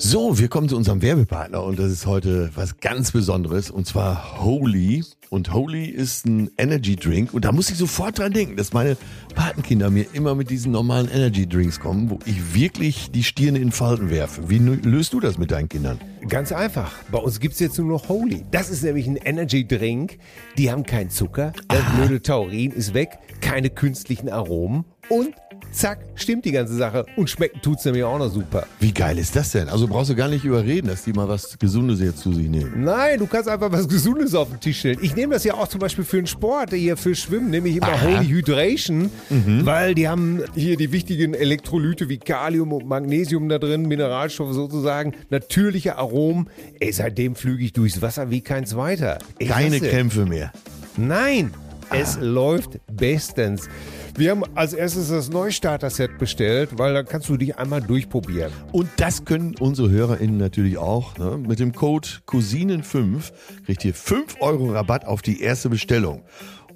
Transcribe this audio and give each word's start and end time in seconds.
So, 0.00 0.38
wir 0.38 0.46
kommen 0.46 0.68
zu 0.68 0.76
unserem 0.76 1.02
Werbepartner 1.02 1.60
und 1.64 1.76
das 1.76 1.90
ist 1.90 2.06
heute 2.06 2.50
was 2.54 2.78
ganz 2.78 3.10
Besonderes 3.10 3.68
und 3.68 3.84
zwar 3.84 4.40
Holy. 4.40 5.04
Und 5.28 5.52
Holy 5.52 5.86
ist 5.86 6.24
ein 6.24 6.52
Energy 6.56 6.94
Drink 6.94 7.34
und 7.34 7.44
da 7.44 7.50
muss 7.50 7.68
ich 7.68 7.76
sofort 7.76 8.16
dran 8.16 8.32
denken, 8.32 8.56
dass 8.56 8.72
meine 8.72 8.96
Patenkinder 9.34 9.90
mir 9.90 10.06
immer 10.12 10.36
mit 10.36 10.50
diesen 10.50 10.70
normalen 10.70 11.10
Energy 11.10 11.48
Drinks 11.48 11.80
kommen, 11.80 12.10
wo 12.10 12.20
ich 12.26 12.54
wirklich 12.54 13.10
die 13.10 13.24
Stirne 13.24 13.58
in 13.58 13.72
Falten 13.72 14.08
werfe. 14.08 14.48
Wie 14.48 14.58
löst 14.58 15.14
du 15.14 15.20
das 15.20 15.36
mit 15.36 15.50
deinen 15.50 15.68
Kindern? 15.68 16.00
Ganz 16.28 16.52
einfach. 16.52 16.92
Bei 17.10 17.18
uns 17.18 17.40
gibt 17.40 17.54
es 17.54 17.60
jetzt 17.60 17.76
nur 17.76 17.88
noch 17.88 18.08
Holy. 18.08 18.44
Das 18.52 18.70
ist 18.70 18.84
nämlich 18.84 19.08
ein 19.08 19.16
Energy 19.16 19.66
Drink. 19.66 20.18
Die 20.56 20.70
haben 20.70 20.84
keinen 20.84 21.10
Zucker, 21.10 21.52
das 21.66 21.82
blöde 21.96 22.22
Taurin 22.22 22.70
ist 22.70 22.94
weg, 22.94 23.18
keine 23.40 23.68
künstlichen 23.68 24.28
Aromen 24.28 24.84
und 25.08 25.34
zack, 25.72 26.00
stimmt 26.14 26.44
die 26.44 26.52
ganze 26.52 26.74
Sache. 26.74 27.06
Und 27.16 27.30
schmecken 27.30 27.60
tut 27.62 27.78
es 27.78 27.84
nämlich 27.84 28.04
auch 28.04 28.18
noch 28.18 28.32
super. 28.32 28.66
Wie 28.80 28.92
geil 28.92 29.18
ist 29.18 29.36
das 29.36 29.52
denn? 29.52 29.68
Also 29.68 29.86
brauchst 29.86 30.10
du 30.10 30.14
gar 30.14 30.28
nicht 30.28 30.44
überreden, 30.44 30.88
dass 30.88 31.04
die 31.04 31.12
mal 31.12 31.28
was 31.28 31.58
Gesundes 31.58 32.00
jetzt 32.00 32.18
zu 32.18 32.32
sich 32.32 32.48
nehmen. 32.48 32.84
Nein, 32.84 33.18
du 33.18 33.26
kannst 33.26 33.48
einfach 33.48 33.70
was 33.70 33.88
Gesundes 33.88 34.34
auf 34.34 34.48
den 34.50 34.60
Tisch 34.60 34.80
stellen. 34.80 34.98
Ich 35.02 35.14
nehme 35.14 35.34
das 35.34 35.44
ja 35.44 35.54
auch 35.54 35.68
zum 35.68 35.80
Beispiel 35.80 36.04
für 36.04 36.16
den 36.16 36.26
Sport, 36.26 36.72
hier 36.72 36.96
für 36.96 37.14
Schwimmen, 37.14 37.50
nehme 37.50 37.68
ich 37.68 37.76
immer 37.76 37.88
Aha. 37.88 38.02
Holy 38.02 38.26
Hydration, 38.26 39.10
mhm. 39.30 39.66
weil 39.66 39.94
die 39.94 40.08
haben 40.08 40.42
hier 40.54 40.76
die 40.76 40.92
wichtigen 40.92 41.34
Elektrolyte 41.34 42.08
wie 42.08 42.18
Kalium 42.18 42.72
und 42.72 42.86
Magnesium 42.86 43.48
da 43.48 43.58
drin, 43.58 43.86
Mineralstoffe 43.86 44.52
sozusagen, 44.52 45.14
natürliche 45.30 45.96
Aromen. 45.96 46.48
Ey, 46.80 46.92
seitdem 46.92 47.34
flüge 47.34 47.64
ich 47.64 47.72
durchs 47.72 48.02
Wasser 48.02 48.30
wie 48.30 48.40
kein 48.40 48.66
zweiter. 48.66 49.18
Ich 49.38 49.48
Keine 49.48 49.80
Kämpfe 49.80 50.26
mehr. 50.26 50.52
Nein, 50.96 51.52
es 51.90 52.18
läuft 52.20 52.80
bestens. 52.92 53.68
Wir 54.16 54.32
haben 54.32 54.42
als 54.54 54.72
erstes 54.72 55.10
das 55.10 55.30
Neustarter-Set 55.30 56.18
bestellt, 56.18 56.70
weil 56.76 56.92
dann 56.92 57.06
kannst 57.06 57.28
du 57.28 57.36
dich 57.36 57.56
einmal 57.56 57.80
durchprobieren. 57.80 58.52
Und 58.72 58.88
das 58.96 59.24
können 59.24 59.54
unsere 59.60 59.90
HörerInnen 59.90 60.38
natürlich 60.38 60.78
auch. 60.78 61.16
Ne? 61.18 61.38
Mit 61.38 61.60
dem 61.60 61.72
Code 61.72 62.08
Cousinen5 62.26 63.30
kriegt 63.64 63.84
ihr 63.84 63.94
5 63.94 64.36
Euro 64.40 64.72
Rabatt 64.72 65.06
auf 65.06 65.22
die 65.22 65.40
erste 65.40 65.68
Bestellung. 65.68 66.22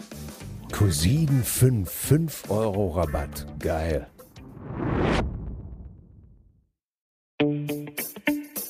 Cousinen 0.71 1.43
5, 1.43 1.89
5 1.89 2.43
Euro 2.49 2.89
Rabatt. 2.91 3.45
Geil. 3.59 4.07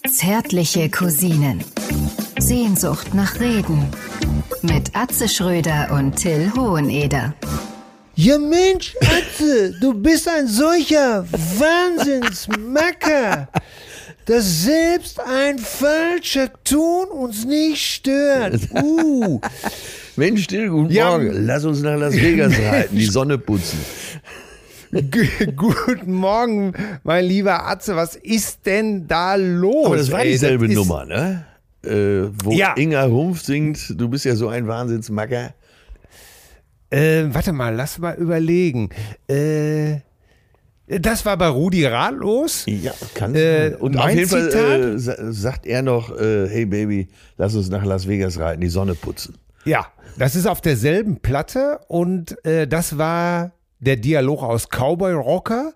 Zärtliche 0.08 0.90
Cousinen. 0.90 1.64
Sehnsucht 2.40 3.14
nach 3.14 3.40
Reden. 3.40 3.88
Mit 4.62 4.96
Atze 4.96 5.28
Schröder 5.28 5.92
und 5.92 6.16
Till 6.16 6.52
Hoheneder. 6.56 7.34
Ja 8.22 8.38
Mensch, 8.38 8.98
Atze, 9.00 9.74
du 9.80 9.94
bist 9.94 10.28
ein 10.28 10.46
solcher 10.46 11.26
Wahnsinnsmacker, 11.32 13.48
dass 14.26 14.64
selbst 14.64 15.22
ein 15.22 15.58
falscher 15.58 16.52
Ton 16.66 17.08
uns 17.08 17.46
nicht 17.46 17.82
stört. 17.82 18.60
Uh. 18.74 19.40
Mensch, 20.18 20.44
still, 20.44 20.68
guten 20.68 20.92
ja. 20.92 21.12
Morgen. 21.12 21.46
Lass 21.46 21.64
uns 21.64 21.82
nach 21.82 21.98
Las 21.98 22.14
Vegas 22.14 22.60
reiten, 22.60 22.98
die 22.98 23.06
Sonne 23.06 23.38
putzen. 23.38 23.80
Guten 25.56 26.12
Morgen, 26.12 26.74
mein 27.04 27.24
lieber 27.24 27.68
Atze, 27.68 27.96
was 27.96 28.18
ist 28.18 28.66
denn 28.66 29.08
da 29.08 29.36
los? 29.36 29.86
Aber 29.86 29.96
das 29.96 30.12
war 30.12 30.26
dieselbe 30.26 30.68
das 30.68 30.76
Nummer, 30.76 31.06
ne? 31.06 31.46
Äh, 31.86 32.28
wo 32.44 32.52
ja. 32.52 32.74
Inga 32.76 33.06
Rumpf 33.06 33.44
singt, 33.44 33.98
du 33.98 34.10
bist 34.10 34.26
ja 34.26 34.36
so 34.36 34.50
ein 34.50 34.68
Wahnsinnsmacker. 34.68 35.54
Äh, 36.90 37.26
warte 37.34 37.52
mal, 37.54 37.76
lass 37.76 38.00
mal 38.00 38.16
überlegen. 38.16 38.90
Äh, 39.28 39.98
das 40.88 41.24
war 41.24 41.38
bei 41.38 41.48
Rudi 41.48 41.86
Ratlos. 41.86 42.64
Ja, 42.66 42.94
kann 43.14 43.36
äh, 43.36 43.76
Und 43.80 43.96
auf 43.98 44.10
jeden 44.10 44.28
Zitat? 44.28 44.52
Fall 44.54 44.96
äh, 44.96 45.32
sagt 45.32 45.68
er 45.68 45.84
noch, 45.84 46.16
äh, 46.18 46.48
hey 46.50 46.66
Baby, 46.66 47.10
lass 47.38 47.54
uns 47.56 47.70
nach 47.70 47.86
Las 47.86 48.08
Vegas 48.08 48.40
reiten, 48.40 48.62
die 48.62 48.70
Sonne 48.70 48.96
putzen. 48.96 49.38
Ja, 49.66 49.88
das 50.18 50.36
ist 50.36 50.48
auf 50.48 50.62
derselben 50.62 51.18
Platte 51.20 51.80
und 51.88 52.44
äh, 52.44 52.68
das 52.68 52.98
war 52.98 53.52
der 53.80 53.98
Dialog 53.98 54.42
aus 54.42 54.68
Cowboy 54.70 55.14
Rocker, 55.14 55.74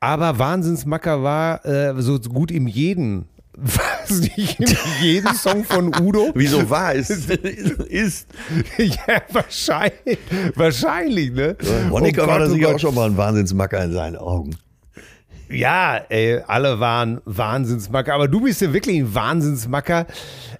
aber 0.00 0.38
Wahnsinnsmacker 0.38 1.22
war 1.22 1.64
äh, 1.64 1.94
so 2.00 2.18
gut 2.20 2.50
im 2.50 2.66
jeden 2.66 3.28
was 3.54 4.10
nicht 4.10 4.60
in 4.60 4.76
jedem 5.00 5.34
Song 5.34 5.64
von 5.64 5.94
Udo. 6.00 6.30
Wieso 6.34 6.68
war 6.70 6.94
es? 6.94 7.10
ist. 7.88 8.28
Ja, 8.78 9.22
wahrscheinlich. 9.30 10.18
Wahrscheinlich, 10.54 11.32
ne? 11.32 11.56
Monika 11.90 12.24
oh 12.24 12.26
war 12.28 12.38
da 12.38 12.48
sicher 12.48 12.70
oh 12.70 12.74
auch 12.74 12.78
schon 12.78 12.94
mal 12.94 13.10
ein 13.10 13.16
Wahnsinnsmacker 13.16 13.84
in 13.84 13.92
seinen 13.92 14.16
Augen. 14.16 14.56
Ja, 15.50 15.96
ey, 16.08 16.40
alle 16.46 16.80
waren 16.80 17.20
Wahnsinnsmacker, 17.26 18.14
aber 18.14 18.26
du 18.26 18.40
bist 18.40 18.62
ja 18.62 18.72
wirklich 18.72 18.98
ein 18.98 19.14
Wahnsinnsmacker. 19.14 20.06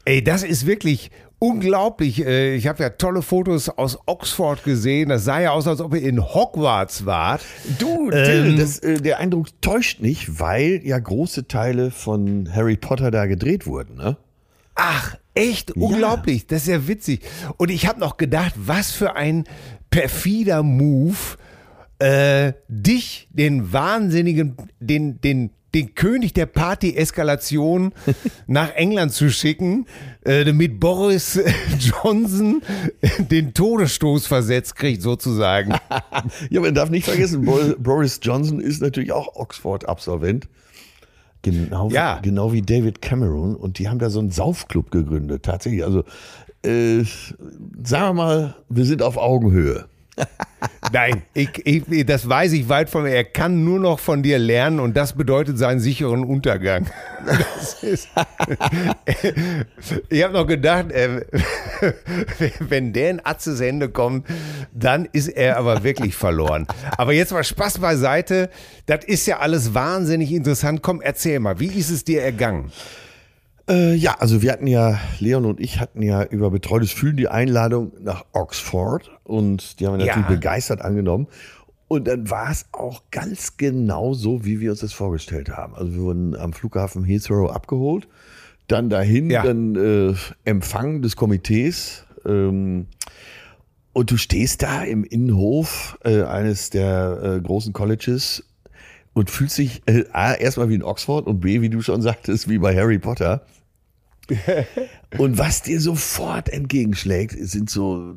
Ey, 0.05 0.23
das 0.23 0.43
ist 0.43 0.67
wirklich 0.67 1.11
unglaublich. 1.43 2.25
Äh, 2.25 2.55
ich 2.55 2.69
habe 2.69 2.85
ja 2.85 2.91
tolle 2.91 3.21
Fotos 3.21 3.69
aus 3.69 3.99
Oxford 4.07 4.63
gesehen. 4.63 5.09
Das 5.09 5.25
sah 5.25 5.41
ja 5.41 5.51
aus, 5.51 5.67
als 5.67 5.81
ob 5.81 5.95
ihr 5.95 6.03
in 6.03 6.23
Hogwarts 6.23 7.05
wart. 7.05 7.43
Du, 7.81 8.11
ähm, 8.13 8.57
das, 8.57 8.79
äh, 8.79 9.01
der 9.01 9.19
Eindruck 9.19 9.49
täuscht 9.61 10.01
nicht, 10.01 10.39
weil 10.39 10.81
ja 10.85 10.99
große 10.99 11.49
Teile 11.49 11.91
von 11.91 12.49
Harry 12.55 12.77
Potter 12.77 13.11
da 13.11 13.27
gedreht 13.27 13.67
wurden, 13.67 13.97
ne? 13.97 14.17
Ach, 14.77 15.17
echt 15.35 15.73
unglaublich. 15.73 16.43
Ja. 16.43 16.47
Das 16.51 16.63
ist 16.63 16.69
ja 16.69 16.87
witzig. 16.87 17.23
Und 17.57 17.71
ich 17.71 17.89
habe 17.89 17.99
noch 17.99 18.17
gedacht, 18.17 18.55
was 18.57 18.93
für 18.93 19.17
ein 19.17 19.45
perfider 19.91 20.63
Move, 20.63 21.17
äh, 21.99 22.53
dich, 22.69 23.29
den 23.33 23.73
wahnsinnigen, 23.73 24.57
den, 24.81 25.21
den 25.21 25.51
den 25.75 25.95
König 25.95 26.33
der 26.33 26.47
Party-Eskalation 26.47 27.93
nach 28.47 28.75
England 28.75 29.13
zu 29.13 29.31
schicken, 29.31 29.87
äh, 30.25 30.45
damit 30.45 30.81
Boris 30.81 31.41
Johnson 31.79 32.63
den 33.19 33.55
Todesstoß 33.55 34.27
versetzt 34.27 34.77
kriegt, 34.77 35.03
sozusagen. 35.03 35.75
ja, 36.51 36.61
man 36.61 36.75
darf 36.75 36.91
nicht 36.91 37.05
vergessen, 37.05 37.45
Boris 37.79 38.21
Johnson 38.23 38.61
ist 38.61 38.83
natürlich 38.83 39.13
auch 39.13 39.37
Oxford-Absolvent. 39.37 40.49
Genau, 41.43 41.91
ja. 41.91 42.21
genau 42.23 42.53
wie 42.53 42.63
David 42.63 43.03
Cameron. 43.03 43.57
Und 43.57 43.79
die 43.79 43.89
haben 43.89 43.99
da 43.99 44.11
so 44.11 44.21
einen 44.21 44.31
Saufclub 44.31 44.91
gegründet, 44.93 45.43
tatsächlich. 45.43 45.85
Also, 45.85 46.05
äh, 46.65 47.03
sagen 47.83 48.09
wir 48.09 48.13
mal, 48.13 48.55
wir 48.69 48.85
sind 48.85 49.03
auf 49.03 49.17
Augenhöhe. 49.17 49.87
Nein, 50.93 51.23
ich, 51.35 51.51
ich, 51.65 52.07
das 52.07 52.29
weiß 52.29 52.53
ich 52.53 52.69
weit 52.69 52.91
von 52.91 53.05
mir. 53.05 53.11
Er 53.11 53.25
kann 53.25 53.65
nur 53.65 53.81
noch 53.81 53.99
von 53.99 54.23
dir 54.23 54.39
lernen 54.39 54.81
und 54.81 54.97
das 54.97 55.15
bedeutet 55.15 55.59
seinen 55.59 55.81
sicheren 55.81 56.25
Untergang. 56.25 56.87
Ist, 57.83 58.09
ich 60.09 60.23
habe 60.23 60.35
noch 60.35 60.47
gedacht, 60.47 60.93
äh, 60.93 61.25
wenn 62.61 62.93
der 62.93 63.11
in 63.11 63.25
Atzes 63.25 63.61
Hände 63.61 63.89
kommt, 63.89 64.27
dann 64.73 65.09
ist 65.13 65.29
er 65.29 65.57
aber 65.57 65.83
wirklich 65.85 66.15
verloren. 66.15 66.67
Aber 66.97 67.13
jetzt 67.13 67.33
mal 67.33 67.45
Spaß 67.45 67.79
beiseite. 67.79 68.51
Das 68.87 69.05
ist 69.05 69.27
ja 69.27 69.39
alles 69.39 69.75
wahnsinnig 69.75 70.33
interessant. 70.33 70.83
Komm, 70.83 71.01
erzähl 71.01 71.39
mal, 71.41 71.59
wie 71.61 71.67
ist 71.67 71.91
es 71.91 72.05
dir 72.05 72.23
ergangen? 72.23 72.73
Äh, 73.69 73.95
ja, 73.95 74.17
also 74.19 74.43
wir 74.43 74.53
hatten 74.53 74.67
ja, 74.67 74.99
Leon 75.21 75.45
und 75.45 75.61
ich 75.61 75.79
hatten 75.79 76.03
ja 76.03 76.25
über 76.25 76.51
betreutes 76.51 76.93
Fühlen 76.93 77.17
die 77.17 77.29
Einladung 77.29 77.93
nach 78.01 78.25
Oxford 78.33 79.11
und 79.25 79.79
die 79.79 79.87
haben 79.87 79.99
wir 79.99 80.07
natürlich 80.07 80.29
ja. 80.29 80.35
begeistert 80.35 80.83
angenommen. 80.83 81.29
Und 81.89 82.09
dann 82.09 82.31
war 82.31 82.51
es 82.51 82.65
auch 82.73 83.03
ganz 83.11 83.59
genau 83.59 84.15
so, 84.15 84.45
wie 84.47 84.61
wir 84.61 84.71
uns 84.71 84.81
das 84.81 84.95
vorgestellt 84.95 85.51
haben. 85.51 85.75
Also 85.75 85.93
wir 85.93 86.01
wurden 86.01 86.35
am 86.35 86.55
Flughafen 86.55 87.05
Heathrow 87.05 87.51
abgeholt, 87.51 88.09
dann 88.67 88.89
dahin, 88.89 89.29
ja. 89.31 89.43
dann 89.43 89.77
äh, 89.77 90.15
Empfang 90.45 91.03
des 91.03 91.17
Komitees. 91.17 92.07
Ähm, 92.25 92.87
und 93.93 94.11
du 94.11 94.17
stehst 94.17 94.63
da 94.63 94.85
im 94.85 95.05
Innenhof 95.05 95.99
äh, 96.03 96.23
eines 96.23 96.71
der 96.71 97.21
äh, 97.23 97.41
großen 97.43 97.75
Colleges 97.75 98.45
und 99.13 99.31
fühlst 99.31 99.59
dich 99.59 99.83
äh, 99.87 100.05
A, 100.13 100.33
erstmal 100.33 100.71
wie 100.71 100.77
in 100.77 100.83
Oxford 100.83 101.27
und 101.27 101.41
B, 101.41 101.61
wie 101.61 101.69
du 101.69 101.83
schon 101.83 102.01
sagtest, 102.01 102.49
wie 102.49 102.59
bei 102.59 102.75
Harry 102.75 102.99
Potter. 102.99 103.45
und 105.19 105.39
was 105.39 105.63
dir 105.63 105.81
sofort 105.81 106.49
entgegenschlägt, 106.49 107.37
sind 107.39 107.71
so 107.71 108.15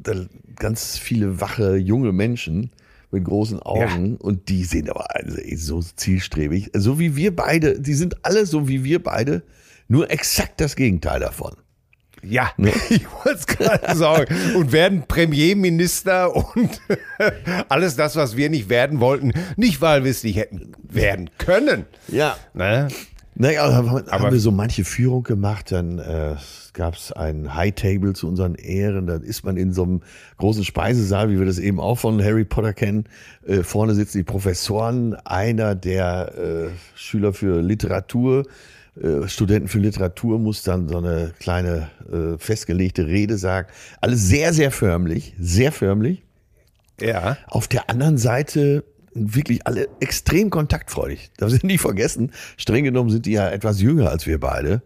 ganz 0.56 0.98
viele 0.98 1.40
wache 1.42 1.76
junge 1.76 2.12
Menschen 2.12 2.72
mit 3.12 3.24
großen 3.24 3.60
Augen 3.62 4.12
ja. 4.12 4.18
und 4.20 4.50
die 4.50 4.64
sind 4.64 4.90
aber 4.90 5.16
also 5.16 5.38
so 5.56 5.82
zielstrebig, 5.82 6.72
so 6.74 7.00
wie 7.00 7.16
wir 7.16 7.36
beide, 7.36 7.80
die 7.80 7.94
sind 7.94 8.26
alle 8.26 8.46
so 8.46 8.68
wie 8.68 8.84
wir 8.84 9.02
beide, 9.02 9.44
nur 9.88 10.12
exakt 10.12 10.60
das 10.62 10.76
Gegenteil 10.76 11.20
davon. 11.20 11.56
Ja, 12.24 12.52
ne? 12.58 12.72
ich 12.90 13.06
wollte 13.24 13.84
es 13.84 14.56
und 14.56 14.72
werden 14.72 15.04
Premierminister 15.08 16.36
und 16.36 16.82
alles 17.70 17.96
das, 17.96 18.16
was 18.16 18.36
wir 18.36 18.50
nicht 18.50 18.70
werden 18.70 19.00
wollten, 19.00 19.34
nicht 19.56 19.82
weil 19.82 20.04
wir 20.04 20.12
es 20.12 20.24
nicht 20.24 20.38
hätten 20.38 20.74
werden 20.82 21.30
können. 21.38 21.86
Ja. 22.08 22.38
Ne? 22.54 22.88
Naja, 23.38 23.74
haben, 23.74 23.92
haben 23.92 24.32
wir 24.32 24.40
so 24.40 24.52
manche 24.52 24.86
Führung 24.86 25.24
gemacht, 25.24 25.72
dann 25.74 26.00
äh, 26.00 26.36
gab 26.72 26.96
es 26.96 27.12
ein 27.12 27.54
High 27.54 27.76
Table 27.76 28.14
zu 28.14 28.30
unseren 28.30 28.56
Ehren, 28.56 29.08
dann 29.08 29.24
ist 29.24 29.44
man 29.44 29.58
in 29.58 29.74
so 29.74 29.84
einem 29.84 30.02
großen 30.38 30.64
Speisesaal, 30.64 31.30
wie 31.30 31.38
wir 31.38 31.46
das 31.46 31.60
eben 31.60 31.82
auch 31.82 31.96
von 31.96 32.24
Harry 32.24 32.46
Potter 32.46 32.74
kennen. 32.74 33.06
Äh, 33.46 33.64
vorne 33.64 33.94
sitzen 33.94 34.20
die 34.20 34.24
Professoren, 34.24 35.16
einer 35.26 35.76
der 35.76 36.34
äh, 36.38 36.70
Schüler 36.96 37.34
für 37.34 37.62
Literatur, 37.62 38.46
äh, 39.02 39.28
Studenten 39.28 39.68
für 39.68 39.80
Literatur 39.80 40.40
muss 40.40 40.64
dann 40.64 40.88
so 40.88 40.98
eine 41.00 41.34
kleine 41.38 41.90
äh, 42.10 42.38
festgelegte 42.38 43.06
Rede 43.08 43.38
sagen. 43.38 43.68
Alles 44.00 44.28
sehr, 44.28 44.54
sehr 44.54 44.72
förmlich, 44.72 45.36
sehr 45.38 45.74
förmlich. 45.74 46.24
Ja. 47.02 47.38
Auf 47.48 47.68
der 47.68 47.90
anderen 47.90 48.18
Seite 48.18 48.86
wirklich 49.16 49.66
alle 49.66 49.88
extrem 50.00 50.50
kontaktfreudig. 50.50 51.32
Das 51.38 51.52
sind 51.52 51.64
nie 51.64 51.78
vergessen. 51.78 52.32
Streng 52.58 52.84
genommen 52.84 53.10
sind 53.10 53.26
die 53.26 53.32
ja 53.32 53.50
etwas 53.50 53.82
jünger 53.82 54.10
als 54.10 54.28
wir 54.28 54.40
beide. 54.40 54.82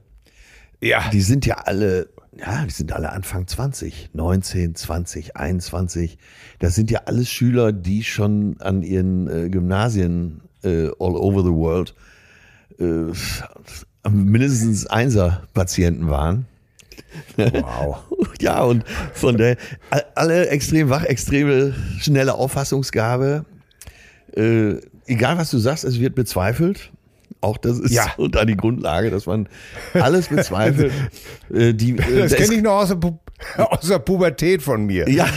Ja. 0.82 1.10
Die 1.12 1.22
sind 1.22 1.46
ja 1.46 1.56
alle, 1.56 2.10
ja, 2.38 2.64
die 2.66 2.72
sind 2.72 2.94
alle 2.94 3.12
Anfang 3.12 3.48
20, 3.48 4.12
19, 4.14 4.76
20, 4.76 5.36
21. 5.36 6.18
Das 6.60 6.76
sind 6.76 6.92
ja 6.92 7.02
alles 7.06 7.30
Schüler, 7.30 7.74
die 7.74 8.04
schon 8.04 8.56
an 8.62 8.84
ihren 8.84 9.28
äh, 9.28 9.50
Gymnasien 9.50 10.42
äh, 10.64 10.88
all 11.00 11.16
over 11.16 11.44
the 11.44 11.52
world 11.52 11.96
äh, 12.80 13.12
mindestens 14.10 14.88
Einser-Patienten 14.88 16.10
waren. 16.10 16.46
Wow. 17.36 18.04
ja, 18.42 18.62
und 18.64 18.84
von 19.14 19.38
der 19.38 19.58
alle 20.16 20.50
extrem 20.50 20.90
wach, 20.90 21.04
extreme 21.04 21.74
schnelle 22.00 22.36
Auffassungsgabe, 22.36 23.46
äh, 24.36 24.80
egal 25.06 25.38
was 25.38 25.52
du 25.52 25.58
sagst, 25.58 25.84
es 25.84 26.00
wird 26.00 26.16
bezweifelt. 26.16 26.92
Auch 27.42 27.58
das 27.58 27.80
ist 27.80 27.92
ja. 27.92 28.12
unter 28.18 28.46
die 28.46 28.58
Grundlage, 28.58 29.12
dass 29.12 29.26
man 29.26 29.48
alles 29.94 30.28
bezweifelt. 30.30 30.92
äh, 31.54 31.74
die, 31.74 31.98
äh, 31.98 32.20
das 32.22 32.36
kenne 32.36 32.56
ich 32.56 32.62
noch 32.62 32.74
aus 32.74 32.90
der, 32.90 32.96
Pu 32.96 33.18
aus 33.58 33.88
der 33.88 34.00
Pubertät 34.00 34.62
von 34.62 34.86
mir. 34.86 35.10
Ja, 35.10 35.28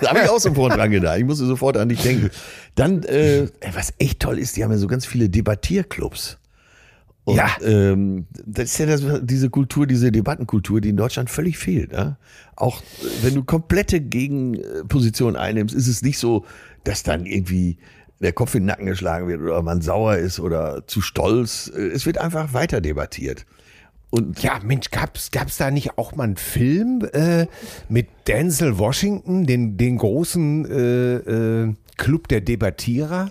da 0.00 0.10
habe 0.10 0.20
ich 0.24 0.28
auch 0.28 0.38
sofort 0.40 0.76
dran 0.76 0.90
gedacht. 0.90 1.18
Ich 1.18 1.24
musste 1.24 1.46
sofort 1.46 1.76
an 1.76 1.88
dich 1.88 2.02
denken. 2.02 2.30
Dann, 2.74 3.02
äh, 3.04 3.48
was 3.72 3.94
echt 3.98 4.20
toll 4.20 4.38
ist, 4.38 4.56
die 4.56 4.64
haben 4.64 4.72
ja 4.72 4.78
so 4.78 4.86
ganz 4.86 5.06
viele 5.06 5.30
Debattierclubs. 5.30 6.38
Und, 7.24 7.36
ja. 7.36 7.56
Ähm, 7.62 8.26
das 8.44 8.64
ist 8.64 8.78
ja 8.78 8.86
das, 8.86 9.02
diese 9.22 9.48
Kultur, 9.48 9.86
diese 9.86 10.10
Debattenkultur, 10.10 10.80
die 10.80 10.88
in 10.88 10.96
Deutschland 10.96 11.30
völlig 11.30 11.56
fehlt. 11.56 11.92
Ja? 11.92 12.18
Auch 12.56 12.82
wenn 13.22 13.34
du 13.34 13.44
komplette 13.44 14.00
Gegenposition 14.00 15.36
einnimmst, 15.36 15.74
ist 15.74 15.86
es 15.86 16.02
nicht 16.02 16.18
so, 16.18 16.44
dass 16.84 17.02
dann 17.04 17.24
irgendwie 17.24 17.78
der 18.22 18.32
Kopf 18.32 18.54
in 18.54 18.62
den 18.62 18.66
Nacken 18.66 18.86
geschlagen 18.86 19.28
wird 19.28 19.40
oder 19.40 19.62
man 19.62 19.82
sauer 19.82 20.16
ist 20.16 20.40
oder 20.40 20.86
zu 20.86 21.00
stolz. 21.00 21.68
Es 21.68 22.06
wird 22.06 22.18
einfach 22.18 22.54
weiter 22.54 22.80
debattiert. 22.80 23.44
Und 24.10 24.42
ja, 24.42 24.60
Mensch, 24.62 24.90
gab's 24.90 25.30
gab's 25.30 25.56
da 25.56 25.70
nicht 25.70 25.96
auch 25.96 26.14
mal 26.14 26.24
einen 26.24 26.36
Film 26.36 27.08
äh, 27.14 27.46
mit 27.88 28.08
Denzel 28.28 28.78
Washington, 28.78 29.46
den 29.46 29.78
den 29.78 29.96
großen 29.96 30.70
äh, 30.70 31.14
äh, 31.14 31.74
Club 31.96 32.28
der 32.28 32.42
Debattierer? 32.42 33.30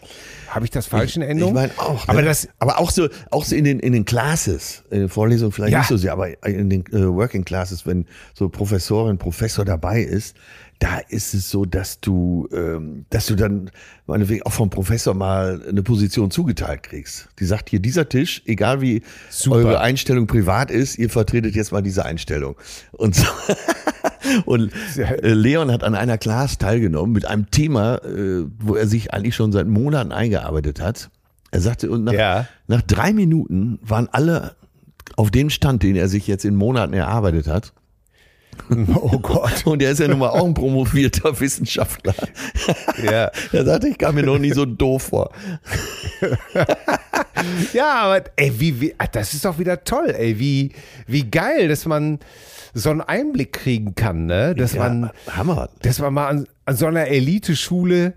Habe 0.50 0.66
ich 0.66 0.72
das 0.72 0.88
falsch 0.88 1.16
in 1.16 1.22
Erinnerung? 1.22 1.52
Ich 1.52 1.62
meine 1.62 1.74
auch. 1.78 2.08
Ne? 2.08 2.10
Aber 2.10 2.22
das, 2.24 2.48
aber 2.58 2.80
auch 2.80 2.90
so, 2.90 3.10
auch 3.30 3.46
so 3.46 3.56
in 3.56 3.64
den 3.64 3.80
in 3.80 3.94
den 3.94 4.06
Classes, 4.06 4.84
in 4.90 5.02
den 5.02 5.10
Vorlesungen 5.10 5.52
vielleicht 5.52 5.74
ja. 5.74 5.80
nicht 5.80 5.88
so 5.88 5.98
sehr, 5.98 6.14
aber 6.14 6.44
in 6.48 6.70
den 6.72 6.86
äh, 6.88 7.08
Working 7.08 7.46
Classes, 7.46 7.86
wenn 7.86 8.08
so 8.34 8.50
Professorin, 8.50 9.20
Professor 9.20 9.64
dabei 9.64 10.02
ist, 10.02 10.36
da 10.82 10.98
ist 10.98 11.36
es 11.36 11.52
so, 11.52 11.66
dass 11.66 12.00
du, 12.00 12.50
ähm, 12.52 13.06
dass 13.12 13.28
du 13.28 13.36
dann 13.36 13.70
meinetwegen 14.08 14.42
auch 14.44 14.52
vom 14.52 14.72
Professor 14.72 15.14
mal 15.14 15.62
eine 15.70 15.84
Position 15.84 16.32
zugeteilt 16.32 16.82
kriegst. 16.82 17.30
Die 17.38 17.46
sagt 17.46 17.70
hier, 17.70 17.80
dieser 17.80 18.10
Tisch, 18.10 18.42
egal 18.46 18.82
wie 18.82 19.04
Super. 19.30 19.58
eure 19.58 19.80
Einstellung 19.82 20.26
privat 20.26 20.72
ist, 20.72 20.98
ihr 20.98 21.12
vertretet 21.12 21.54
jetzt 21.54 21.72
mal 21.72 21.84
diese 21.84 22.04
Einstellung. 22.04 22.56
Und 22.94 23.16
so. 23.16 23.28
Und 24.46 24.72
äh, 24.98 25.34
Leon 25.34 25.72
hat 25.72 25.84
an 25.84 25.94
einer 25.94 26.18
Class 26.18 26.58
teilgenommen 26.58 27.12
mit 27.12 27.26
einem 27.26 27.52
Thema, 27.52 27.98
äh, 27.98 28.46
wo 28.60 28.76
er 28.76 28.88
sich 28.88 29.14
eigentlich 29.14 29.36
schon 29.36 29.52
seit 29.52 29.68
Monaten 29.68 30.12
eingearbeitet 30.12 30.82
hat. 30.82 31.12
Er 31.52 31.62
sagte, 31.62 31.92
und 31.92 32.06
nach, 32.06 32.14
ja. 32.14 32.48
nach 32.68 32.82
drei 32.82 33.14
Minuten 33.14 33.78
waren 33.84 34.08
alle 34.12 34.56
auf 35.16 35.30
dem 35.30 35.50
Stand, 35.50 35.84
den 35.84 35.96
er 35.96 36.08
sich 36.08 36.26
jetzt 36.26 36.46
in 36.46 36.56
Monaten 36.56 36.94
erarbeitet 36.94 37.48
hat. 37.48 37.74
Oh 38.96 39.20
Gott. 39.20 39.66
Und 39.66 39.82
er 39.82 39.92
ist 39.92 40.00
ja 40.00 40.08
nun 40.08 40.20
mal 40.20 40.30
auch 40.30 40.46
ein 40.46 40.54
promovierter 40.54 41.40
Wissenschaftler. 41.40 42.16
Ja. 43.04 43.32
Er 43.52 43.66
sagte, 43.66 43.90
ich 43.90 43.98
kam 43.98 44.16
mir 44.16 44.24
noch 44.24 44.38
nie 44.38 44.52
so 44.52 44.66
doof 44.66 45.04
vor. 45.04 45.32
ja, 47.74 47.94
aber 47.94 48.24
ey, 48.36 48.60
wie, 48.60 48.80
wie, 48.82 48.96
ah, 48.98 49.08
das 49.08 49.34
ist 49.34 49.46
doch 49.46 49.60
wieder 49.60 49.84
toll, 49.84 50.14
ey, 50.18 50.40
wie, 50.40 50.72
wie 51.08 51.30
geil, 51.30 51.68
dass 51.68 51.86
man 51.86 52.20
so 52.74 52.90
einen 52.90 53.02
Einblick 53.02 53.54
kriegen 53.54 53.96
kann, 53.96 54.26
ne? 54.26 54.56
Dass 54.56 54.74
ja, 54.74 54.84
man, 54.84 55.12
Hammer. 55.30 55.70
Dass 55.82 56.00
man 56.00 56.14
mal 56.14 56.28
an, 56.28 56.48
an 56.66 56.76
so 56.76 56.86
einer 56.86 57.08
Elite-Schule 57.08 58.14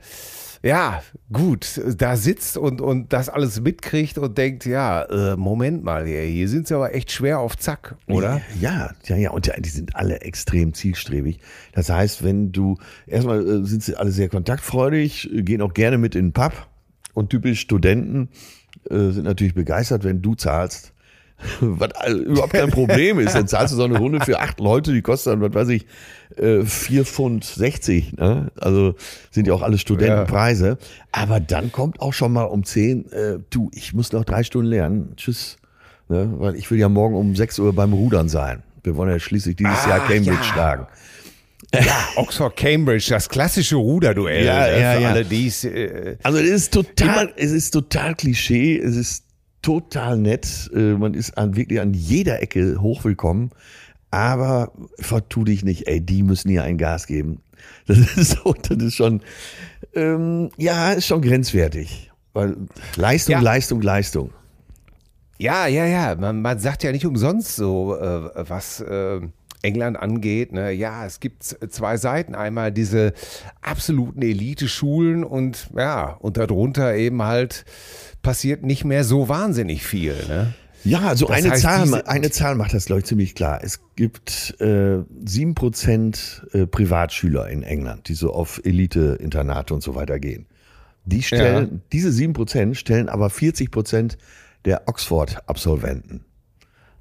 ja, 0.64 1.02
gut, 1.31 1.78
da 1.99 2.16
sitzt 2.16 2.56
und, 2.56 2.81
und 2.81 3.12
das 3.12 3.28
alles 3.28 3.61
mitkriegt 3.61 4.16
und 4.16 4.38
denkt, 4.38 4.64
ja, 4.64 5.02
äh, 5.02 5.37
Moment 5.37 5.84
mal, 5.84 6.06
hier, 6.06 6.22
hier 6.22 6.49
sind 6.49 6.66
sie 6.66 6.75
aber 6.75 6.94
echt 6.94 7.12
schwer 7.12 7.38
auf 7.40 7.58
Zack, 7.58 7.96
oder? 8.08 8.40
Ja, 8.58 8.90
ja, 9.05 9.16
ja, 9.16 9.31
und 9.31 9.52
die 9.58 9.69
sind 9.69 9.94
alle 9.94 10.22
extrem 10.22 10.72
zielstrebig. 10.72 11.38
Das 11.72 11.90
heißt, 11.90 12.25
wenn 12.25 12.50
du, 12.50 12.78
erstmal 13.06 13.46
äh, 13.46 13.64
sind 13.66 13.82
sie 13.82 13.94
alle 13.94 14.11
sehr 14.11 14.31
kontaktfreudig, 14.31 15.28
gehen 15.31 15.61
auch 15.61 15.75
gerne 15.75 15.99
mit 15.99 16.14
in 16.14 16.28
den 16.28 16.32
Pub 16.32 16.66
und 17.12 17.28
typisch 17.28 17.61
Studenten 17.61 18.31
äh, 18.88 19.11
sind 19.11 19.25
natürlich 19.25 19.55
begeistert, 19.55 20.02
wenn 20.02 20.22
du 20.22 20.34
zahlst. 20.34 20.94
was 21.60 21.90
überhaupt 22.08 22.52
kein 22.52 22.70
Problem 22.70 23.19
ist. 23.19 23.34
Dann 23.34 23.48
zahlst 23.48 23.72
du 23.72 23.76
so 23.76 23.84
eine 23.84 23.98
Runde 23.98 24.20
für 24.25 24.40
acht 24.40 24.60
Leute, 24.60 24.92
die 24.92 25.02
kostet 25.02 25.32
dann, 25.32 25.40
was 25.40 25.54
weiß 25.54 25.69
ich, 25.69 25.86
äh, 26.36 26.64
vier 26.64 27.04
Pfund 27.04 27.44
60. 27.44 28.14
Ne? 28.14 28.50
Also 28.60 28.94
sind 29.31 29.46
ja 29.46 29.54
auch 29.54 29.62
alle 29.62 29.78
Studentenpreise. 29.78 30.69
Ja. 30.69 30.76
Aber 31.12 31.40
dann 31.40 31.72
kommt 31.72 32.00
auch 32.00 32.12
schon 32.12 32.32
mal 32.32 32.44
um 32.44 32.64
zehn, 32.64 33.10
äh, 33.12 33.38
du, 33.50 33.70
ich 33.75 33.94
muss 33.94 34.12
noch 34.12 34.25
drei 34.25 34.42
Stunden 34.42 34.70
lernen. 34.70 35.12
Tschüss. 35.16 35.58
Ne? 36.08 36.32
Weil 36.38 36.56
ich 36.56 36.70
will 36.70 36.78
ja 36.78 36.88
morgen 36.88 37.14
um 37.14 37.34
sechs 37.37 37.58
Uhr 37.58 37.72
beim 37.72 37.92
Rudern 37.92 38.28
sein. 38.28 38.62
Wir 38.82 38.96
wollen 38.96 39.10
ja 39.10 39.19
schließlich 39.19 39.56
dieses 39.56 39.75
Ach, 39.75 39.88
Jahr 39.88 40.00
Cambridge 40.00 40.37
ja. 40.37 40.44
schlagen. 40.44 40.87
Ja, 41.73 42.09
Oxford 42.16 42.56
Cambridge, 42.56 43.06
das 43.09 43.28
klassische 43.28 43.76
Ruderduell. 43.76 44.44
Ja, 44.44 44.68
ja, 44.68 44.99
ja. 44.99 45.09
Alle, 45.09 45.25
die's, 45.25 45.64
äh, 45.64 46.16
also 46.23 46.38
es 46.38 46.50
ist 46.50 46.75
total, 46.75 47.32
es 47.37 47.52
ist 47.52 47.70
total 47.70 48.14
Klischee. 48.14 48.78
Es 48.78 48.97
ist 48.97 49.24
total 49.64 50.18
nett. 50.18 50.71
Äh, 50.75 50.92
man 50.92 51.14
ist 51.14 51.37
an, 51.38 51.56
wirklich 51.56 51.80
an 51.80 51.94
jeder 51.94 52.42
Ecke 52.42 52.80
hochwillkommen. 52.80 53.50
Aber 54.11 54.73
vertu 55.00 55.42
dich 55.42 55.64
nicht, 55.64 55.88
ey, 55.88 56.00
die 56.00 56.23
müssen 56.23 56.49
hier 56.49 56.62
ein 56.62 56.78
Gas 56.78 57.06
geben. 57.06 57.40
Das 57.87 57.99
ist 57.99 58.30
so, 58.33 58.52
das 58.52 58.78
ist 58.78 58.94
schon, 58.94 59.23
ähm, 59.94 60.50
ja, 60.59 60.92
ist 60.92 61.06
schon 61.06 61.23
grenzwertig. 61.23 62.11
Weil 62.35 62.56
Leistung, 62.97 63.33
ja. 63.33 63.40
Leistung, 63.40 63.80
Leistung. 63.80 64.30
Ja, 65.38 65.66
ja, 65.66 65.87
ja. 65.87 66.14
Man, 66.14 66.42
man 66.42 66.59
sagt 66.59 66.83
ja 66.83 66.92
nicht 66.92 67.06
umsonst 67.06 67.56
so, 67.56 67.97
äh, 67.97 68.49
was 68.49 68.80
äh, 68.80 69.21
England 69.64 69.99
angeht. 69.99 70.52
Ne? 70.52 70.71
Ja, 70.73 71.06
es 71.06 71.21
gibt 71.21 71.42
zwei 71.42 71.97
Seiten. 71.97 72.35
Einmal 72.35 72.71
diese 72.71 73.12
absoluten 73.62 74.23
Elite-Schulen 74.23 75.25
und 75.25 75.71
ja, 75.76 76.16
und 76.21 76.37
darunter 76.37 76.94
eben 76.94 77.23
halt 77.23 77.64
passiert 78.23 78.62
nicht 78.62 78.85
mehr 78.85 79.04
so 79.04 79.28
wahnsinnig 79.28 79.85
viel. 79.85 80.14
Ne? 80.28 80.54
Ja, 80.85 81.00
also 81.00 81.26
das 81.26 81.37
eine 81.37 81.54
Zahl, 81.54 82.02
eine 82.04 82.30
Zahl 82.30 82.54
macht 82.56 82.75
das, 82.75 82.85
glaube 82.85 83.00
ich, 83.00 83.06
ziemlich 83.06 83.35
klar. 83.35 83.61
Es 83.62 83.80
gibt 83.97 84.61
äh, 84.61 84.99
sieben 85.25 85.52
äh, 85.52 85.54
Prozent 85.54 86.47
äh, 86.52 86.66
Privatschüler 86.66 87.49
in 87.49 87.62
England, 87.62 88.09
die 88.09 88.14
so 88.14 88.33
auf 88.33 88.61
Elite-Internate 88.64 89.73
und 89.73 89.83
so 89.83 89.94
weiter 89.94 90.18
gehen. 90.18 90.47
Die 91.06 91.23
stellen, 91.23 91.71
ja. 91.73 91.80
diese 91.92 92.12
sieben 92.12 92.35
Prozent 92.35 92.76
stellen 92.76 93.09
aber 93.09 93.30
40 93.30 93.71
Prozent 93.71 94.18
der 94.64 94.83
Oxford-Absolventen. 94.87 96.25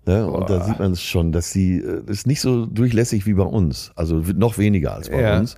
Ne? 0.05 0.27
Und 0.27 0.49
da 0.49 0.65
sieht 0.65 0.79
man 0.79 0.91
es 0.91 1.01
schon, 1.01 1.31
dass 1.31 1.51
sie 1.51 1.77
äh, 1.77 2.01
ist 2.07 2.27
nicht 2.27 2.41
so 2.41 2.65
durchlässig 2.65 3.25
wie 3.25 3.33
bei 3.33 3.43
uns. 3.43 3.91
Also 3.95 4.17
noch 4.35 4.57
weniger 4.57 4.93
als 4.95 5.09
bei 5.09 5.21
ja. 5.21 5.39
uns. 5.39 5.55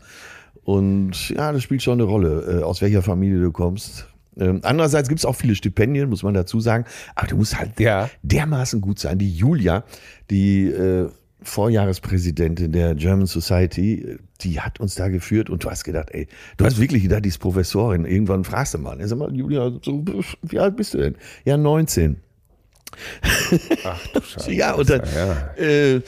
Und 0.63 1.29
ja, 1.29 1.51
das 1.51 1.63
spielt 1.63 1.83
schon 1.83 1.93
eine 1.93 2.03
Rolle, 2.03 2.59
äh, 2.59 2.63
aus 2.63 2.81
welcher 2.81 3.01
Familie 3.01 3.39
du 3.39 3.51
kommst. 3.51 4.07
Ähm, 4.37 4.59
andererseits 4.63 5.07
gibt 5.07 5.19
es 5.19 5.25
auch 5.25 5.35
viele 5.35 5.55
Stipendien, 5.55 6.09
muss 6.09 6.23
man 6.23 6.33
dazu 6.33 6.59
sagen. 6.59 6.85
Aber 7.15 7.27
du 7.27 7.37
musst 7.37 7.57
halt 7.57 7.79
ja. 7.79 8.09
dermaßen 8.23 8.81
gut 8.81 8.99
sein. 8.99 9.17
Die 9.17 9.31
Julia, 9.31 9.83
die 10.29 10.65
äh, 10.67 11.09
Vorjahrespräsidentin 11.41 12.71
der 12.71 12.95
German 12.95 13.27
Society, 13.27 14.17
die 14.41 14.59
hat 14.59 14.79
uns 14.79 14.95
da 14.95 15.07
geführt 15.07 15.49
und 15.49 15.63
du 15.63 15.69
hast 15.69 15.83
gedacht, 15.83 16.09
ey, 16.11 16.27
du 16.57 16.65
hast 16.65 16.79
wirklich 16.79 17.03
gedacht, 17.03 17.23
die 17.23 17.29
ist 17.29 17.37
Professorin. 17.37 18.05
Irgendwann 18.05 18.43
fragst 18.43 18.73
du 18.73 18.79
mal, 18.79 18.97
sag 19.07 19.17
mal, 19.17 19.33
Julia, 19.35 19.71
so, 19.83 20.03
wie 20.41 20.59
alt 20.59 20.75
bist 20.75 20.93
du 20.93 20.97
denn? 20.97 21.15
Ja, 21.45 21.57
19. 21.57 22.17
Ach 23.83 24.07
du 24.07 24.21
Scheiße. 24.23 24.51
ja, 24.53 24.73
und 24.73 24.89
dann, 24.89 25.01
ja. 25.13 25.53
Äh, 25.57 26.01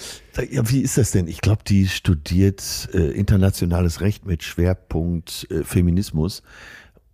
ja, 0.49 0.69
wie 0.69 0.81
ist 0.81 0.97
das 0.97 1.11
denn? 1.11 1.27
Ich 1.27 1.41
glaube, 1.41 1.63
die 1.67 1.87
studiert 1.87 2.89
äh, 2.93 3.11
internationales 3.11 4.01
Recht 4.01 4.25
mit 4.25 4.43
Schwerpunkt 4.43 5.47
äh, 5.49 5.63
Feminismus. 5.63 6.43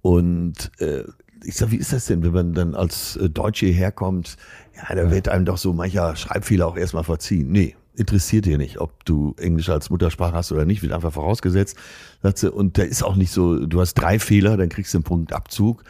Und 0.02 0.72
äh, 0.80 1.04
ich 1.44 1.56
sag, 1.56 1.72
wie 1.72 1.78
ist 1.78 1.94
das 1.94 2.06
denn, 2.06 2.24
wenn 2.24 2.34
man 2.34 2.54
dann 2.54 2.76
als 2.76 3.16
äh, 3.18 3.30
Deutsche 3.30 3.68
herkommt? 3.68 4.38
Ja, 4.76 4.96
da 4.96 5.12
wird 5.12 5.30
einem 5.30 5.46
doch 5.46 5.58
so 5.58 5.74
mancher 5.74 6.16
Schreibfehler 6.16 6.68
auch 6.68 6.78
erstmal 6.78 7.04
verziehen. 7.04 7.52
Nee, 7.52 7.76
interessiert 7.96 8.46
dir 8.46 8.58
nicht, 8.58 8.80
ob 8.80 9.06
du 9.06 9.36
Englisch 9.38 9.70
als 9.70 9.90
Muttersprache 9.90 10.34
hast 10.34 10.52
oder 10.52 10.66
nicht, 10.66 10.82
wird 10.82 10.94
einfach 10.94 11.14
vorausgesetzt. 11.14 11.78
Und 12.52 12.78
da 12.78 12.84
ist 12.84 13.04
auch 13.04 13.16
nicht 13.16 13.32
so, 13.32 13.66
du 13.66 13.82
hast 13.82 13.96
drei 13.96 14.20
Fehler, 14.20 14.58
dann 14.58 14.70
kriegst 14.70 14.94
du 14.94 14.98
einen 14.98 15.04
Punkt 15.04 15.34
Abzug. 15.34 15.84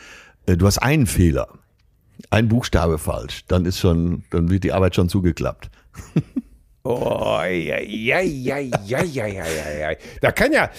Äh, 0.45 0.57
du 0.57 0.65
hast 0.65 0.79
einen 0.79 1.07
Fehler, 1.07 1.47
ein 2.29 2.47
Buchstabe 2.47 2.97
falsch, 2.97 3.45
dann 3.47 3.65
ist 3.65 3.79
schon, 3.79 4.23
dann 4.31 4.49
wird 4.49 4.63
die 4.63 4.71
Arbeit 4.71 4.95
schon 4.95 5.09
zugeklappt. 5.09 5.69
Oh, 6.85 7.39
ja, 7.41 7.79
ja, 7.79 8.19
ja, 8.19 8.57
ja, 8.59 9.03
ja, 9.03 9.25
ja, 9.25 9.45
ja. 9.79 9.95
Da 10.19 10.33
kann 10.33 10.51
ja, 10.51 10.69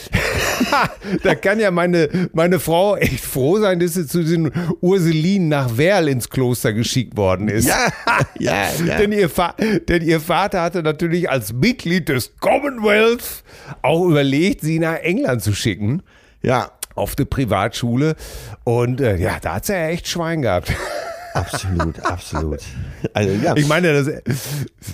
da 1.23 1.35
kann 1.35 1.59
ja 1.59 1.71
meine, 1.71 2.29
meine 2.35 2.61
Frau 2.61 2.97
echt 2.97 3.25
froh 3.25 3.59
sein, 3.59 3.81
dass 3.81 3.95
sie 3.95 4.07
zu 4.07 4.23
den 4.23 4.53
Urselinen 4.83 5.49
nach 5.49 5.79
Werl 5.79 6.09
ins 6.09 6.29
Kloster 6.29 6.75
geschickt 6.75 7.17
worden 7.17 7.49
ist. 7.49 7.67
Ja, 7.67 7.89
ja, 8.39 8.69
ja. 8.85 8.99
denn, 8.99 9.13
ihr 9.13 9.31
denn 9.89 10.03
ihr 10.03 10.21
Vater 10.21 10.61
hatte 10.61 10.83
natürlich 10.83 11.31
als 11.31 11.55
Mitglied 11.55 12.11
des 12.11 12.37
Commonwealth 12.39 13.43
auch 13.81 14.05
überlegt, 14.05 14.61
sie 14.61 14.81
nach 14.81 14.97
England 14.97 15.43
zu 15.43 15.55
schicken. 15.55 16.03
Ja. 16.43 16.71
Auf 16.97 17.17
die 17.17 17.25
Privatschule. 17.25 18.15
Und 18.63 19.01
äh, 19.01 19.17
ja, 19.17 19.39
da 19.41 19.55
hat 19.55 19.65
sie 19.65 19.73
ja 19.73 19.89
echt 19.89 20.07
Schwein 20.07 20.43
gehabt. 20.43 20.73
Absolut, 21.35 22.01
absolut. 22.05 22.61
Also, 23.13 23.31
ja. 23.43 23.57
Ich 23.57 23.67
meine, 23.67 23.93
das, 23.93 24.23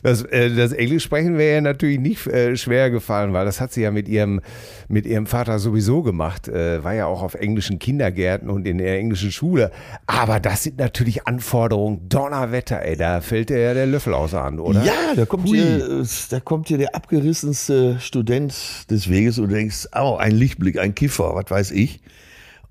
das, 0.03 0.23
äh, 0.23 0.55
das 0.55 0.73
Englisch 0.73 1.05
sprechen 1.05 1.37
wäre 1.37 1.57
ja 1.57 1.61
natürlich 1.61 2.01
nicht 2.01 2.27
äh, 2.27 2.57
schwer 2.57 2.91
gefallen, 2.91 3.35
weil 3.35 3.45
das 3.45 3.61
hat 3.61 3.73
sie 3.75 3.83
ja 3.83 3.91
mit 3.91 4.09
ihrem, 4.09 4.41
mit 4.89 5.05
ihrem 5.05 5.27
Vater 5.27 5.59
sowieso 5.59 6.03
gemacht. 6.03 6.49
Äh, 6.49 6.83
war 6.83 6.95
ja 6.95 7.07
auch 7.07 7.23
auf 7.23 7.35
englischen 7.35 7.79
Kindergärten 7.79 8.49
und 8.49 8.67
in 8.67 8.79
der 8.79 8.99
englischen 8.99 9.33
Schule. 9.33 9.71
Aber 10.07 10.41
das 10.41 10.63
sind 10.63 10.79
natürlich 10.79 11.27
Anforderungen. 11.27 12.09
Donnerwetter, 12.09 12.83
ey, 12.83 12.97
da 12.97 13.21
fällt 13.21 13.51
ja 13.51 13.75
der 13.75 13.87
Löffel 13.87 14.15
aus 14.15 14.31
der 14.31 14.43
Hand, 14.43 14.61
oder? 14.61 14.83
Ja, 14.83 15.15
da 15.15 15.27
kommt, 15.27 15.47
hier, 15.47 16.05
da 16.31 16.41
kommt 16.41 16.69
hier 16.69 16.79
der 16.79 16.95
abgerissenste 16.95 18.01
Student 18.01 18.55
des 18.91 19.11
Weges 19.11 19.39
und 19.39 19.51
du 19.51 19.55
denkst, 19.57 19.89
oh, 19.95 20.17
ein 20.17 20.33
Lichtblick, 20.33 20.79
ein 20.79 20.95
Kiffer, 20.95 21.35
was 21.35 21.51
weiß 21.51 21.71
ich. 21.73 22.01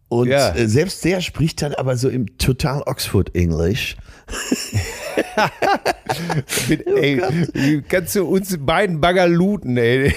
Und 0.10 0.28
ja. 0.28 0.54
Äh, 0.56 0.68
selbst 0.68 1.06
der 1.06 1.22
spricht 1.22 1.62
dann 1.62 1.74
aber 1.74 1.96
so 1.96 2.10
im 2.10 2.38
total 2.38 2.82
Oxford 2.86 3.36
English. 5.20 6.70
Mit, 6.70 6.88
ey, 6.88 7.22
oh 7.22 7.82
kannst 7.88 8.16
du 8.16 8.26
uns 8.26 8.58
beiden 8.60 9.00
Bagaluten, 9.00 9.78
ey. 9.78 10.14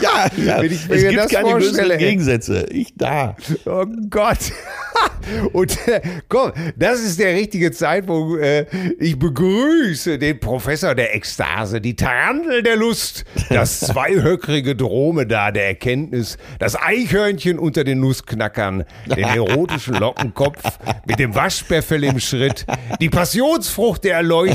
Ja, 0.00 0.26
ja. 0.36 0.60
Wenn 0.60 0.72
ich, 0.72 0.88
wenn 0.88 1.18
es 1.18 1.28
gibt 1.28 1.30
keine 1.30 1.58
bösen 1.58 1.98
Gegensätze. 1.98 2.66
Ich 2.70 2.94
da. 2.96 3.36
Oh 3.64 3.86
Gott. 4.10 4.38
Und 5.52 5.88
äh, 5.88 6.00
komm, 6.28 6.52
das 6.76 7.00
ist 7.00 7.18
der 7.18 7.34
richtige 7.34 7.72
Zeitpunkt. 7.72 8.40
Äh, 8.40 8.66
ich 8.98 9.18
begrüße 9.18 10.18
den 10.18 10.38
Professor 10.38 10.94
der 10.94 11.14
Ekstase, 11.14 11.80
die 11.80 11.96
Tarantel 11.96 12.62
der 12.62 12.76
Lust, 12.76 13.24
das 13.48 13.80
zweihöckrige 13.80 14.76
Dromedar 14.76 15.52
der 15.52 15.66
Erkenntnis, 15.66 16.38
das 16.58 16.80
Eichhörnchen 16.80 17.58
unter 17.58 17.84
den 17.84 18.00
Nussknackern, 18.00 18.84
den 19.06 19.24
erotischen 19.24 19.94
Lockenkopf 19.94 20.62
mit 21.06 21.18
dem 21.18 21.34
Waschbärfell 21.34 22.04
im 22.04 22.20
Schritt, 22.20 22.66
die 23.00 23.10
Passionsfrucht 23.10 24.04
der 24.04 24.16
Erleuchtung, 24.16 24.45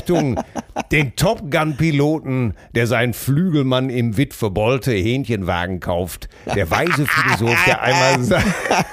den 0.91 1.15
Top 1.15 1.51
Gun-Piloten, 1.51 2.53
der 2.75 2.87
seinen 2.87 3.13
Flügelmann 3.13 3.89
im 3.89 4.17
Witwe 4.17 4.51
Hähnchenwagen 4.85 5.79
kauft, 5.79 6.29
der 6.55 6.69
weise 6.69 7.05
Philosoph, 7.05 7.63
der 7.65 7.81
einmal 7.81 8.19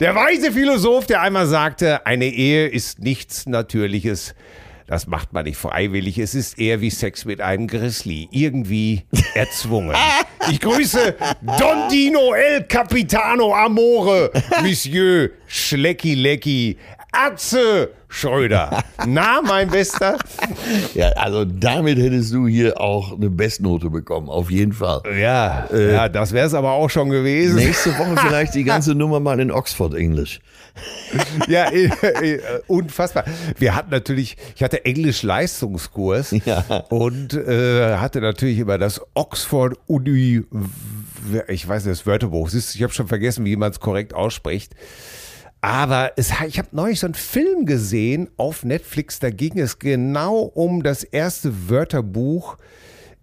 der 0.00 0.14
weise 0.14 0.52
Philosoph, 0.52 1.06
der 1.06 1.22
einmal 1.22 1.46
sagte, 1.46 2.06
eine 2.06 2.26
Ehe 2.26 2.66
ist 2.66 3.00
nichts 3.00 3.46
Natürliches. 3.46 4.34
Das 4.90 5.06
macht 5.06 5.32
man 5.32 5.44
nicht 5.44 5.56
freiwillig. 5.56 6.18
Es 6.18 6.34
ist 6.34 6.58
eher 6.58 6.80
wie 6.80 6.90
Sex 6.90 7.24
mit 7.24 7.40
einem 7.40 7.68
Grizzly. 7.68 8.28
Irgendwie 8.32 9.04
erzwungen. 9.34 9.94
Ich 10.50 10.58
grüße 10.58 11.14
Don 11.60 11.88
Dino 11.88 12.34
El 12.34 12.64
Capitano 12.64 13.54
Amore, 13.54 14.32
Monsieur 14.62 15.30
Schlecki 15.46 16.16
Lecki, 16.16 16.76
Atze 17.12 17.90
Schröder. 18.08 18.82
Na, 19.06 19.40
mein 19.42 19.70
Bester? 19.70 20.18
Ja, 20.94 21.10
also 21.10 21.44
damit 21.44 21.98
hättest 21.98 22.32
du 22.32 22.46
hier 22.46 22.80
auch 22.80 23.12
eine 23.12 23.30
Bestnote 23.30 23.90
bekommen, 23.90 24.28
auf 24.28 24.50
jeden 24.50 24.72
Fall. 24.72 25.02
Ja, 25.18 25.66
äh, 25.72 25.92
ja 25.92 26.08
das 26.08 26.32
wäre 26.32 26.46
es 26.46 26.54
aber 26.54 26.72
auch 26.72 26.90
schon 26.90 27.10
gewesen. 27.10 27.56
Nächste 27.56 27.96
Woche 27.98 28.16
vielleicht 28.26 28.54
die 28.54 28.64
ganze 28.64 28.94
Nummer 28.94 29.20
mal 29.20 29.38
in 29.40 29.50
Oxford 29.50 29.94
Englisch. 29.94 30.40
Ja, 31.48 31.68
äh, 31.70 31.86
äh, 31.86 32.40
unfassbar. 32.66 33.24
Wir 33.58 33.74
hatten 33.74 33.90
natürlich, 33.90 34.36
ich 34.54 34.62
hatte 34.62 34.84
Englisch-Leistungskurs 34.84 36.34
ja. 36.44 36.64
und 36.88 37.34
äh, 37.34 37.96
hatte 37.96 38.20
natürlich 38.20 38.58
immer 38.58 38.78
das 38.78 39.00
Oxford 39.14 39.76
Uni, 39.86 40.42
ich 41.48 41.66
weiß 41.66 41.84
nicht, 41.84 41.98
das 41.98 42.06
Wörterbuch. 42.06 42.50
Ich 42.52 42.82
habe 42.82 42.92
schon 42.92 43.08
vergessen, 43.08 43.44
wie 43.44 43.56
man 43.56 43.72
es 43.72 43.80
korrekt 43.80 44.14
ausspricht. 44.14 44.74
Aber 45.60 46.12
es, 46.16 46.32
ich 46.46 46.58
habe 46.58 46.68
neulich 46.72 47.00
so 47.00 47.06
einen 47.06 47.14
Film 47.14 47.66
gesehen 47.66 48.30
auf 48.36 48.64
Netflix, 48.64 49.18
da 49.18 49.30
ging 49.30 49.58
es 49.58 49.78
genau 49.78 50.38
um 50.38 50.82
das 50.82 51.04
erste 51.04 51.68
Wörterbuch 51.68 52.56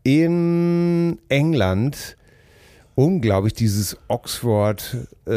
in 0.03 1.17
England. 1.29 2.15
Unglaublich, 2.93 3.53
dieses 3.53 3.97
Oxford 4.07 4.97
äh, 5.27 5.29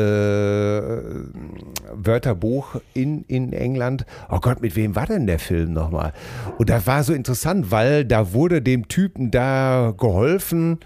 Wörterbuch 1.92 2.80
in, 2.95 3.23
in 3.25 3.52
England. 3.52 4.07
Oh 4.30 4.38
Gott, 4.40 4.62
mit 4.62 4.76
wem 4.76 4.97
war 4.97 5.07
denn 5.07 5.26
der 5.26 5.38
Film 5.38 5.75
nochmal? 5.75 6.14
Und 6.57 6.71
das 6.71 6.87
war 6.87 7.04
so 7.04 7.12
interessant, 7.12 7.71
weil 7.71 8.07
da 8.07 8.33
wurde 8.33 8.62
dem 8.62 8.88
Typen 8.88 9.30
da 9.30 9.92
geholfen. 9.99 10.78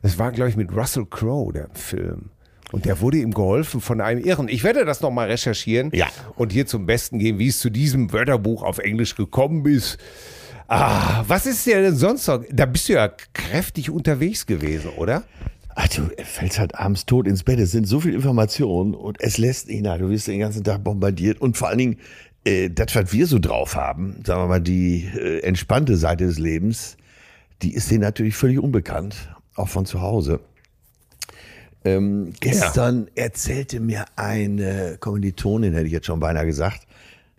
Es 0.00 0.18
war, 0.18 0.32
glaube 0.32 0.48
ich, 0.48 0.56
mit 0.56 0.74
Russell 0.74 1.04
Crowe, 1.04 1.52
der 1.52 1.68
Film. 1.74 2.30
Und 2.74 2.86
der 2.86 3.00
wurde 3.00 3.18
ihm 3.18 3.32
geholfen 3.32 3.80
von 3.80 4.00
einem 4.00 4.20
Irren. 4.24 4.48
Ich 4.48 4.64
werde 4.64 4.84
das 4.84 5.00
nochmal 5.00 5.28
recherchieren 5.30 5.92
ja. 5.94 6.08
und 6.34 6.52
hier 6.52 6.66
zum 6.66 6.86
Besten 6.86 7.20
geben, 7.20 7.38
wie 7.38 7.46
es 7.46 7.60
zu 7.60 7.70
diesem 7.70 8.12
Wörterbuch 8.12 8.64
auf 8.64 8.78
Englisch 8.78 9.14
gekommen 9.14 9.64
ist. 9.64 9.96
Ah, 10.66 11.22
was 11.28 11.46
ist 11.46 11.64
dir 11.66 11.80
denn 11.80 11.94
sonst 11.94 12.26
noch? 12.26 12.42
Da 12.50 12.66
bist 12.66 12.88
du 12.88 12.94
ja 12.94 13.12
kräftig 13.32 13.90
unterwegs 13.90 14.44
gewesen, 14.44 14.90
oder? 14.96 15.22
Ach, 15.76 15.86
du 15.86 16.10
fällst 16.24 16.58
halt 16.58 16.74
abends 16.74 17.06
tot 17.06 17.28
ins 17.28 17.44
Bett. 17.44 17.60
Es 17.60 17.70
sind 17.70 17.86
so 17.86 18.00
viele 18.00 18.16
Informationen 18.16 18.94
und 18.94 19.20
es 19.20 19.38
lässt 19.38 19.68
nicht 19.68 19.84
nach. 19.84 19.98
Du 19.98 20.10
wirst 20.10 20.26
den 20.26 20.40
ganzen 20.40 20.64
Tag 20.64 20.82
bombardiert 20.82 21.40
und 21.40 21.56
vor 21.56 21.68
allen 21.68 21.78
Dingen, 21.78 21.96
äh, 22.44 22.70
das, 22.70 22.92
was 22.96 23.12
wir 23.12 23.28
so 23.28 23.38
drauf 23.38 23.76
haben, 23.76 24.16
sagen 24.26 24.42
wir 24.42 24.48
mal, 24.48 24.60
die 24.60 25.08
äh, 25.16 25.44
entspannte 25.44 25.96
Seite 25.96 26.26
des 26.26 26.40
Lebens, 26.40 26.96
die 27.62 27.72
ist 27.72 27.92
denen 27.92 28.00
natürlich 28.00 28.34
völlig 28.34 28.58
unbekannt, 28.58 29.14
auch 29.54 29.68
von 29.68 29.86
zu 29.86 30.00
Hause. 30.00 30.40
Ähm, 31.84 32.32
gestern 32.40 33.08
ja. 33.14 33.24
erzählte 33.24 33.78
mir 33.78 34.06
eine 34.16 34.96
Kommilitonin, 34.98 35.74
hätte 35.74 35.86
ich 35.86 35.92
jetzt 35.92 36.06
schon 36.06 36.20
beinahe 36.20 36.46
gesagt, 36.46 36.86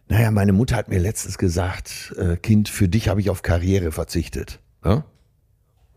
naja, 0.08 0.30
meine 0.30 0.54
Mutter 0.54 0.76
hat 0.76 0.88
mir 0.88 1.00
letztens 1.00 1.40
gesagt, 1.40 2.14
äh, 2.18 2.38
Kind, 2.38 2.70
für 2.70 2.88
dich 2.88 3.10
habe 3.10 3.22
ich 3.22 3.32
auf 3.32 3.42
Karriere 3.42 3.92
verzichtet. 3.92 4.60
Ja? 4.84 5.04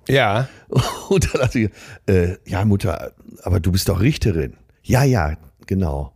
ja. 0.08 0.48
Und 1.10 1.32
dann 1.32 1.42
dachte 1.42 1.58
ich, 1.58 1.70
äh, 2.06 2.36
ja, 2.46 2.64
Mutter, 2.64 3.12
aber 3.42 3.60
du 3.60 3.70
bist 3.70 3.88
doch 3.88 4.00
Richterin. 4.00 4.54
Ja, 4.82 5.04
ja, 5.04 5.36
genau. 5.66 6.14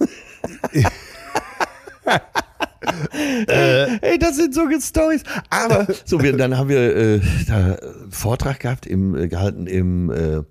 äh, 3.46 3.98
ey, 4.00 4.18
das 4.18 4.36
sind 4.36 4.52
so 4.54 4.68
Stories. 4.80 5.22
Aber 5.50 5.86
so, 6.04 6.20
wir, 6.20 6.36
dann 6.36 6.58
haben 6.58 6.68
wir 6.68 6.96
äh, 6.96 7.20
da 7.46 7.78
Vortrag 8.10 8.58
gehabt, 8.58 8.86
im, 8.86 9.14
äh, 9.14 9.28
gehalten 9.28 9.68
im 9.68 10.10
äh, 10.10 10.42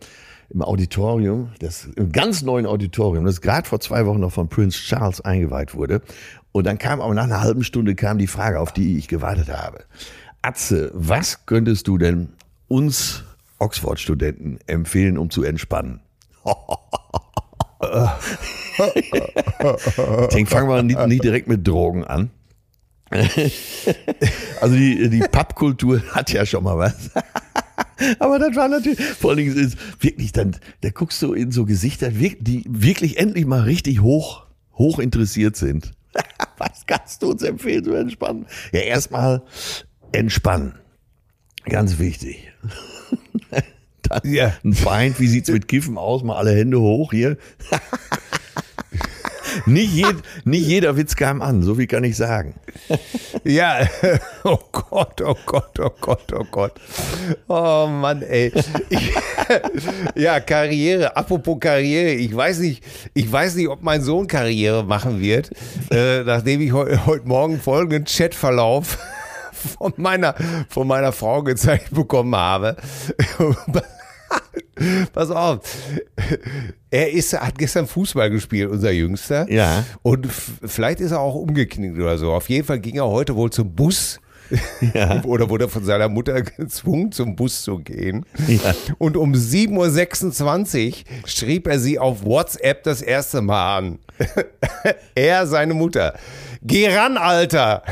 im 0.53 0.61
Auditorium, 0.61 1.49
das 1.59 1.85
im 1.95 2.11
ganz 2.11 2.41
neuen 2.41 2.65
Auditorium, 2.65 3.25
das 3.25 3.41
gerade 3.41 3.67
vor 3.67 3.79
zwei 3.79 4.05
Wochen 4.05 4.19
noch 4.19 4.31
von 4.31 4.49
Prince 4.49 4.77
Charles 4.79 5.21
eingeweiht 5.21 5.75
wurde. 5.75 6.01
Und 6.51 6.65
dann 6.65 6.77
kam 6.77 6.99
aber 6.99 7.13
nach 7.13 7.23
einer 7.23 7.41
halben 7.41 7.63
Stunde 7.63 7.95
kam 7.95 8.17
die 8.17 8.27
Frage, 8.27 8.59
auf 8.59 8.73
die 8.73 8.97
ich 8.97 9.07
gewartet 9.07 9.49
habe. 9.49 9.85
Atze, 10.41 10.91
was 10.93 11.45
könntest 11.45 11.87
du 11.87 11.97
denn 11.97 12.33
uns 12.67 13.23
Oxford-Studenten 13.59 14.59
empfehlen, 14.67 15.17
um 15.17 15.29
zu 15.29 15.43
entspannen? 15.43 16.01
ich 18.95 19.11
denke, 20.33 20.49
fangen 20.51 20.67
wir 20.67 20.83
nicht, 20.83 21.07
nicht 21.07 21.23
direkt 21.23 21.47
mit 21.47 21.65
Drogen 21.65 22.03
an. 22.03 22.31
also 24.61 24.75
die, 24.75 25.09
die 25.09 25.19
Pappkultur 25.19 26.01
hat 26.11 26.31
ja 26.31 26.45
schon 26.45 26.63
mal 26.63 26.77
was. 26.77 27.11
Aber 28.19 28.39
das 28.39 28.55
war 28.55 28.67
natürlich, 28.67 28.99
vor 28.99 29.31
allen 29.31 29.37
Dingen 29.37 29.57
ist 29.57 29.77
wirklich 29.99 30.31
dann, 30.31 30.55
da 30.81 30.89
guckst 30.89 31.21
du 31.21 31.33
in 31.33 31.51
so 31.51 31.65
Gesichter, 31.65 32.11
die 32.11 32.63
wirklich 32.67 33.17
endlich 33.17 33.45
mal 33.45 33.61
richtig 33.61 34.01
hoch, 34.01 34.45
hoch 34.73 34.99
interessiert 34.99 35.55
sind. 35.55 35.93
Was 36.57 36.85
kannst 36.85 37.21
du 37.23 37.31
uns 37.31 37.43
empfehlen 37.43 37.83
zu 37.83 37.93
entspannen? 37.93 38.45
Ja, 38.71 38.81
erstmal 38.81 39.43
entspannen. 40.11 40.73
Ganz 41.65 41.99
wichtig. 41.99 42.51
Dann 44.03 44.21
ja. 44.33 44.53
ein 44.63 44.73
Feind, 44.73 45.19
wie 45.19 45.27
sieht's 45.27 45.49
mit 45.49 45.67
Kiffen 45.67 45.97
aus? 45.97 46.23
Mal 46.23 46.35
alle 46.35 46.55
Hände 46.55 46.79
hoch 46.79 47.11
hier. 47.11 47.37
nicht, 49.65 49.93
jed, 49.93 50.15
nicht 50.45 50.65
jeder 50.65 50.97
Witz 50.97 51.15
kam 51.15 51.41
an, 51.41 51.63
so 51.63 51.75
viel 51.75 51.87
kann 51.87 52.03
ich 52.03 52.17
sagen. 52.17 52.55
Ja, 53.43 53.87
oh 54.43 54.59
Gott, 54.71 55.21
oh 55.21 55.35
Gott, 55.45 55.79
oh 55.79 55.91
Gott, 55.99 56.33
oh 56.33 56.45
Gott. 56.49 56.73
Oh 57.47 57.87
Mann, 57.87 58.21
ey. 58.21 58.51
Ich, 58.89 59.13
ja, 60.15 60.39
Karriere, 60.39 61.15
apropos 61.15 61.59
Karriere, 61.59 62.11
ich 62.11 62.35
weiß 62.35 62.59
nicht, 62.59 62.83
ich 63.13 63.31
weiß 63.31 63.55
nicht, 63.55 63.67
ob 63.67 63.81
mein 63.81 64.01
Sohn 64.01 64.27
Karriere 64.27 64.83
machen 64.83 65.21
wird, 65.21 65.51
äh, 65.91 66.23
nachdem 66.23 66.61
ich 66.61 66.71
heu, 66.71 66.97
heute 67.05 67.27
Morgen 67.27 67.59
folgenden 67.59 68.05
Chatverlauf 68.05 68.97
von 69.77 69.93
meiner, 69.97 70.35
von 70.69 70.87
meiner 70.87 71.11
Frau 71.11 71.43
gezeigt 71.43 71.93
bekommen 71.93 72.35
habe. 72.35 72.77
Pass 75.13 75.29
auf. 75.29 75.59
Er 76.89 77.11
ist, 77.11 77.33
hat 77.33 77.57
gestern 77.57 77.87
Fußball 77.87 78.29
gespielt, 78.29 78.69
unser 78.69 78.91
Jüngster. 78.91 79.49
Ja. 79.51 79.85
Und 80.01 80.27
vielleicht 80.27 80.99
ist 80.99 81.11
er 81.11 81.19
auch 81.19 81.35
umgeknickt 81.35 81.97
oder 81.97 82.17
so. 82.17 82.33
Auf 82.33 82.49
jeden 82.49 82.65
Fall 82.65 82.79
ging 82.79 82.95
er 82.95 83.07
heute 83.07 83.35
wohl 83.35 83.49
zum 83.51 83.73
Bus. 83.73 84.19
Ja. 84.93 85.23
oder 85.25 85.49
wurde 85.49 85.69
von 85.69 85.85
seiner 85.85 86.09
Mutter 86.09 86.41
gezwungen, 86.41 87.11
zum 87.13 87.37
Bus 87.37 87.61
zu 87.61 87.79
gehen. 87.79 88.25
Ja. 88.47 88.75
Und 88.97 89.15
um 89.15 89.33
7.26 89.33 90.87
Uhr 90.89 90.93
schrieb 91.25 91.67
er 91.67 91.79
sie 91.79 91.99
auf 91.99 92.25
WhatsApp 92.25 92.83
das 92.83 93.01
erste 93.01 93.41
Mal 93.41 93.77
an. 93.77 93.99
er, 95.15 95.47
seine 95.47 95.73
Mutter. 95.73 96.15
Geh 96.61 96.93
ran, 96.93 97.17
Alter. 97.17 97.83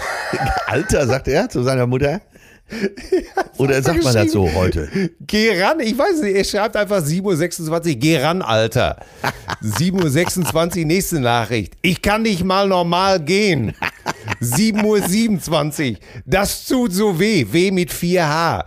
Alter, 0.67 1.08
sagt 1.08 1.27
er 1.27 1.50
zu 1.50 1.63
seiner 1.63 1.88
Mutter? 1.88 2.22
Oder 3.57 3.81
sagt 3.81 4.03
man 4.03 4.13
das 4.13 4.31
so 4.31 4.51
heute? 4.53 4.89
Geh 5.21 5.61
ran, 5.61 5.79
ich 5.79 5.97
weiß 5.97 6.21
nicht, 6.21 6.35
er 6.35 6.43
schreibt 6.43 6.75
einfach 6.75 7.03
7.26 7.03 7.71
Uhr, 7.71 7.95
geh 7.95 8.17
ran, 8.17 8.41
Alter. 8.41 8.97
7.26 9.63 10.79
Uhr, 10.79 10.85
nächste 10.85 11.19
Nachricht. 11.19 11.73
Ich 11.81 12.01
kann 12.01 12.21
nicht 12.23 12.43
mal 12.43 12.67
normal 12.67 13.19
gehen. 13.19 13.73
7.27 14.41 15.91
Uhr, 15.91 15.97
das 16.25 16.65
tut 16.65 16.93
so 16.93 17.19
weh, 17.19 17.45
weh 17.51 17.71
mit 17.71 17.91
4H. 17.91 18.65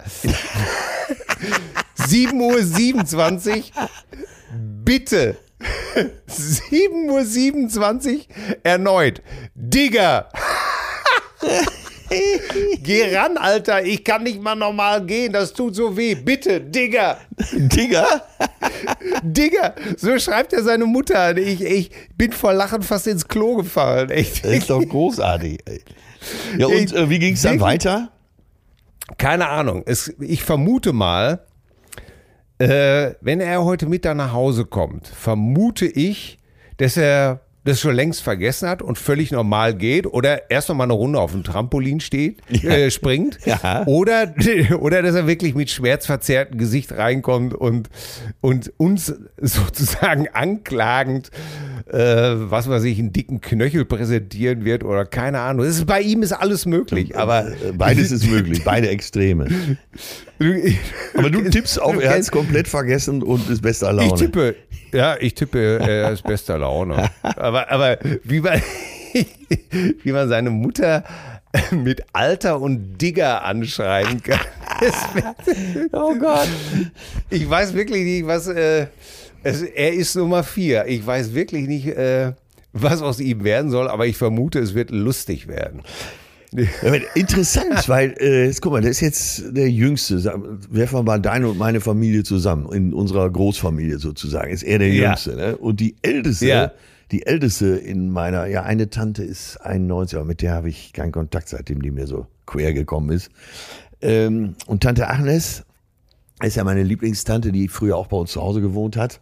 7.27 1.99 3.57
Uhr, 3.57 3.63
bitte. 4.85 5.37
7.27 6.29 8.15
Uhr, 8.15 8.21
erneut. 8.63 9.23
Digger. 9.55 10.29
Geh 12.83 13.17
ran, 13.17 13.37
Alter. 13.37 13.85
Ich 13.85 14.05
kann 14.05 14.23
nicht 14.23 14.41
mal 14.41 14.55
normal 14.55 15.05
gehen. 15.05 15.33
Das 15.33 15.53
tut 15.53 15.75
so 15.75 15.97
weh. 15.97 16.15
Bitte, 16.15 16.61
Digger. 16.61 17.19
Digger? 17.53 18.23
Digger. 19.23 19.75
So 19.97 20.19
schreibt 20.19 20.53
er 20.53 20.63
seine 20.63 20.87
Mutter. 20.87 21.37
Ich, 21.37 21.61
ich 21.61 21.91
bin 22.17 22.33
vor 22.33 22.53
Lachen 22.53 22.83
fast 22.83 23.07
ins 23.07 23.27
Klo 23.27 23.57
gefallen. 23.57 24.11
Echt. 24.11 24.45
Das 24.45 24.53
ist 24.53 24.71
doch 24.71 24.83
großartig. 24.83 25.61
Ja, 26.57 26.67
und 26.67 26.93
äh, 26.93 27.11
wie 27.11 27.19
ging 27.19 27.35
es 27.35 27.43
dann 27.43 27.61
weiter? 27.61 28.11
Keine 29.19 29.49
Ahnung. 29.49 29.83
Es, 29.87 30.13
ich 30.21 30.43
vermute 30.43 30.93
mal, 30.93 31.45
äh, 32.59 33.15
wenn 33.21 33.41
er 33.41 33.65
heute 33.65 33.87
Mittag 33.87 34.17
nach 34.17 34.33
Hause 34.33 34.65
kommt, 34.65 35.09
vermute 35.09 35.87
ich, 35.87 36.39
dass 36.77 36.97
er 36.97 37.41
das 37.65 37.81
schon 37.81 37.95
längst 37.95 38.23
vergessen 38.23 38.69
hat 38.69 38.83
und 38.83 38.99
völlig 38.99 39.31
normal 39.31 39.75
geht 39.75 40.07
oder 40.07 40.51
erst 40.51 40.69
noch 40.69 40.77
mal 40.77 40.85
eine 40.85 40.95
Runde 40.95 41.21
auf 41.21 41.33
dem 41.33 41.45
Trampolin 41.45 42.01
steht, 42.01 42.41
ja. 42.49 42.71
äh, 42.71 42.91
springt 42.91 43.39
ja. 43.45 43.85
oder, 43.87 44.35
oder 44.81 45.03
dass 45.03 45.15
er 45.15 45.27
wirklich 45.27 45.55
mit 45.55 45.71
schmerzverzerrtem 45.71 46.59
Gesicht 46.59 46.93
reinkommt 46.93 47.55
und, 47.55 47.89
und 48.41 48.73
uns 48.79 49.15
sozusagen 49.41 50.29
anklagend, 50.33 51.31
äh, 51.87 51.99
was 51.99 52.69
weiß 52.69 52.83
ich, 52.85 52.99
einen 52.99 53.13
dicken 53.13 53.41
Knöchel 53.41 53.85
präsentieren 53.85 54.65
wird 54.65 54.83
oder 54.83 55.05
keine 55.05 55.41
Ahnung. 55.41 55.65
Ist, 55.65 55.87
bei 55.87 56.01
ihm 56.01 56.23
ist 56.23 56.33
alles 56.33 56.67
möglich, 56.67 57.17
aber. 57.17 57.47
Äh, 57.47 57.73
beides 57.75 58.11
ist 58.11 58.29
möglich, 58.29 58.63
beide 58.65 58.89
Extreme. 58.89 59.47
Aber 61.15 61.31
du 61.31 61.49
tippst 61.49 61.81
auf, 61.81 62.01
er 62.03 62.11
hat 62.11 62.19
es 62.19 62.31
komplett 62.31 62.67
vergessen 62.67 63.23
und 63.23 63.49
ist 63.49 63.63
bester 63.63 63.93
Laune. 63.93 64.09
Ich 64.09 64.15
tippe, 64.15 64.57
ja, 64.93 65.17
ich 65.19 65.35
tippe, 65.35 65.79
er 65.81 66.13
ist 66.13 66.23
bester 66.23 66.59
Laune. 66.59 67.11
Aber, 67.23 67.71
aber 67.71 67.99
wie, 68.25 68.41
man, 68.41 68.61
wie 70.03 70.13
man 70.13 70.29
seine 70.29 70.51
Mutter 70.51 71.05
mit 71.71 72.03
Alter 72.13 72.61
und 72.61 72.99
Digger 72.99 73.45
anschreiben 73.45 74.23
kann. 74.23 74.41
oh 75.93 76.15
Gott. 76.15 76.49
Ich 77.31 77.49
weiß 77.49 77.75
wirklich 77.75 78.05
nicht, 78.05 78.27
was. 78.27 78.49
Äh, 78.49 78.87
es, 79.43 79.63
er 79.63 79.93
ist 79.93 80.15
Nummer 80.15 80.45
vier. 80.45 80.87
Ich 80.87 81.05
weiß 81.05 81.35
wirklich 81.35 81.67
nicht, 81.67 81.89
äh, 81.89 82.33
was 82.73 83.03
aus 83.03 83.21
ihm 83.21 83.45
werden 83.45 83.71
soll, 83.71 83.89
aber 83.89 84.07
ich 84.07 84.17
vermute, 84.17 84.61
es 84.61 84.75
wird 84.75 84.91
lustig 84.91 85.49
werden. 85.49 85.83
Interessant, 87.15 87.89
weil, 87.89 88.15
äh, 88.19 88.47
jetzt, 88.47 88.61
guck 88.61 88.73
mal, 88.73 88.83
der 88.83 88.91
ist 88.91 89.01
jetzt 89.01 89.45
der 89.57 89.71
Jüngste. 89.71 90.23
Werfen 90.71 90.99
wir 90.99 91.03
mal 91.03 91.21
deine 91.21 91.49
und 91.49 91.59
meine 91.59 91.81
Familie 91.81 92.25
zusammen, 92.25 92.71
in 92.73 92.93
unserer 92.93 93.31
Großfamilie 93.31 93.99
sozusagen. 93.99 94.51
Ist 94.51 94.63
er 94.63 94.79
der 94.79 94.89
ja. 94.89 95.09
Jüngste, 95.09 95.37
ne? 95.37 95.57
Und 95.57 95.81
die 95.81 95.97
Älteste, 96.03 96.47
ja. 96.47 96.73
die 97.11 97.25
Älteste 97.27 97.67
in 97.67 98.11
meiner, 98.11 98.47
ja, 98.47 98.65
eine 98.65 98.91
Tante 98.91 99.25
ist 99.25 99.57
91, 99.59 100.17
aber 100.19 100.27
mit 100.27 100.43
der 100.43 100.53
habe 100.53 100.69
ich 100.69 100.93
keinen 100.93 101.13
Kontakt, 101.13 101.49
seitdem 101.49 101.81
die 101.81 101.91
mir 101.91 102.07
so 102.07 102.27
quer 102.45 102.75
gekommen 102.75 103.11
ist. 103.11 103.31
Ähm, 104.03 104.55
und 104.67 104.83
Tante 104.83 105.09
Agnes 105.09 105.65
ist 106.43 106.57
ja 106.57 106.65
meine 106.65 106.83
Lieblingstante, 106.83 107.53
die 107.53 107.69
früher 107.69 107.97
auch 107.97 108.09
bei 108.09 108.17
uns 108.17 108.33
zu 108.33 108.43
Hause 108.43 108.61
gewohnt 108.61 108.97
hat. 108.97 109.21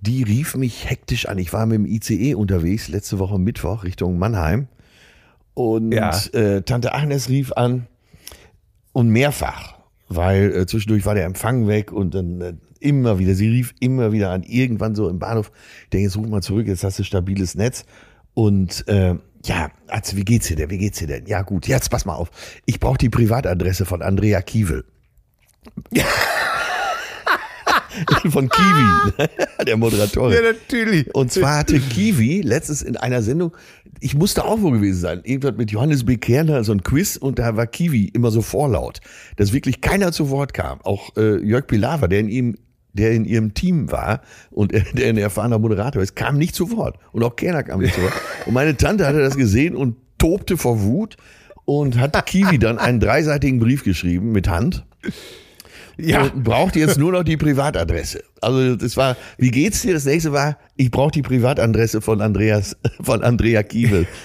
Die 0.00 0.22
rief 0.22 0.56
mich 0.56 0.90
hektisch 0.90 1.28
an. 1.28 1.38
Ich 1.38 1.52
war 1.52 1.66
mit 1.66 1.76
dem 1.76 1.86
ICE 1.86 2.34
unterwegs, 2.34 2.88
letzte 2.88 3.18
Woche 3.18 3.38
Mittwoch 3.38 3.84
Richtung 3.84 4.18
Mannheim. 4.18 4.68
Und 5.54 5.92
ja. 5.92 6.10
äh, 6.32 6.62
Tante 6.62 6.92
Agnes 6.92 7.28
rief 7.28 7.52
an 7.52 7.86
und 8.92 9.08
mehrfach, 9.08 9.78
weil 10.08 10.52
äh, 10.52 10.66
zwischendurch 10.66 11.06
war 11.06 11.14
der 11.14 11.24
Empfang 11.24 11.68
weg 11.68 11.92
und 11.92 12.14
dann 12.14 12.40
äh, 12.40 12.54
immer 12.80 13.18
wieder, 13.18 13.34
sie 13.34 13.48
rief 13.48 13.74
immer 13.80 14.12
wieder 14.12 14.30
an, 14.30 14.42
irgendwann 14.42 14.94
so 14.94 15.08
im 15.08 15.18
Bahnhof, 15.18 15.50
ich 15.84 15.90
denke, 15.90 16.04
jetzt 16.04 16.16
ruf 16.16 16.26
mal 16.26 16.42
zurück, 16.42 16.66
jetzt 16.66 16.84
hast 16.84 16.98
du 16.98 17.04
stabiles 17.04 17.54
Netz. 17.54 17.84
Und 18.34 18.86
äh, 18.88 19.14
ja, 19.44 19.70
also 19.86 20.16
wie 20.16 20.24
geht's 20.24 20.48
dir 20.48 20.56
denn? 20.56 20.70
Wie 20.70 20.78
geht's 20.78 20.98
dir 20.98 21.06
denn? 21.06 21.26
Ja, 21.26 21.42
gut, 21.42 21.68
jetzt 21.68 21.88
pass 21.90 22.04
mal 22.04 22.14
auf. 22.14 22.30
Ich 22.66 22.80
brauche 22.80 22.98
die 22.98 23.10
Privatadresse 23.10 23.84
von 23.84 24.02
Andrea 24.02 24.42
Kiewel. 24.42 24.84
Ja. 25.92 26.04
von 28.30 28.48
Kiwi, 28.48 29.26
der 29.66 29.76
Moderatorin. 29.76 30.34
Ja, 30.34 30.52
natürlich. 30.52 31.14
Und 31.14 31.32
zwar 31.32 31.58
hatte 31.58 31.78
Kiwi 31.78 32.40
letztens 32.42 32.82
in 32.82 32.96
einer 32.96 33.22
Sendung, 33.22 33.56
ich 34.00 34.14
musste 34.14 34.44
auch 34.44 34.60
wo 34.60 34.70
gewesen 34.70 35.00
sein, 35.00 35.20
irgendwas 35.24 35.56
mit 35.56 35.70
Johannes 35.70 36.04
B. 36.04 36.16
Kerner, 36.16 36.64
so 36.64 36.72
ein 36.72 36.82
Quiz 36.82 37.16
und 37.16 37.38
da 37.38 37.56
war 37.56 37.66
Kiwi 37.66 38.06
immer 38.06 38.30
so 38.30 38.42
vorlaut, 38.42 39.00
dass 39.36 39.52
wirklich 39.52 39.80
keiner 39.80 40.12
zu 40.12 40.30
Wort 40.30 40.54
kam. 40.54 40.80
Auch 40.82 41.16
äh, 41.16 41.38
Jörg 41.44 41.66
Pilawa, 41.66 42.08
der 42.08 42.20
in 42.20 42.28
ihm 42.28 42.54
der 42.96 43.10
in 43.10 43.24
ihrem 43.24 43.54
Team 43.54 43.90
war 43.90 44.20
und 44.50 44.72
der 44.92 45.08
ein 45.08 45.18
erfahrener 45.18 45.58
Moderator 45.58 46.00
ist, 46.00 46.14
kam 46.14 46.38
nicht 46.38 46.54
zu 46.54 46.70
Wort. 46.76 46.96
Und 47.12 47.24
auch 47.24 47.34
Kerner 47.34 47.64
kam 47.64 47.80
nicht 47.80 47.94
zu 47.94 48.02
Wort. 48.02 48.12
Und 48.46 48.54
meine 48.54 48.76
Tante 48.76 49.06
hatte 49.06 49.18
das 49.18 49.36
gesehen 49.36 49.74
und 49.74 49.96
tobte 50.18 50.56
vor 50.56 50.82
Wut 50.82 51.16
und 51.64 51.98
hat 51.98 52.26
Kiwi 52.26 52.58
dann 52.58 52.78
einen 52.78 53.00
dreiseitigen 53.00 53.58
Brief 53.58 53.84
geschrieben 53.84 54.32
mit 54.32 54.48
Hand 54.48 54.84
ja. 55.96 56.30
braucht 56.34 56.76
jetzt 56.76 56.98
nur 56.98 57.12
noch 57.12 57.22
die 57.22 57.36
Privatadresse. 57.36 58.22
Also 58.40 58.76
das 58.76 58.96
war, 58.96 59.16
wie 59.38 59.50
geht's 59.50 59.82
dir? 59.82 59.94
Das 59.94 60.04
nächste 60.04 60.32
war, 60.32 60.58
ich 60.76 60.90
brauche 60.90 61.12
die 61.12 61.22
Privatadresse 61.22 62.00
von 62.00 62.20
Andreas, 62.20 62.76
von 63.00 63.22
Andrea 63.22 63.62
Kiewel. 63.62 64.06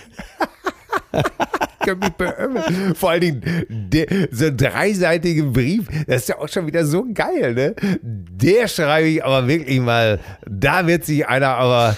Vor 2.95 3.09
allen 3.09 3.21
Dingen, 3.21 3.41
der, 3.69 4.05
so 4.31 4.45
ein 4.45 4.57
dreiseitiger 4.57 5.45
Brief, 5.45 5.87
das 6.07 6.23
ist 6.23 6.29
ja 6.29 6.37
auch 6.37 6.47
schon 6.47 6.67
wieder 6.67 6.85
so 6.85 7.05
geil, 7.13 7.55
ne? 7.55 7.73
Der 8.01 8.67
schreibe 8.67 9.07
ich 9.07 9.23
aber 9.23 9.47
wirklich 9.47 9.79
mal, 9.79 10.19
da 10.47 10.85
wird 10.85 11.05
sich 11.05 11.25
einer 11.27 11.55
aber 11.55 11.97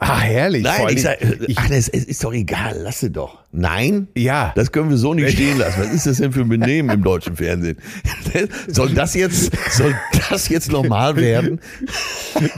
Ah, 0.00 0.18
herrlich. 0.20 0.62
Nein, 0.62 0.86
ich 0.88 1.02
sag, 1.02 1.18
ich, 1.46 1.58
ach, 1.58 1.68
das 1.68 1.88
ist 1.88 2.24
doch 2.24 2.32
egal, 2.32 2.78
lasse 2.78 3.10
doch. 3.10 3.39
Nein? 3.52 4.06
Ja. 4.16 4.52
Das 4.54 4.70
können 4.70 4.90
wir 4.90 4.96
so 4.96 5.12
nicht 5.12 5.32
stehen 5.32 5.58
lassen. 5.58 5.80
Was 5.80 5.92
ist 5.92 6.06
das 6.06 6.18
denn 6.18 6.30
für 6.32 6.42
ein 6.42 6.48
Benehmen 6.48 6.88
im 6.88 7.02
deutschen 7.02 7.34
Fernsehen? 7.34 7.78
soll 8.68 8.90
das 8.94 9.14
jetzt, 9.14 9.52
soll 9.72 9.92
das 10.28 10.48
jetzt 10.48 10.70
normal 10.70 11.16
werden? 11.16 11.60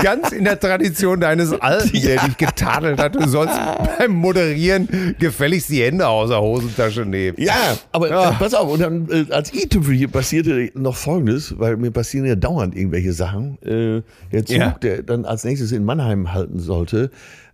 Ganz 0.01 0.33
in 0.33 0.45
der 0.45 0.61
Tradition 0.61 1.19
deines 1.19 1.53
Alten, 1.53 1.97
ja. 1.97 2.03
der 2.03 2.25
dich 2.27 2.37
getadelt 2.37 3.01
hat, 3.01 3.15
du 3.15 3.27
sollst 3.27 3.55
beim 3.99 4.13
Moderieren 4.13 5.17
gefälligst 5.19 5.71
die 5.71 5.83
Hände 5.83 6.07
aus 6.07 6.29
der 6.29 6.43
Hosentasche 6.43 7.07
nehmen. 7.07 7.39
Ja, 7.41 7.79
aber 7.93 8.11
ja. 8.11 8.31
Äh, 8.31 8.35
pass 8.35 8.53
auf, 8.53 8.71
und 8.71 8.81
dann 8.81 9.09
äh, 9.11 9.33
als 9.33 9.53
i-Tüpfel 9.55 9.95
hier 9.95 10.09
passierte 10.09 10.71
noch 10.75 10.97
Folgendes, 10.97 11.59
weil 11.59 11.79
mir 11.79 11.91
passieren 11.91 12.27
ja 12.27 12.35
dauernd 12.35 12.77
irgendwelche 12.77 13.15
Sachen. 13.15 13.57
Äh, 13.63 14.03
der 14.31 14.45
Zug, 14.45 14.57
ja. 14.57 14.71
der 14.83 15.03
dann 15.03 15.25
als 15.25 15.45
nächstes 15.45 15.73
in 15.73 15.85
Mannheim 15.85 16.35
halten 16.35 16.61
sollte, 16.61 17.11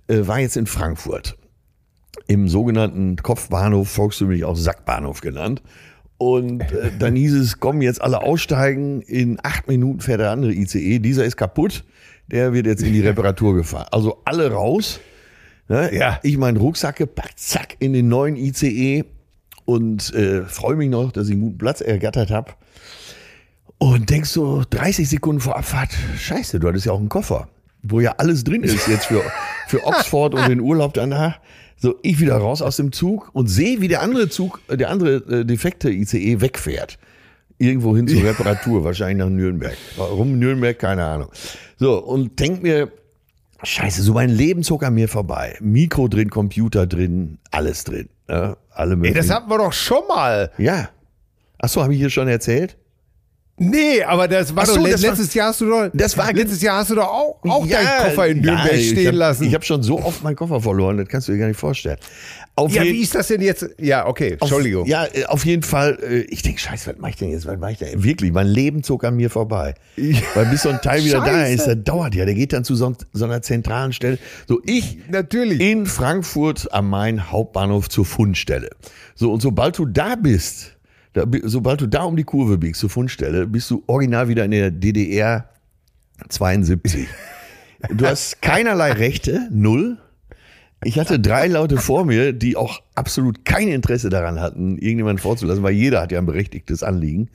war 0.09 0.41
jetzt 0.41 0.57
in 0.57 0.67
Frankfurt. 0.67 1.37
Im 2.29 2.49
sogenannten 2.49 3.17
Kopfbahnhof, 3.17 3.89
volkstümlich 3.89 4.45
auch 4.45 4.55
Sackbahnhof 4.55 5.21
genannt. 5.21 5.63
Und 6.19 6.61
äh, 6.61 6.91
dann 6.99 7.17
hieß 7.17 7.35
es, 7.35 7.59
kommen 7.59 7.81
jetzt 7.81 8.01
alle 8.03 8.23
aussteigen, 8.23 9.03
in 9.03 9.39
acht 9.43 9.67
Minuten 9.67 10.01
fährt 10.01 10.21
der 10.21 10.31
andere 10.31 10.53
ICE, 10.53 10.99
dieser 10.99 11.25
ist 11.25 11.37
kaputt, 11.37 11.85
der 12.27 12.53
wird 12.53 12.67
jetzt 12.67 12.83
in 12.83 12.93
die 12.93 13.01
Reparatur 13.01 13.55
gefahren. 13.55 13.87
Also 13.91 14.21
alle 14.25 14.53
raus. 14.53 15.01
Ne? 15.69 15.95
Ja. 15.95 16.21
Ich 16.23 16.37
meinen 16.37 16.57
Rucksack 16.57 16.97
gepackt, 16.97 17.39
zack, 17.39 17.77
in 17.79 17.93
den 17.93 18.09
neuen 18.09 18.37
ICE 18.37 19.05
und 19.65 20.13
äh, 20.15 20.43
freue 20.45 20.77
mich 20.77 20.91
noch, 20.91 21.13
dass 21.13 21.29
ich 21.29 21.33
einen 21.33 21.43
guten 21.43 21.59
Platz 21.59 21.81
ergattert 21.81 22.31
habe. 22.31 22.53
Und 23.79 24.11
denkst 24.11 24.31
so 24.31 24.65
30 24.69 25.09
Sekunden 25.09 25.41
vor 25.41 25.57
Abfahrt, 25.57 25.91
scheiße, 26.19 26.59
du 26.59 26.69
hattest 26.69 26.87
ja 26.87 26.93
auch 26.93 26.99
einen 26.99 27.09
Koffer, 27.09 27.49
wo 27.83 28.01
ja 28.01 28.17
alles 28.19 28.45
drin 28.45 28.65
ist 28.65 28.89
jetzt 28.89 29.07
für, 29.07 29.23
für 29.69 29.85
Oxford 29.87 30.35
und 30.35 30.49
den 30.49 30.61
Urlaub 30.61 30.95
danach. 30.95 31.39
So, 31.81 31.95
ich 32.03 32.19
wieder 32.19 32.37
raus 32.37 32.61
aus 32.61 32.77
dem 32.77 32.91
Zug 32.91 33.31
und 33.33 33.47
sehe, 33.47 33.81
wie 33.81 33.89
der 33.89 34.03
andere 34.03 34.29
Zug, 34.29 34.61
äh, 34.69 34.77
der 34.77 34.91
andere 34.91 35.17
äh, 35.41 35.45
defekte 35.45 35.91
ICE 35.91 36.41
wegfährt. 36.41 36.99
Irgendwo 37.57 37.97
hin 37.97 38.09
zur 38.09 38.23
Reparatur, 38.25 38.85
wahrscheinlich 38.85 39.19
nach 39.19 39.31
Nürnberg. 39.31 39.77
Warum 39.97 40.39
Nürnberg? 40.39 40.79
Keine 40.79 41.05
Ahnung. 41.05 41.29
So, 41.79 42.03
und 42.03 42.39
denk 42.41 42.63
mir, 42.63 42.91
scheiße, 43.63 44.03
so 44.03 44.13
mein 44.13 44.31
Leben 44.31 44.65
zog 44.65 44.83
an 44.83 44.95
mir 44.95 45.09
vorbei. 45.09 45.57
Mikro 45.61 46.09
drin, 46.09 46.31
Computer 46.31 46.87
drin, 46.87 47.39
alles 47.53 47.85
drin. 47.85 48.09
Ja, 48.29 48.57
alle 48.71 48.99
Ey, 49.03 49.15
das 49.15 49.31
hatten 49.31 49.49
wir 49.49 49.59
doch 49.59 49.73
schon 49.73 50.07
mal. 50.09 50.51
Ja. 50.59 50.91
Ach 51.59 51.69
so, 51.69 51.83
habe 51.83 51.95
ich 51.95 52.01
hier 52.01 52.11
schon 52.11 52.29
erzählt? 52.29 52.77
Nee, 53.59 54.03
aber 54.03 54.29
das 54.29 54.55
war 54.55 54.65
so, 54.67 54.77
doch 54.77 54.89
das 54.89 55.01
letztes 55.03 55.35
Jahr 55.35 55.49
hast 55.49 55.61
du 55.61 55.69
doch 55.69 55.89
das 55.93 56.17
war- 56.17 56.33
letztes 56.33 56.63
Jahr 56.63 56.79
hast 56.79 56.91
du 56.91 56.95
doch 56.95 57.09
auch, 57.09 57.39
auch 57.49 57.67
Ja, 57.67 57.83
deinen 57.83 58.09
Koffer 58.11 58.27
in 58.29 58.41
Nürnberg 58.41 58.73
ja, 58.73 58.79
ich 58.79 58.91
stehen 58.91 59.07
hab, 59.09 59.15
lassen. 59.15 59.45
Ich 59.45 59.55
habe 59.55 59.65
schon 59.65 59.83
so 59.83 59.99
oft 60.01 60.23
meinen 60.23 60.37
Koffer 60.37 60.61
verloren, 60.61 60.97
das 60.97 61.09
kannst 61.09 61.29
du 61.29 61.33
dir 61.33 61.39
gar 61.39 61.49
nicht 61.49 61.59
vorstellen. 61.59 61.99
Auf 62.55 62.73
ja, 62.75 62.83
wie 62.83 63.01
ist 63.03 63.15
das 63.15 63.29
denn 63.29 63.41
jetzt? 63.41 63.69
Ja, 63.79 64.07
okay, 64.07 64.35
auf, 64.41 64.43
Entschuldigung. 64.51 64.85
Ja, 64.87 65.07
äh, 65.07 65.25
auf 65.27 65.45
jeden 65.45 65.63
Fall. 65.63 65.97
äh, 66.03 66.19
Ich 66.23 66.43
denke, 66.43 66.59
scheiße, 66.61 66.91
was 66.91 66.99
mache 66.99 67.11
ich 67.13 67.17
denn 67.17 67.31
jetzt? 67.31 67.47
Was 67.47 67.57
mache 67.59 67.73
ich 67.73 67.79
denn? 67.79 68.03
Wirklich, 68.03 68.33
mein 68.33 68.49
Leben 68.49 68.83
zog 68.83 69.05
an 69.05 69.15
mir 69.15 69.31
vorbei. 69.31 69.75
Weil 70.35 70.47
bis 70.47 70.63
so 70.63 70.69
ein 70.71 70.81
Teil 70.81 71.05
wieder 71.05 71.21
da 71.21 71.27
Scheiße. 71.27 71.53
ist, 71.55 71.67
das 71.69 71.77
dauert 71.85 72.17
ja. 72.17 72.25
Der 72.25 72.35
geht 72.35 72.53
dann 72.53 72.65
zu 72.65 72.75
so, 72.75 72.93
so 73.13 73.25
einer 73.25 73.43
zentralen 73.43 73.93
Stelle. 73.93 74.19
So, 74.49 74.61
ich 74.67 74.99
Natürlich. 75.09 75.61
in 75.61 75.87
Frankfurt 75.87 76.67
am 76.73 76.91
Main 76.91 77.31
Hauptbahnhof 77.31 77.89
zur 77.89 78.05
Fundstelle. 78.05 78.71
So, 79.15 79.33
und 79.33 79.41
sobald 79.41 79.79
du 79.79 79.87
da 79.87 80.17
bist, 80.17 80.73
da, 81.13 81.25
sobald 81.45 81.81
du 81.81 81.87
da 81.87 82.05
um 82.05 82.17
die 82.17 82.25
Kurve 82.25 82.59
biegst 82.59 82.81
zur 82.81 82.91
Fundstelle, 82.91 83.47
bist 83.47 83.71
du 83.71 83.83
original 83.87 84.29
wieder 84.29 84.45
in 84.45 84.51
der 84.51 84.71
DDR 84.71 85.49
72. 86.29 87.09
Du 87.91 88.07
hast 88.07 88.43
keinerlei 88.43 88.93
Rechte, 88.93 89.49
null. 89.51 89.99
Ich 90.85 90.99
hatte 90.99 91.19
drei 91.19 91.49
Leute 91.49 91.79
vor 91.79 92.05
mir, 92.05 92.33
die 92.33 92.57
auch 92.57 92.81
absolut 92.95 93.45
kein 93.45 93.69
Interesse 93.69 94.11
daran 94.11 94.41
hatten, 94.41 94.79
irgendjemanden 94.79 95.19
vorzulassen, 95.21 95.63
weil 95.63 95.75
jeder 95.75 96.01
hat 96.01 96.13
ja 96.13 96.19
ein 96.19 96.27
berechtigtes 96.27 96.83
Anliegen. 96.83 97.31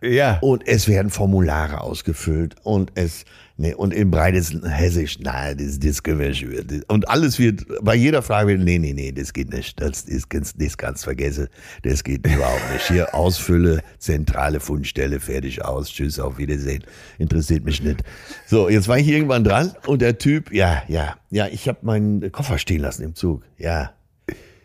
ja. 0.00 0.38
Und 0.40 0.66
es 0.66 0.88
werden 0.88 1.10
Formulare 1.10 1.82
ausgefüllt 1.82 2.56
und 2.62 2.92
es, 2.94 3.24
ne, 3.58 3.76
und 3.76 3.92
im 3.92 4.10
breitesten 4.10 4.64
Hessisch, 4.64 5.18
nein, 5.20 5.58
das, 5.58 5.78
das 5.78 6.02
können 6.02 6.20
wir 6.20 6.34
schon. 6.34 6.82
Und 6.88 7.08
alles 7.08 7.38
wird, 7.38 7.66
bei 7.82 7.94
jeder 7.94 8.22
Frage 8.22 8.48
wird, 8.48 8.60
nee, 8.60 8.78
nee, 8.78 8.94
nee, 8.94 9.12
das 9.12 9.32
geht 9.32 9.52
nicht. 9.52 9.80
Das 9.80 10.02
ist 10.02 10.30
ganz, 10.30 10.54
das 10.56 10.78
ganz 10.78 11.04
vergessen. 11.04 11.48
Das 11.82 12.02
geht 12.02 12.26
überhaupt 12.26 12.72
nicht. 12.72 12.88
Hier 12.88 13.14
Ausfülle, 13.14 13.82
zentrale 13.98 14.60
Fundstelle, 14.60 15.20
fertig 15.20 15.64
aus. 15.64 15.90
Tschüss, 15.90 16.18
auf 16.18 16.38
Wiedersehen. 16.38 16.84
Interessiert 17.18 17.64
mich 17.64 17.82
nicht. 17.82 18.02
So, 18.46 18.68
jetzt 18.68 18.88
war 18.88 18.98
ich 18.98 19.08
irgendwann 19.08 19.44
dran 19.44 19.72
und 19.86 20.00
der 20.00 20.18
Typ, 20.18 20.52
ja, 20.52 20.82
ja, 20.88 21.16
ja, 21.30 21.46
ich 21.48 21.68
habe 21.68 21.78
meinen 21.82 22.32
Koffer 22.32 22.58
stehen 22.58 22.80
lassen 22.80 23.02
im 23.02 23.14
Zug. 23.14 23.42
Ja. 23.58 23.92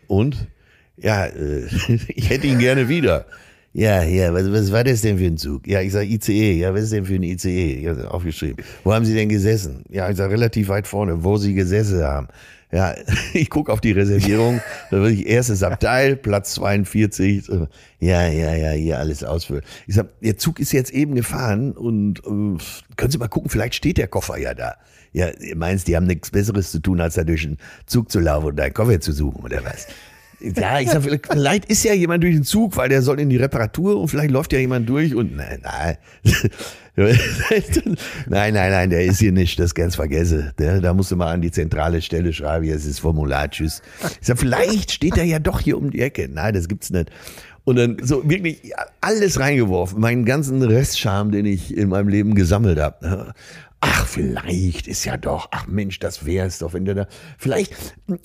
Und? 0.06 0.48
Ja, 0.96 1.26
äh, 1.26 1.66
ich 2.08 2.30
hätte 2.30 2.46
ihn 2.46 2.58
gerne 2.58 2.88
wieder. 2.88 3.26
Ja, 3.76 4.04
ja, 4.04 4.32
was, 4.32 4.52
was 4.52 4.70
war 4.70 4.84
das 4.84 5.00
denn 5.00 5.18
für 5.18 5.24
ein 5.24 5.36
Zug? 5.36 5.66
Ja, 5.66 5.80
ich 5.80 5.90
sag 5.90 6.06
ICE. 6.06 6.52
Ja, 6.60 6.72
was 6.72 6.82
ist 6.82 6.92
denn 6.92 7.04
für 7.04 7.16
ein 7.16 7.24
ICE? 7.24 7.80
Ja, 7.82 8.04
aufgeschrieben. 8.06 8.64
Wo 8.84 8.94
haben 8.94 9.04
Sie 9.04 9.14
denn 9.14 9.28
gesessen? 9.28 9.84
Ja, 9.90 10.08
ich 10.08 10.16
sag 10.16 10.30
relativ 10.30 10.68
weit 10.68 10.86
vorne, 10.86 11.24
wo 11.24 11.38
Sie 11.38 11.54
gesessen 11.54 12.04
haben. 12.04 12.28
Ja, 12.70 12.94
ich 13.34 13.50
guck 13.50 13.68
auf 13.70 13.80
die 13.80 13.90
Reservierung, 13.90 14.60
da 14.92 14.98
würde 14.98 15.14
ich 15.14 15.26
erstes 15.26 15.64
Abteil, 15.64 16.14
Platz 16.14 16.54
42. 16.54 17.46
So, 17.46 17.66
Ja, 17.98 18.28
ja, 18.28 18.54
ja, 18.54 18.70
hier 18.70 19.00
alles 19.00 19.24
ausfüllen. 19.24 19.64
Ich 19.88 19.96
sag, 19.96 20.06
der 20.20 20.36
Zug 20.36 20.60
ist 20.60 20.70
jetzt 20.70 20.92
eben 20.92 21.16
gefahren 21.16 21.72
und 21.72 22.20
äh, 22.20 22.62
können 22.94 23.10
Sie 23.10 23.18
mal 23.18 23.26
gucken, 23.26 23.50
vielleicht 23.50 23.74
steht 23.74 23.98
der 23.98 24.06
Koffer 24.06 24.38
ja 24.38 24.54
da. 24.54 24.76
Ja, 25.12 25.30
meinst, 25.56 25.88
die 25.88 25.96
haben 25.96 26.06
nichts 26.06 26.30
Besseres 26.30 26.70
zu 26.70 26.78
tun, 26.78 27.00
als 27.00 27.14
da 27.14 27.24
durch 27.24 27.42
den 27.42 27.58
Zug 27.86 28.10
zu 28.10 28.20
laufen 28.20 28.46
und 28.46 28.56
deinen 28.56 28.74
Koffer 28.74 29.00
zu 29.00 29.10
suchen, 29.10 29.44
oder 29.44 29.64
was? 29.64 29.88
Ja, 30.56 30.80
ich 30.80 30.90
sag, 30.90 31.02
vielleicht 31.02 31.66
ist 31.66 31.84
ja 31.84 31.94
jemand 31.94 32.22
durch 32.22 32.34
den 32.34 32.44
Zug, 32.44 32.76
weil 32.76 32.88
der 32.88 33.02
soll 33.02 33.20
in 33.20 33.30
die 33.30 33.36
Reparatur 33.36 33.98
und 33.98 34.08
vielleicht 34.08 34.30
läuft 34.30 34.52
ja 34.52 34.58
jemand 34.58 34.88
durch 34.88 35.14
und 35.14 35.36
nein, 35.36 35.60
nein. 35.62 35.96
nein, 36.96 38.54
nein, 38.54 38.54
nein, 38.54 38.90
der 38.90 39.04
ist 39.04 39.18
hier 39.18 39.32
nicht, 39.32 39.58
das 39.58 39.74
ganz 39.74 39.96
vergesse. 39.96 40.52
Da 40.56 40.92
musst 40.92 41.10
du 41.10 41.16
mal 41.16 41.32
an 41.32 41.40
die 41.40 41.50
zentrale 41.50 42.02
Stelle 42.02 42.32
schreiben, 42.32 42.64
hier 42.64 42.74
ist 42.74 42.88
das 42.88 42.98
Formular, 42.98 43.50
tschüss. 43.50 43.82
Ich 44.20 44.26
sag, 44.26 44.38
vielleicht 44.38 44.92
steht 44.92 45.16
er 45.16 45.24
ja 45.24 45.38
doch 45.38 45.60
hier 45.60 45.78
um 45.78 45.90
die 45.90 46.00
Ecke. 46.00 46.28
Nein, 46.30 46.54
das 46.54 46.68
gibt's 46.68 46.90
nicht. 46.90 47.10
Und 47.64 47.76
dann 47.76 47.96
so 48.02 48.28
wirklich 48.28 48.72
alles 49.00 49.40
reingeworfen, 49.40 49.98
meinen 49.98 50.26
ganzen 50.26 50.62
Restscham, 50.62 51.32
den 51.32 51.46
ich 51.46 51.74
in 51.74 51.88
meinem 51.88 52.08
Leben 52.08 52.34
gesammelt 52.34 52.78
habe. 52.78 53.32
Ach, 53.86 54.06
vielleicht 54.06 54.88
ist 54.88 55.04
ja 55.04 55.18
doch, 55.18 55.48
ach 55.50 55.66
Mensch, 55.66 55.98
das 55.98 56.24
wär's 56.24 56.58
doch, 56.58 56.72
wenn 56.72 56.86
der 56.86 56.94
da, 56.94 57.06
vielleicht, 57.36 57.74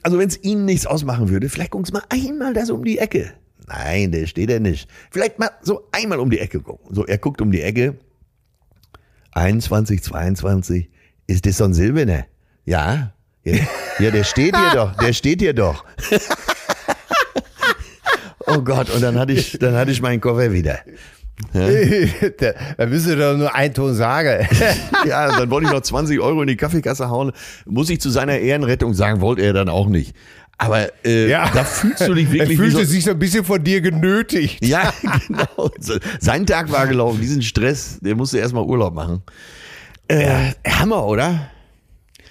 also 0.04 0.18
wenn 0.18 0.30
es 0.30 0.42
Ihnen 0.42 0.64
nichts 0.64 0.86
ausmachen 0.86 1.28
würde, 1.28 1.50
vielleicht 1.50 1.72
gucken 1.72 1.84
Sie 1.84 1.92
mal 1.92 2.04
einmal 2.08 2.54
da 2.54 2.66
so 2.66 2.76
um 2.76 2.86
die 2.86 2.98
Ecke. 2.98 3.34
Nein, 3.68 4.14
der 4.14 4.26
steht 4.26 4.50
er 4.50 4.62
nicht. 4.62 4.90
Vielleicht 5.12 5.38
mal 5.38 5.50
so 5.62 5.90
einmal 5.92 6.22
um 6.22 6.30
die 6.30 6.40
Ecke 6.40 6.62
gucken. 6.62 6.96
So, 6.96 7.06
er 7.06 7.18
guckt 7.18 7.42
um 7.42 7.52
die 7.52 7.62
Ecke. 7.62 7.98
21, 9.34 10.02
22. 10.02 10.90
Ist 11.28 11.46
das 11.46 11.58
so 11.58 11.66
ein 11.66 11.74
Silberner? 11.74 12.26
Ja. 12.64 13.12
Ja, 13.44 13.58
ja 14.00 14.12
der 14.12 14.24
steht 14.24 14.56
hier 14.56 14.72
doch. 14.74 14.96
Der 14.96 15.12
steht 15.12 15.42
hier 15.42 15.54
doch. 15.54 15.84
oh 18.48 18.62
Gott, 18.62 18.90
und 18.92 19.02
dann 19.02 19.20
hatte 19.20 19.34
ich, 19.34 19.60
dann 19.60 19.76
hatte 19.76 19.92
ich 19.92 20.02
meinen 20.02 20.22
Koffer 20.22 20.54
wieder. 20.54 20.80
da, 21.54 22.52
da 22.78 22.86
müsst 22.86 23.08
ihr 23.08 23.16
doch 23.16 23.38
nur 23.38 23.54
einen 23.56 23.74
Ton 23.74 23.94
sagen. 23.94 24.48
Ja, 25.08 25.30
dann 25.38 25.50
wollte 25.50 25.68
ich 25.68 25.74
noch 25.74 25.82
20 25.82 26.20
Euro 26.20 26.42
in 26.42 26.48
die 26.50 26.58
Kaffeekasse 26.58 27.10
hauen. 27.10 27.32
Muss 27.66 27.90
ich 27.90 28.02
zu 28.02 28.10
seiner 28.10 28.38
Ehrenrettung 28.38 28.94
sagen, 28.94 29.22
wollte 29.22 29.44
er 29.44 29.54
dann 29.54 29.70
auch 29.70 29.88
nicht. 29.88 30.14
Aber 30.58 30.90
äh, 31.06 31.30
Ja. 31.30 31.50
da 31.54 31.64
fühlst 31.64 32.06
du 32.06 32.14
dich 32.14 32.26
er 32.28 32.34
wirklich 32.34 32.50
wie 32.50 32.56
fühlte 32.58 32.78
so, 32.80 32.84
sich 32.84 33.06
so 33.06 33.12
ein 33.12 33.20
bisschen 33.20 33.46
von 33.46 33.64
dir 33.64 33.80
genötigt. 33.80 34.64
Ja, 34.66 34.94
genau. 35.28 35.72
Sein 36.20 36.46
Tag 36.46 36.70
war 36.72 36.86
gelaufen. 36.86 37.22
Diesen 37.22 37.42
Stress, 37.42 37.98
der 38.02 38.16
musste 38.16 38.40
erstmal 38.40 38.64
Urlaub 38.66 38.94
machen. 38.94 39.22
Äh, 40.10 40.52
Hammer, 40.68 41.06
oder? 41.06 41.50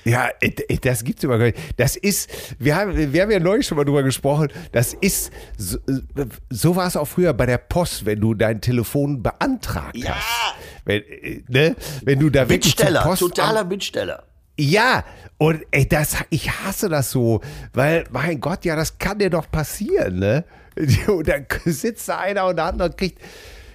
Ja, 0.08 0.28
äh, 0.40 0.48
äh, 0.68 0.78
das 0.78 1.04
gibt's 1.04 1.22
immer 1.24 1.38
gar 1.38 1.46
nicht. 1.46 1.58
Das 1.76 1.96
ist, 1.96 2.30
wir 2.58 2.76
haben, 2.76 3.12
wir 3.12 3.22
haben 3.22 3.30
ja 3.30 3.40
neulich 3.40 3.66
schon 3.66 3.76
mal 3.76 3.84
drüber 3.84 4.02
gesprochen, 4.02 4.48
das 4.72 4.94
ist, 4.94 5.30
so, 5.56 5.76
äh, 5.86 6.26
so 6.50 6.76
war 6.76 6.86
es 6.86 6.96
auch 6.96 7.06
früher 7.06 7.32
bei 7.34 7.46
der 7.46 7.58
Post, 7.58 8.06
wenn 8.06 8.20
du 8.20 8.34
dein 8.34 8.60
Telefon 8.60 9.22
beantragt 9.22 9.96
Ja. 9.96 10.14
hast. 10.14 10.54
Wenn, 10.84 11.02
ne? 11.48 11.76
wenn 12.04 12.18
du 12.18 12.30
da 12.30 12.48
wirklich 12.48 12.74
Post 13.02 13.20
Bittsteller. 13.64 14.24
Ja, 14.58 15.04
und 15.36 15.64
ey, 15.70 15.86
das, 15.86 16.16
ich 16.30 16.50
hasse 16.50 16.88
das 16.88 17.10
so, 17.10 17.40
weil, 17.74 18.04
mein 18.10 18.40
Gott, 18.40 18.64
ja, 18.64 18.74
das 18.74 18.98
kann 18.98 19.18
dir 19.18 19.30
doch 19.30 19.50
passieren, 19.50 20.18
ne? 20.18 20.44
Und 21.06 21.28
dann 21.28 21.46
sitzt 21.64 22.08
da 22.08 22.18
einer 22.18 22.46
und 22.46 22.56
der 22.56 22.66
andere 22.66 22.90
kriegt, 22.90 23.20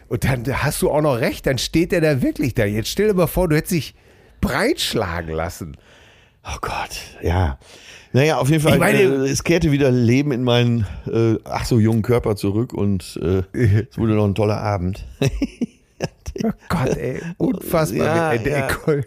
und 0.07 0.23
dann 0.23 0.45
hast 0.63 0.81
du 0.81 0.89
auch 0.89 1.01
noch 1.01 1.19
recht, 1.19 1.45
dann 1.47 1.57
steht 1.57 1.91
der 1.91 2.01
da 2.01 2.21
wirklich 2.21 2.53
da. 2.53 2.65
Jetzt 2.65 2.89
stell 2.89 3.07
dir 3.07 3.13
mal 3.13 3.27
vor, 3.27 3.49
du 3.49 3.55
hättest 3.55 3.71
dich 3.73 3.95
breitschlagen 4.41 5.33
lassen. 5.33 5.75
Oh 6.45 6.57
Gott, 6.61 6.99
ja. 7.21 7.57
Naja, 8.11 8.37
auf 8.37 8.49
jeden 8.49 8.61
Fall, 8.61 8.73
Ich 8.73 8.79
meine- 8.79 8.99
äh, 8.99 9.29
es 9.29 9.43
kehrte 9.43 9.71
wieder 9.71 9.89
Leben 9.91 10.31
in 10.31 10.43
meinen 10.43 10.85
äh, 11.11 11.35
ach 11.45 11.65
so 11.65 11.79
jungen 11.79 12.01
Körper 12.01 12.35
zurück 12.35 12.73
und 12.73 13.19
äh, 13.21 13.43
es 13.89 13.97
wurde 13.97 14.13
noch 14.13 14.25
ein 14.25 14.35
toller 14.35 14.61
Abend. 14.61 15.05
Oh 16.43 16.49
Gott, 16.69 16.97
ey, 16.97 17.21
unfassbar. 17.37 18.05
Ja, 18.05 18.31
Ey, 18.33 18.43
der- 18.43 18.57
ja. 18.87 19.01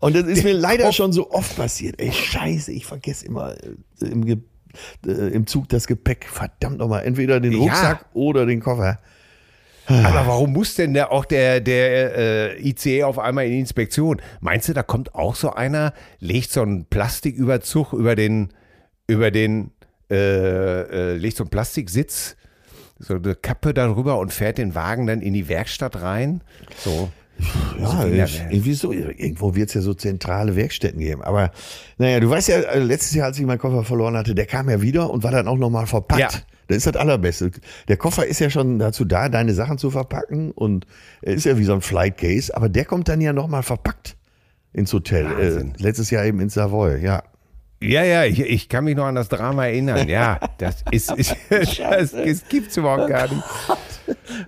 Und 0.00 0.16
das 0.16 0.24
ist 0.24 0.42
mir 0.44 0.52
leider 0.52 0.92
schon 0.92 1.12
so 1.12 1.30
oft 1.30 1.56
passiert. 1.56 2.00
Ey, 2.00 2.10
scheiße, 2.12 2.72
ich 2.72 2.84
vergesse 2.86 3.24
immer 3.24 3.52
äh, 3.62 4.04
im, 4.04 4.26
äh, 4.26 5.10
im 5.10 5.46
Zug 5.46 5.68
das 5.68 5.86
Gepäck. 5.86 6.26
Verdammt 6.28 6.78
nochmal, 6.78 7.04
entweder 7.04 7.38
den 7.40 7.52
Ja. 7.52 7.58
Rucksack 7.60 8.06
oder 8.12 8.44
den 8.46 8.60
Koffer. 8.60 8.98
Aber 9.86 10.26
warum 10.26 10.52
muss 10.52 10.74
denn 10.74 10.94
der, 10.94 11.12
auch 11.12 11.24
der, 11.24 11.60
der 11.60 12.16
äh, 12.56 12.68
ICE 12.68 13.04
auf 13.04 13.18
einmal 13.18 13.46
in 13.46 13.52
die 13.52 13.60
Inspektion? 13.60 14.20
Meinst 14.40 14.68
du, 14.68 14.72
da 14.72 14.82
kommt 14.82 15.14
auch 15.14 15.34
so 15.34 15.52
einer, 15.52 15.92
legt 16.20 16.50
so 16.50 16.62
einen 16.62 16.86
Plastiküberzug 16.86 17.92
über 17.92 18.14
den, 18.14 18.50
über 19.06 19.30
den, 19.30 19.72
äh, 20.10 20.14
äh, 20.14 21.16
legt 21.16 21.36
so 21.36 21.44
einen 21.44 21.50
Plastiksitz, 21.50 22.36
so 22.98 23.14
eine 23.14 23.34
Kappe 23.34 23.74
darüber 23.74 24.18
und 24.18 24.32
fährt 24.32 24.58
den 24.58 24.74
Wagen 24.74 25.06
dann 25.06 25.20
in 25.20 25.34
die 25.34 25.48
Werkstatt 25.48 26.00
rein? 26.00 26.42
So. 26.78 27.10
Ja, 27.80 28.04
irgendwie 28.04 28.74
so. 28.74 28.92
Irgendwo 28.92 29.54
wird 29.54 29.68
es 29.68 29.74
ja 29.74 29.80
so 29.80 29.94
zentrale 29.94 30.54
Werkstätten 30.54 31.00
geben. 31.00 31.22
Aber 31.22 31.50
naja, 31.98 32.20
du 32.20 32.30
weißt 32.30 32.48
ja, 32.48 32.60
äh, 32.60 32.78
letztes 32.78 33.14
Jahr, 33.14 33.26
als 33.26 33.38
ich 33.38 33.46
meinen 33.46 33.58
Koffer 33.58 33.82
verloren 33.84 34.16
hatte, 34.16 34.34
der 34.34 34.46
kam 34.46 34.70
ja 34.70 34.80
wieder 34.80 35.10
und 35.10 35.24
war 35.24 35.32
dann 35.32 35.48
auch 35.48 35.56
nochmal 35.56 35.86
verpackt. 35.86 36.20
Ja. 36.20 36.30
Das 36.72 36.86
ist 36.86 36.94
das 36.94 37.00
Allerbeste. 37.00 37.50
Der 37.88 37.96
Koffer 37.96 38.26
ist 38.26 38.40
ja 38.40 38.48
schon 38.50 38.78
dazu 38.78 39.04
da, 39.04 39.28
deine 39.28 39.52
Sachen 39.52 39.78
zu 39.78 39.90
verpacken 39.90 40.50
und 40.52 40.86
er 41.20 41.34
ist 41.34 41.44
ja 41.44 41.58
wie 41.58 41.64
so 41.64 41.74
ein 41.74 41.82
Flight 41.82 42.16
Case, 42.16 42.56
aber 42.56 42.68
der 42.68 42.84
kommt 42.84 43.08
dann 43.08 43.20
ja 43.20 43.32
nochmal 43.32 43.62
verpackt 43.62 44.16
ins 44.72 44.92
Hotel. 44.92 45.26
Äh, 45.26 45.82
letztes 45.82 46.10
Jahr 46.10 46.24
eben 46.24 46.40
in 46.40 46.48
Savoy, 46.48 47.02
ja. 47.02 47.22
Ja, 47.82 48.04
ja, 48.04 48.24
ich, 48.24 48.40
ich, 48.40 48.68
kann 48.68 48.84
mich 48.84 48.96
noch 48.96 49.06
an 49.06 49.16
das 49.16 49.28
Drama 49.28 49.66
erinnern. 49.66 50.08
Ja, 50.08 50.38
das 50.58 50.84
ist, 50.92 51.10
ist 51.12 51.36
das, 51.50 52.12
das 52.12 52.48
gibt's 52.48 52.76
überhaupt 52.76 53.08
gar 53.08 53.28
nicht. 53.28 53.42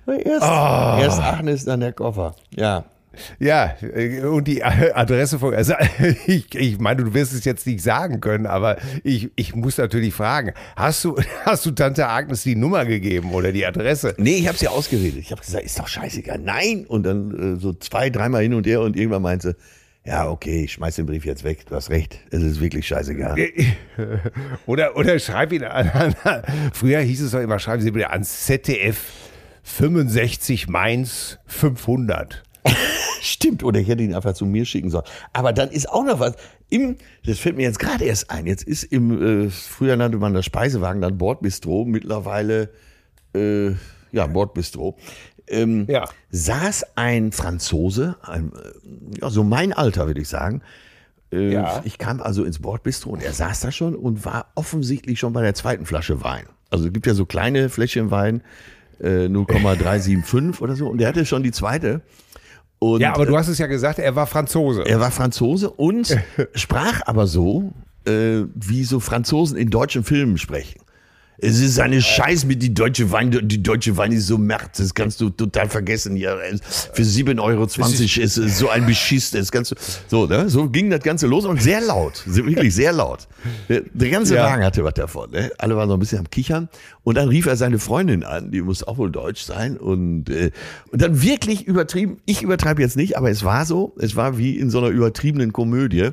Erst, 0.06 0.42
oh. 0.42 1.02
erst 1.02 1.20
Agnes, 1.20 1.64
dann 1.64 1.80
der 1.80 1.92
Koffer. 1.92 2.36
Ja. 2.54 2.84
Ja, 3.38 3.76
und 4.28 4.48
die 4.48 4.62
Adresse 4.62 5.38
von, 5.38 5.54
also 5.54 5.74
ich, 6.26 6.54
ich 6.54 6.78
meine, 6.78 7.04
du 7.04 7.14
wirst 7.14 7.32
es 7.32 7.44
jetzt 7.44 7.66
nicht 7.66 7.82
sagen 7.82 8.20
können, 8.20 8.46
aber 8.46 8.76
ich, 9.02 9.30
ich 9.36 9.54
muss 9.54 9.78
natürlich 9.78 10.14
fragen, 10.14 10.52
hast 10.76 11.04
du, 11.04 11.16
hast 11.44 11.66
du 11.66 11.70
Tante 11.70 12.08
Agnes 12.08 12.42
die 12.42 12.56
Nummer 12.56 12.84
gegeben 12.84 13.32
oder 13.32 13.52
die 13.52 13.66
Adresse? 13.66 14.14
Nee, 14.18 14.36
ich 14.36 14.48
habe 14.48 14.58
sie 14.58 14.68
ausgeredet. 14.68 15.18
Ich 15.18 15.30
habe 15.30 15.40
gesagt, 15.40 15.64
ist 15.64 15.78
doch 15.78 15.88
scheißegal. 15.88 16.38
Nein! 16.38 16.84
Und 16.86 17.04
dann 17.04 17.56
äh, 17.56 17.60
so 17.60 17.72
zwei, 17.72 18.10
dreimal 18.10 18.42
hin 18.42 18.54
und 18.54 18.66
her 18.66 18.80
und 18.80 18.96
irgendwann 18.96 19.22
meinte 19.22 19.56
ja, 20.06 20.28
okay, 20.28 20.64
ich 20.64 20.72
schmeiß 20.72 20.96
den 20.96 21.06
Brief 21.06 21.24
jetzt 21.24 21.44
weg. 21.44 21.64
Du 21.66 21.74
hast 21.74 21.88
recht. 21.88 22.18
Es 22.30 22.42
ist 22.42 22.60
wirklich 22.60 22.86
scheißegal. 22.86 23.36
Oder, 24.66 24.96
oder 24.96 25.18
schreib 25.18 25.50
ihn 25.52 25.64
an, 25.64 26.14
an, 26.24 26.42
Früher 26.74 27.00
hieß 27.00 27.22
es 27.22 27.30
doch 27.30 27.40
immer, 27.40 27.58
schreiben 27.58 27.82
Sie 27.82 27.90
bitte 27.90 28.10
an 28.10 28.22
ZDF 28.22 28.98
65 29.62 30.68
Mainz 30.68 31.38
500. 31.46 32.42
Stimmt, 33.20 33.64
oder 33.64 33.80
ich 33.80 33.88
hätte 33.88 34.02
ihn 34.02 34.14
einfach 34.14 34.34
zu 34.34 34.46
mir 34.46 34.64
schicken 34.64 34.90
sollen. 34.90 35.04
Aber 35.32 35.52
dann 35.52 35.70
ist 35.70 35.88
auch 35.88 36.04
noch 36.04 36.20
was. 36.20 36.34
Im, 36.70 36.96
das 37.24 37.38
fällt 37.38 37.56
mir 37.56 37.62
jetzt 37.62 37.78
gerade 37.78 38.04
erst 38.04 38.30
ein. 38.30 38.46
Jetzt 38.46 38.64
ist 38.64 38.84
im, 38.84 39.46
äh, 39.46 39.50
früher 39.50 39.96
nannte 39.96 40.18
man 40.18 40.34
das 40.34 40.44
Speisewagen 40.44 41.00
dann 41.00 41.18
Bordbistro, 41.18 41.84
mittlerweile, 41.84 42.70
äh, 43.34 43.70
ja, 44.12 44.26
Bordbistro. 44.26 44.96
Ähm, 45.46 45.86
ja. 45.88 46.08
saß 46.30 46.96
ein 46.96 47.30
Franzose, 47.32 48.16
ein, 48.22 48.52
äh, 48.52 49.20
ja, 49.20 49.28
so 49.28 49.44
mein 49.44 49.72
Alter, 49.74 50.06
würde 50.06 50.22
ich 50.22 50.28
sagen. 50.28 50.62
Äh, 51.32 51.52
ja. 51.52 51.82
Ich 51.84 51.98
kam 51.98 52.22
also 52.22 52.44
ins 52.44 52.60
Bordbistro 52.60 53.10
und 53.10 53.22
er 53.22 53.32
saß 53.32 53.60
da 53.60 53.72
schon 53.72 53.94
und 53.94 54.24
war 54.24 54.52
offensichtlich 54.54 55.18
schon 55.18 55.32
bei 55.32 55.42
der 55.42 55.54
zweiten 55.54 55.84
Flasche 55.84 56.22
Wein. 56.22 56.46
Also 56.70 56.86
es 56.86 56.92
gibt 56.92 57.06
ja 57.06 57.14
so 57.14 57.26
kleine 57.26 57.68
Fläschchen 57.68 58.10
Wein, 58.10 58.42
äh, 59.00 59.28
0,375 59.28 60.62
oder 60.62 60.76
so. 60.76 60.88
Und 60.88 60.98
der 60.98 61.08
hatte 61.08 61.26
schon 61.26 61.42
die 61.42 61.52
zweite. 61.52 62.02
Und, 62.84 63.00
ja, 63.00 63.14
aber 63.14 63.24
du 63.24 63.34
hast 63.34 63.48
es 63.48 63.56
ja 63.56 63.66
gesagt, 63.66 63.98
er 63.98 64.14
war 64.14 64.26
Franzose. 64.26 64.82
Er 64.86 65.00
war 65.00 65.10
Franzose 65.10 65.70
und 65.70 66.14
sprach 66.54 67.00
aber 67.06 67.26
so, 67.26 67.72
äh, 68.06 68.42
wie 68.54 68.84
so 68.84 69.00
Franzosen 69.00 69.56
in 69.56 69.70
deutschen 69.70 70.04
Filmen 70.04 70.36
sprechen. 70.36 70.82
Es 71.38 71.58
ist 71.58 71.80
eine 71.80 72.00
Scheiß 72.00 72.44
mit 72.44 72.62
die 72.62 72.72
deutsche 72.72 73.10
Wein. 73.10 73.30
Die 73.30 73.62
deutsche 73.62 73.96
Wein 73.96 74.12
ist 74.12 74.28
so 74.28 74.38
merkt. 74.38 74.78
Das 74.78 74.94
kannst 74.94 75.20
du 75.20 75.30
total 75.30 75.68
vergessen. 75.68 76.16
Ja, 76.16 76.36
für 76.92 77.02
7,20 77.02 77.40
Euro 77.40 77.64
ist 77.64 78.38
es 78.38 78.58
so 78.58 78.68
ein 78.68 78.86
Beschiss. 78.86 79.32
Das 79.32 79.50
kannst 79.50 79.72
du, 79.72 79.74
so, 80.06 80.26
ne? 80.26 80.48
so 80.48 80.68
ging 80.68 80.90
das 80.90 81.00
Ganze 81.00 81.26
los 81.26 81.44
und 81.44 81.60
sehr 81.60 81.80
laut. 81.80 82.22
Wirklich 82.26 82.74
sehr 82.74 82.92
laut. 82.92 83.26
Der, 83.68 84.10
ganze 84.10 84.36
ja. 84.36 84.44
Wagen 84.44 84.64
hatte 84.64 84.84
was 84.84 84.94
davon. 84.94 85.32
Ne? 85.32 85.50
Alle 85.58 85.76
waren 85.76 85.88
so 85.88 85.94
ein 85.94 86.00
bisschen 86.00 86.20
am 86.20 86.30
Kichern. 86.30 86.68
Und 87.02 87.16
dann 87.16 87.28
rief 87.28 87.46
er 87.46 87.56
seine 87.56 87.78
Freundin 87.78 88.22
an. 88.22 88.52
Die 88.52 88.62
muss 88.62 88.84
auch 88.84 88.96
wohl 88.98 89.10
deutsch 89.10 89.42
sein. 89.42 89.76
Und, 89.76 90.30
äh, 90.30 90.52
und 90.92 91.02
dann 91.02 91.20
wirklich 91.20 91.66
übertrieben. 91.66 92.18
Ich 92.26 92.42
übertreibe 92.42 92.80
jetzt 92.80 92.96
nicht, 92.96 93.18
aber 93.18 93.30
es 93.30 93.42
war 93.44 93.66
so. 93.66 93.94
Es 93.98 94.14
war 94.14 94.38
wie 94.38 94.56
in 94.56 94.70
so 94.70 94.78
einer 94.78 94.88
übertriebenen 94.88 95.52
Komödie. 95.52 96.10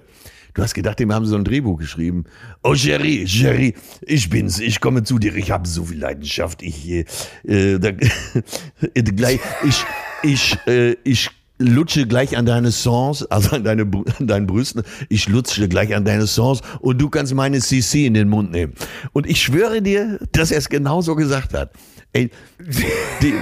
Du 0.54 0.62
hast 0.62 0.74
gedacht, 0.74 1.00
dem 1.00 1.14
haben 1.14 1.26
sie 1.26 1.32
so 1.32 1.38
ein 1.38 1.44
Drehbuch 1.44 1.80
geschrieben. 1.80 2.26
Oh, 2.64 2.74
Jerry, 2.74 3.24
Jerry, 3.26 3.74
ich 4.02 4.30
bin's. 4.30 4.60
Ich 4.60 4.82
komme 4.82 5.04
zu 5.04 5.18
dir. 5.18 5.36
Ich 5.36 5.52
habe 5.52 5.68
so 5.68 5.86
viel 5.86 6.00
Leidenschaft. 6.00 6.62
Ich, 6.62 6.90
äh, 6.90 7.06
äh 7.46 7.80
da, 7.80 7.92
gleich, 9.16 9.40
ich, 9.64 9.86
ich, 10.24 10.58
äh, 10.68 10.96
ich 11.04 11.30
lutsche 11.62 12.08
gleich 12.08 12.36
an 12.38 12.46
deine 12.46 12.72
Songs, 12.72 13.24
also 13.26 13.56
an, 13.56 13.64
deine, 13.64 13.84
an 14.20 14.28
deinen 14.28 14.48
Brüsten. 14.48 14.84
Ich 15.10 15.30
lutsche 15.30 15.70
gleich 15.70 15.96
an 15.96 16.04
deine 16.04 16.28
Songs 16.28 16.62
und 16.80 17.00
du 17.00 17.10
kannst 17.10 17.34
meine 17.34 17.60
CC 17.60 18.06
in 18.06 18.14
den 18.14 18.28
Mund 18.28 18.52
nehmen. 18.52 18.74
Und 19.14 19.28
ich 19.28 19.42
schwöre 19.42 19.82
dir, 19.82 20.20
dass 20.34 20.52
er 20.52 20.58
es 20.58 20.70
genauso 20.70 21.16
gesagt 21.16 21.54
hat. 21.54 21.72
Ey, 22.14 22.30
die, 23.22 23.34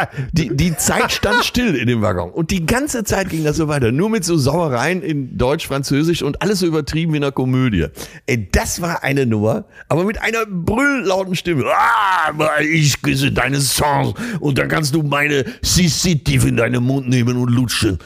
die, 0.32 0.54
die 0.54 0.76
Zeit 0.76 1.12
stand 1.12 1.44
still 1.44 1.74
in 1.74 1.86
dem 1.86 2.02
Waggon. 2.02 2.30
Und 2.30 2.50
die 2.50 2.66
ganze 2.66 3.04
Zeit 3.04 3.30
ging 3.30 3.44
das 3.44 3.56
so 3.56 3.68
weiter. 3.68 3.92
Nur 3.92 4.10
mit 4.10 4.24
so 4.24 4.36
Sauereien 4.36 5.02
in 5.02 5.36
Deutsch, 5.38 5.66
Französisch 5.66 6.22
und 6.22 6.42
alles 6.42 6.60
so 6.60 6.66
übertrieben 6.66 7.12
wie 7.12 7.18
in 7.18 7.24
einer 7.24 7.32
Komödie. 7.32 7.86
Ey, 8.26 8.48
das 8.50 8.80
war 8.80 9.02
eine 9.02 9.26
Nummer, 9.26 9.64
aber 9.88 10.04
mit 10.04 10.20
einer 10.20 10.46
brülllauten 10.46 11.34
Stimme. 11.34 11.64
Ah, 11.66 12.32
ich 12.60 13.00
küsse 13.02 13.32
deine 13.32 13.60
Songs 13.60 14.14
und 14.40 14.58
dann 14.58 14.68
kannst 14.68 14.94
du 14.94 15.02
meine 15.02 15.44
Sissi 15.62 16.18
tief 16.18 16.44
in 16.44 16.56
deinen 16.56 16.82
Mund 16.82 17.08
nehmen 17.08 17.36
und 17.36 17.50
lutschen. 17.50 17.98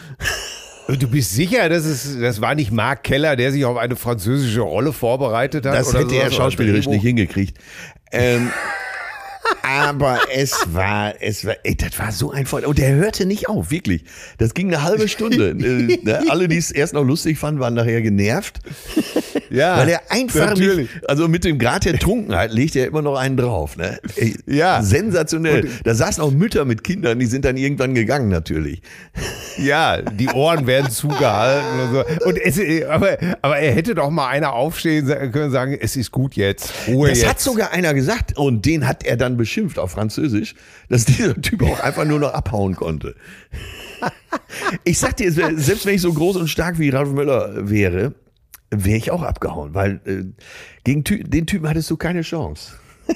Du 0.89 1.09
bist 1.09 1.35
sicher, 1.35 1.69
dass 1.69 1.85
es, 1.85 2.17
das 2.21 2.41
war 2.41 2.55
nicht 2.55 2.71
Mark 2.71 3.03
Keller, 3.03 3.35
der 3.35 3.51
sich 3.51 3.65
auf 3.65 3.77
eine 3.77 3.97
französische 3.97 4.61
Rolle 4.61 4.93
vorbereitet 4.93 5.67
hat? 5.67 5.75
Das 5.75 5.93
hätte 5.93 6.15
er 6.15 6.31
schauspielerisch 6.31 6.87
nicht 6.87 7.03
hingekriegt. 7.03 7.59
Ähm, 8.13 8.51
aber 9.63 10.21
es 10.33 10.53
war, 10.73 11.15
es 11.21 11.45
war, 11.45 11.55
ey, 11.63 11.75
das 11.77 11.99
war 11.99 12.13
so 12.13 12.31
ein 12.31 12.47
Voll. 12.47 12.65
Und 12.65 12.79
der 12.79 12.95
hörte 12.95 13.27
nicht 13.27 13.49
auf, 13.49 13.71
wirklich. 13.71 14.05
Das 14.39 14.55
ging 14.55 14.69
eine 14.69 14.83
halbe 14.83 15.09
Stunde. 15.09 15.51
äh, 15.51 15.99
ne, 16.03 16.25
alle, 16.29 16.49
die 16.49 16.57
es 16.57 16.71
erst 16.71 16.95
noch 16.95 17.05
lustig 17.05 17.39
fanden, 17.39 17.61
waren 17.61 17.75
nachher 17.75 18.03
genervt. 18.03 18.61
Ja. 19.51 19.77
Weil 19.79 19.89
er 19.89 20.01
einfach 20.11 20.51
natürlich. 20.51 20.91
Nicht, 20.93 21.09
also 21.09 21.29
mit 21.29 21.45
dem 21.45 21.59
Grad 21.59 21.85
der 21.85 21.99
Trunkenheit 21.99 22.53
legt 22.53 22.77
er 22.77 22.87
immer 22.87 23.03
noch 23.03 23.17
einen 23.17 23.37
drauf. 23.37 23.77
Ne? 23.77 23.99
Ey, 24.17 24.37
ja. 24.47 24.83
Sensationell. 24.83 25.65
Und, 25.65 25.87
da 25.87 25.95
saßen 25.95 26.23
auch 26.23 26.31
Mütter 26.31 26.65
mit 26.65 26.85
Kindern, 26.85 27.19
die 27.19 27.27
sind 27.27 27.45
dann 27.45 27.57
irgendwann 27.57 27.95
gegangen, 27.95 28.29
natürlich. 28.29 28.83
Ja, 29.59 30.03
die 30.03 30.29
Ohren 30.29 30.67
werden 30.67 30.91
zugehalten 30.91 31.81
und 31.81 31.93
so. 31.93 32.27
Und 32.27 32.39
es, 32.39 32.61
aber, 32.89 33.17
aber 33.43 33.59
er 33.59 33.73
hätte 33.73 33.95
doch 33.95 34.11
mal 34.11 34.29
einer 34.29 34.53
aufstehen 34.53 35.07
können 35.07 35.47
und 35.47 35.51
sagen, 35.51 35.77
es 35.81 35.97
ist 35.97 36.11
gut 36.13 36.35
jetzt. 36.35 36.73
Ruhe 36.89 37.09
das 37.09 37.21
jetzt. 37.21 37.29
hat 37.29 37.41
sogar 37.41 37.73
einer 37.73 37.95
gesagt. 37.95 38.37
Und 38.37 38.67
den 38.67 38.87
hat 38.87 39.05
er 39.05 39.17
dann 39.17 39.37
beschimpft 39.37 39.79
auf 39.79 39.93
Französisch, 39.93 40.55
dass 40.89 41.05
dieser 41.05 41.41
Typ 41.41 41.63
auch 41.63 41.81
einfach 41.81 42.05
nur 42.05 42.19
noch 42.19 42.35
abhauen 42.35 42.77
konnte. 42.77 43.15
Ich 44.85 44.99
sag 44.99 45.17
dir, 45.17 45.33
selbst 45.33 45.87
wenn 45.87 45.95
ich 45.95 46.03
so 46.03 46.13
groß 46.13 46.37
und 46.37 46.49
stark 46.49 46.79
wie 46.79 46.91
Ralf 46.91 47.11
Möller 47.11 47.69
wäre, 47.69 48.13
wäre 48.71 48.97
ich 48.97 49.11
auch 49.11 49.23
abgehauen, 49.23 49.75
weil 49.75 50.01
äh, 50.05 50.25
gegen 50.85 51.05
Ty 51.05 51.25
den 51.25 51.47
Typen 51.47 51.69
hattest 51.69 51.91
du 51.91 51.97
keine 51.97 52.23
Chance. 52.23 52.75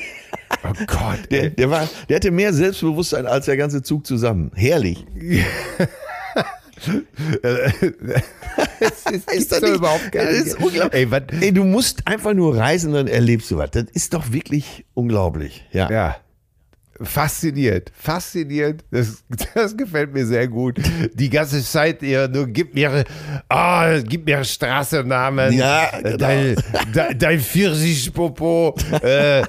Oh 0.63 0.73
Gott. 0.87 1.31
Der, 1.31 1.49
der, 1.49 1.71
war, 1.71 1.89
der 2.09 2.17
hatte 2.17 2.31
mehr 2.31 2.53
Selbstbewusstsein 2.53 3.27
als 3.27 3.47
der 3.47 3.57
ganze 3.57 3.83
Zug 3.83 4.07
zusammen. 4.07 4.51
Herrlich. 4.55 5.07
das 8.83 9.07
ist, 9.11 9.33
ist 9.33 9.53
das 9.53 9.63
nicht, 9.63 9.75
überhaupt 9.75 10.13
gar 10.13 10.31
nicht. 10.31 10.57
Ey, 10.93 11.09
Ey, 11.41 11.53
du 11.53 11.65
musst 11.65 12.07
einfach 12.07 12.35
nur 12.35 12.57
reisen, 12.57 12.93
dann 12.93 13.07
erlebst 13.07 13.51
du 13.51 13.57
was. 13.57 13.71
Das 13.71 13.85
ist 13.93 14.13
doch 14.13 14.33
wirklich 14.33 14.85
unglaublich. 14.93 15.65
Ja. 15.73 15.91
Ja 15.91 16.17
fasziniert, 17.03 17.91
fasziniert. 17.95 18.85
Das, 18.91 19.25
das 19.55 19.77
gefällt 19.77 20.13
mir 20.13 20.27
sehr 20.27 20.49
gut. 20.49 20.79
Die 21.15 21.31
ganze 21.31 21.63
Zeit 21.63 22.03
ihr 22.03 22.29
nur 22.29 22.47
gib 22.47 22.75
mir, 22.75 23.05
oh, 23.49 23.83
gib 24.05 24.27
mir 24.27 24.45
Straßennamen. 24.45 25.53
Ja, 25.53 25.91
genau. 26.03 26.17
dein, 26.17 26.57
dein, 26.93 27.19
dein 27.19 27.41
Pfirsichpopo. 27.41 28.77
äh, 29.03 29.43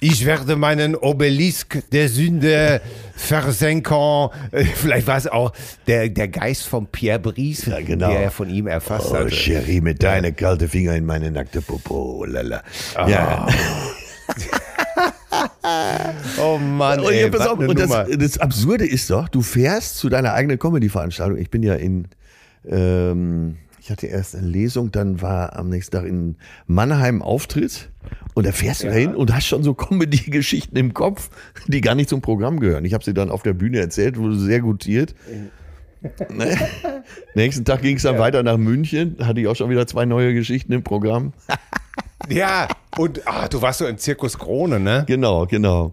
ich 0.00 0.24
werde 0.24 0.56
meinen 0.56 0.94
Obelisk 0.94 1.82
der 1.90 2.08
Sünde 2.08 2.80
versenken. 3.14 4.30
Äh, 4.52 4.64
vielleicht 4.64 5.06
war 5.06 5.16
es 5.16 5.26
auch 5.26 5.52
der, 5.86 6.08
der 6.08 6.28
Geist 6.28 6.66
von 6.66 6.86
Pierre 6.86 7.18
Brice, 7.18 7.66
ja, 7.66 7.80
genau. 7.80 8.10
der 8.10 8.20
er 8.20 8.30
von 8.30 8.50
ihm 8.50 8.66
erfasst 8.66 9.12
hat. 9.12 9.26
Oh, 9.26 9.28
Cherie, 9.28 9.80
mit 9.80 10.02
ja. 10.02 10.12
deinen 10.12 10.34
kalten 10.34 10.68
Finger 10.68 10.94
in 10.94 11.06
meine 11.06 11.30
nackte 11.30 11.62
Popo. 11.62 12.24
Lala. 12.24 12.62
Oh. 12.96 13.08
Ja. 13.08 13.46
oh 16.42 16.58
Mann, 16.58 17.00
ey, 17.00 17.24
und, 17.24 17.40
auf, 17.40 17.58
und 17.58 17.78
das, 17.78 17.90
das, 18.18 18.38
Absurde 18.38 18.86
ist 18.86 19.10
doch, 19.10 19.28
du 19.28 19.42
fährst 19.42 19.98
zu 19.98 20.08
deiner 20.08 20.32
eigenen 20.32 20.58
Comedy-Veranstaltung. 20.58 21.38
Ich 21.38 21.50
bin 21.50 21.62
ja 21.62 21.74
in, 21.74 22.08
ähm, 22.66 23.56
ich 23.80 23.90
hatte 23.90 24.06
erst 24.06 24.36
eine 24.36 24.46
Lesung, 24.46 24.92
dann 24.92 25.22
war 25.22 25.56
am 25.56 25.68
nächsten 25.68 25.96
Tag 25.96 26.04
in 26.06 26.36
Mannheim 26.66 27.22
Auftritt. 27.22 27.90
Und 28.34 28.46
da 28.46 28.52
fährst 28.52 28.82
ja. 28.82 28.90
du 28.90 28.94
dahin 28.94 29.14
und 29.14 29.34
hast 29.34 29.46
schon 29.46 29.62
so 29.62 29.74
Comedy-Geschichten 29.74 30.76
im 30.76 30.94
Kopf, 30.94 31.30
die 31.66 31.80
gar 31.80 31.94
nicht 31.94 32.08
zum 32.08 32.20
Programm 32.20 32.60
gehören. 32.60 32.84
Ich 32.84 32.94
habe 32.94 33.04
sie 33.04 33.14
dann 33.14 33.30
auf 33.30 33.42
der 33.42 33.52
Bühne 33.52 33.78
erzählt, 33.78 34.16
wurde 34.16 34.38
sehr 34.38 34.60
gutiert. 34.60 35.14
Ne? 36.30 36.56
Nächsten 37.34 37.64
Tag 37.64 37.82
ging 37.82 37.96
es 37.96 38.02
dann 38.02 38.14
ja. 38.14 38.20
weiter 38.20 38.42
nach 38.42 38.56
München. 38.56 39.16
Hatte 39.20 39.40
ich 39.40 39.48
auch 39.48 39.56
schon 39.56 39.70
wieder 39.70 39.86
zwei 39.86 40.04
neue 40.04 40.34
Geschichten 40.34 40.72
im 40.72 40.82
Programm. 40.82 41.32
ja, 42.28 42.68
und 42.96 43.26
ah, 43.26 43.48
du 43.48 43.62
warst 43.62 43.78
so 43.78 43.86
im 43.86 43.98
Zirkus 43.98 44.38
Krone, 44.38 44.80
ne? 44.80 45.04
Genau, 45.06 45.46
genau. 45.46 45.92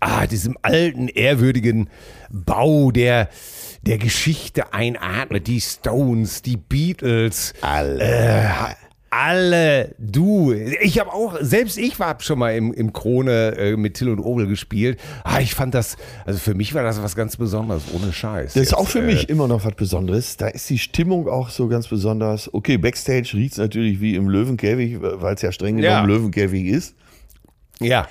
Ah, 0.00 0.26
diesem 0.26 0.56
alten, 0.62 1.08
ehrwürdigen 1.08 1.88
Bau, 2.30 2.90
der 2.90 3.28
der 3.82 3.98
Geschichte 3.98 4.72
einatmet. 4.72 5.46
Die 5.46 5.60
Stones, 5.60 6.42
die 6.42 6.56
Beatles, 6.56 7.54
Alle. 7.60 8.02
Äh, 8.02 8.74
alle, 9.10 9.94
du. 9.98 10.52
Ich 10.52 10.98
habe 10.98 11.12
auch, 11.12 11.36
selbst 11.40 11.78
ich 11.78 11.98
war 11.98 12.20
schon 12.20 12.38
mal 12.38 12.54
im, 12.54 12.72
im 12.72 12.92
Krone 12.92 13.56
äh, 13.56 13.76
mit 13.76 13.94
Till 13.94 14.08
und 14.08 14.18
Obel 14.20 14.46
gespielt. 14.46 14.98
Ah, 15.24 15.40
ich 15.40 15.54
fand 15.54 15.74
das, 15.74 15.96
also 16.24 16.38
für 16.38 16.54
mich 16.54 16.74
war 16.74 16.82
das 16.82 17.02
was 17.02 17.14
ganz 17.16 17.36
Besonderes, 17.36 17.84
ohne 17.94 18.12
Scheiß. 18.12 18.54
Das 18.54 18.62
ist 18.62 18.70
Jetzt, 18.70 18.78
auch 18.78 18.88
für 18.88 19.00
äh, 19.00 19.06
mich 19.06 19.28
immer 19.28 19.48
noch 19.48 19.64
was 19.64 19.74
Besonderes. 19.74 20.36
Da 20.36 20.48
ist 20.48 20.68
die 20.70 20.78
Stimmung 20.78 21.28
auch 21.28 21.50
so 21.50 21.68
ganz 21.68 21.88
besonders. 21.88 22.52
Okay, 22.52 22.76
Backstage 22.78 23.30
riecht 23.34 23.52
es 23.52 23.58
natürlich 23.58 24.00
wie 24.00 24.14
im 24.16 24.28
Löwenkäfig, 24.28 24.98
weil 25.00 25.34
es 25.34 25.42
ja 25.42 25.52
streng 25.52 25.76
genommen 25.76 25.92
Ja. 25.94 26.04
Löwenkäfig 26.04 26.66
ist. 26.66 26.94
Ja. 27.80 28.08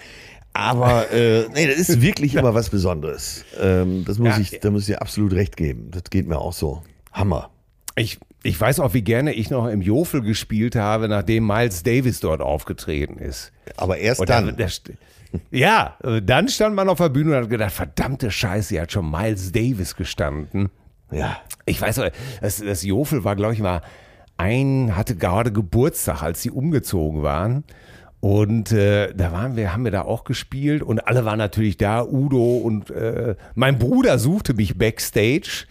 Aber 0.53 1.11
äh, 1.11 1.47
nee, 1.53 1.67
das 1.67 1.77
ist 1.89 2.01
wirklich 2.01 2.35
immer 2.35 2.53
was 2.53 2.69
Besonderes. 2.69 3.43
Ähm, 3.59 4.05
das 4.07 4.17
muss 4.19 4.29
Ja. 4.29 4.39
ich, 4.39 4.59
da 4.61 4.71
muss 4.71 4.81
ich 4.83 4.95
dir 4.95 5.01
absolut 5.01 5.33
recht 5.33 5.57
geben. 5.57 5.89
Das 5.91 6.03
geht 6.09 6.27
mir 6.27 6.39
auch 6.39 6.53
so. 6.53 6.81
Hammer. 7.11 7.49
Ich, 7.97 8.19
ich 8.45 8.59
weiß 8.59 8.79
auch, 8.79 8.93
wie 8.93 9.01
gerne 9.01 9.33
ich 9.33 9.49
noch 9.49 9.67
im 9.67 9.81
Jofel 9.81 10.21
gespielt 10.21 10.75
habe, 10.75 11.07
nachdem 11.07 11.45
Miles 11.47 11.83
Davis 11.83 12.19
dort 12.19 12.41
aufgetreten 12.41 13.17
ist. 13.17 13.51
Aber 13.77 13.97
erst 13.97 14.21
Und 14.21 14.29
dann. 14.29 14.45
da- 14.47 14.51
da 14.53 14.65
st- 14.65 14.93
ja, 15.51 15.97
äh, 16.03 16.21
dann 16.21 16.47
stand 16.47 16.75
man 16.75 16.87
auf 16.87 16.99
der 16.99 17.09
Bühne 17.09 17.31
und 17.35 17.43
hat 17.43 17.49
gedacht, 17.49 17.73
verdammte 17.73 18.31
Scheiße, 18.31 18.69
hier 18.69 18.83
hat 18.83 18.91
schon 18.93 19.09
Miles 19.11 19.51
Davis 19.51 19.95
gestanden. 19.95 20.69
ja. 21.11 21.37
Ich 21.65 21.81
weiß, 21.81 21.97
noch, 21.97 22.09
das, 22.41 22.57
das 22.63 22.83
Jofel 22.83 23.23
war, 23.23 23.35
glaube 23.35 23.53
ich, 23.53 23.59
mal 23.59 23.81
ein, 24.37 24.95
hatte 24.95 25.15
gerade 25.15 25.51
Geburtstag, 25.51 26.21
als 26.21 26.41
sie 26.43 26.51
umgezogen 26.51 27.23
waren. 27.23 27.63
Und 28.19 28.71
äh, 28.71 29.13
da 29.13 29.31
waren 29.31 29.55
wir, 29.55 29.73
haben 29.73 29.83
wir 29.83 29.91
da 29.91 30.01
auch 30.03 30.23
gespielt 30.23 30.81
und 30.83 30.99
alle 31.07 31.25
waren 31.25 31.37
natürlich 31.37 31.77
da, 31.77 32.03
Udo 32.03 32.57
und 32.57 32.89
äh, 32.91 33.35
mein 33.55 33.77
Bruder 33.77 34.17
suchte 34.19 34.53
mich 34.53 34.77
backstage 34.77 35.65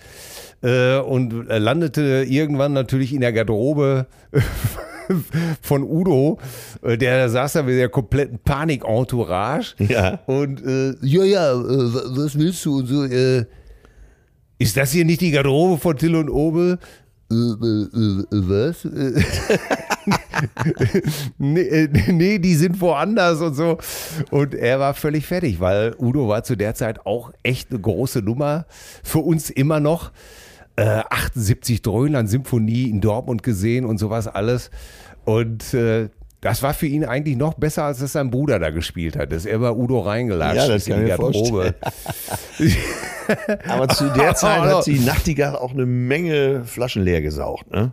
äh, 0.64 0.98
und 0.98 1.48
äh, 1.50 1.58
landete 1.58 2.24
irgendwann 2.28 2.72
natürlich 2.72 3.12
in 3.12 3.20
der 3.20 3.32
Garderobe 3.32 4.06
von 5.62 5.82
Udo. 5.82 6.38
Äh, 6.82 6.96
Der 6.98 7.28
saß 7.28 7.52
da 7.52 7.62
mit 7.62 7.76
der 7.78 7.88
kompletten 7.90 8.38
Panik-Entourage. 8.38 9.74
Ja. 9.78 10.18
Und 10.26 10.64
äh, 10.64 10.94
ja, 11.02 11.24
ja, 11.24 11.54
wa- 11.54 12.02
was 12.16 12.38
willst 12.38 12.64
du 12.64 12.78
und 12.78 12.86
so, 12.86 13.04
äh, 13.04 13.44
ist 14.58 14.76
das 14.76 14.92
hier 14.92 15.04
nicht 15.04 15.20
die 15.20 15.30
Garderobe 15.30 15.78
von 15.80 15.96
Till 15.96 16.14
und 16.16 16.30
Obel? 16.30 16.78
Äh, 17.30 17.34
was? 17.34 18.86
Nee, 21.38 21.88
nee, 22.08 22.38
die 22.38 22.54
sind 22.54 22.80
woanders 22.80 23.40
und 23.40 23.54
so. 23.54 23.78
Und 24.30 24.54
er 24.54 24.78
war 24.80 24.94
völlig 24.94 25.26
fertig, 25.26 25.60
weil 25.60 25.94
Udo 25.98 26.28
war 26.28 26.42
zu 26.44 26.56
der 26.56 26.74
Zeit 26.74 27.06
auch 27.06 27.32
echt 27.42 27.70
eine 27.70 27.80
große 27.80 28.20
Nummer. 28.20 28.66
Für 29.02 29.20
uns 29.20 29.50
immer 29.50 29.80
noch. 29.80 30.12
Äh, 30.76 31.02
78 31.08 31.82
Dröhnland 31.82 32.28
Symphonie 32.28 32.90
in 32.90 33.00
Dortmund 33.00 33.42
gesehen 33.42 33.84
und 33.84 33.98
sowas 33.98 34.26
alles. 34.26 34.70
Und 35.24 35.72
äh, 35.74 36.08
das 36.40 36.62
war 36.62 36.74
für 36.74 36.86
ihn 36.86 37.04
eigentlich 37.04 37.36
noch 37.36 37.54
besser, 37.54 37.84
als 37.84 38.00
dass 38.00 38.12
sein 38.12 38.30
Bruder 38.30 38.58
da 38.58 38.70
gespielt 38.70 39.16
hat. 39.16 39.32
Dass 39.32 39.46
er 39.46 39.58
bei 39.60 39.70
Udo 39.70 40.00
reingelatscht 40.00 40.56
Ja, 40.56 40.68
das 40.68 40.82
ist 40.82 40.88
in 40.88 40.94
kann 40.94 41.04
die 41.04 41.08
Garderobe. 41.08 41.74
Aber 43.66 43.88
zu 43.88 44.10
der 44.10 44.34
Zeit 44.34 44.60
hat 44.62 44.84
sie 44.84 44.98
Nachtigall 44.98 45.56
auch 45.56 45.72
eine 45.72 45.86
Menge 45.86 46.64
Flaschen 46.64 47.02
leer 47.02 47.22
gesaugt, 47.22 47.70
ne? 47.70 47.92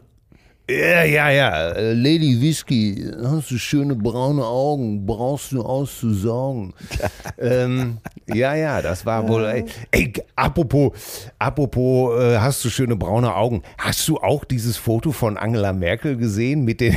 Ja, 0.70 1.04
ja, 1.04 1.30
ja. 1.30 1.70
Äh, 1.72 1.94
Lady 1.94 2.40
Whisky, 2.40 3.06
hast 3.24 3.52
du 3.52 3.58
schöne 3.58 3.96
braune 3.96 4.46
Augen, 4.46 5.06
brauchst 5.06 5.52
du 5.52 5.62
auszusaugen. 5.64 6.74
ähm, 7.38 7.98
ja, 8.34 8.56
ja, 8.56 8.82
das 8.82 9.06
war 9.06 9.28
wohl. 9.28 9.44
Ey, 9.46 9.66
ey 9.92 10.14
apropos, 10.36 10.94
apropos, 11.40 12.18
äh, 12.22 12.38
hast 12.38 12.64
du 12.64 12.70
schöne 12.70 12.96
braune 12.96 13.36
Augen? 13.36 13.64
Hast 13.78 14.08
du 14.08 14.18
auch 14.18 14.46
dieses 14.46 14.78
Foto 14.78 15.12
von 15.12 15.38
Angela 15.38 15.74
Merkel 15.74 16.16
gesehen 16.16 16.64
mit 16.64 16.80
den 16.80 16.96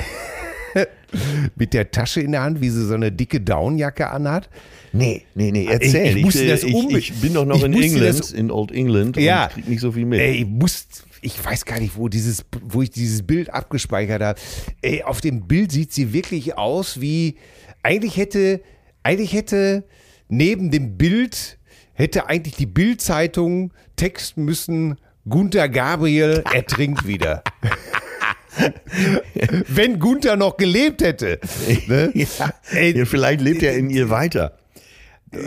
mit 1.57 1.73
der 1.75 1.91
Tasche 1.91 2.21
in 2.21 2.33
der 2.33 2.43
Hand, 2.43 2.61
wie 2.61 2.71
sie 2.71 2.85
so 2.87 2.95
eine 2.95 3.11
dicke 3.11 3.41
Downjacke 3.41 4.09
anhat? 4.11 4.49
Nee, 4.93 5.23
nee, 5.35 5.51
nee, 5.51 5.67
erzähl. 5.69 6.11
Ich- 6.13 6.17
ich 6.19 6.25
musste 6.25 6.47
das 6.47 6.63
ich, 6.63 6.75
ich 6.97 7.15
bin 7.21 7.35
doch 7.35 7.45
noch 7.45 7.63
in 7.65 7.73
England, 7.75 8.21
das- 8.21 8.31
in 8.31 8.53
Old 8.53 8.71
England 8.71 9.17
Ja. 9.17 9.47
und 9.47 9.53
krieg 9.55 9.69
nicht 9.69 9.81
so 9.81 9.91
viel 9.91 10.05
mit. 10.05 10.21
Ey, 10.21 10.43
ich 10.43 10.47
muss, 10.47 10.87
ich 11.25 11.43
weiß 11.43 11.65
gar 11.65 11.81
nicht, 11.81 11.97
wo 11.97 12.09
dieses, 12.09 12.45
wo 12.63 12.83
ich 12.83 12.91
dieses 12.91 13.27
Bild 13.27 13.53
abgespeichert 13.53 14.23
habe. 14.23 14.41
Ey, 14.83 15.03
auf 15.03 15.23
dem 15.23 15.49
Bild 15.49 15.73
sieht 15.73 15.93
sie 15.93 16.13
wirklich 16.13 16.59
aus 16.59 17.01
wie, 17.01 17.37
eigentlich 17.83 18.19
hätte, 18.19 18.61
eigentlich 19.03 19.33
hätte 19.33 19.85
neben 20.29 20.71
dem 20.71 20.99
Bild, 20.99 21.59
hätte 21.95 22.29
eigentlich 22.29 22.57
die 22.57 22.67
Bildzeitung 22.67 23.73
texten 23.97 24.45
müssen, 24.45 24.97
Gunther 25.27 25.71
Gabriel 25.71 26.45
ertrinkt 26.53 27.07
wieder. 27.07 27.43
Wenn 29.69 29.99
Gunther 29.99 30.37
noch 30.37 30.59
gelebt 30.59 31.01
hätte. 31.03 31.41
Ne? 31.87 32.13
ja, 32.15 32.53
Ey, 32.71 32.97
ja, 32.97 33.05
vielleicht 33.07 33.41
lebt 33.41 33.63
er 33.63 33.75
in 33.77 33.89
ihr 33.89 34.11
weiter. 34.11 34.59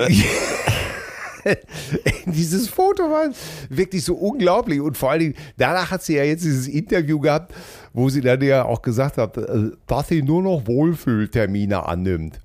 dieses 2.25 2.67
Foto 2.69 3.03
war 3.03 3.29
wirklich 3.69 4.03
so 4.03 4.15
unglaublich. 4.15 4.81
Und 4.81 4.97
vor 4.97 5.11
allen 5.11 5.19
Dingen, 5.19 5.35
danach 5.57 5.91
hat 5.91 6.03
sie 6.03 6.15
ja 6.15 6.23
jetzt 6.23 6.43
dieses 6.43 6.67
Interview 6.67 7.19
gehabt, 7.19 7.53
wo 7.93 8.09
sie 8.09 8.21
dann 8.21 8.41
ja 8.41 8.65
auch 8.65 8.81
gesagt 8.81 9.17
hat, 9.17 9.37
äh, 9.37 9.71
dass 9.85 10.07
sie 10.07 10.21
nur 10.21 10.43
noch 10.43 10.67
Wohlfühltermine 10.67 11.85
annimmt. 11.85 12.39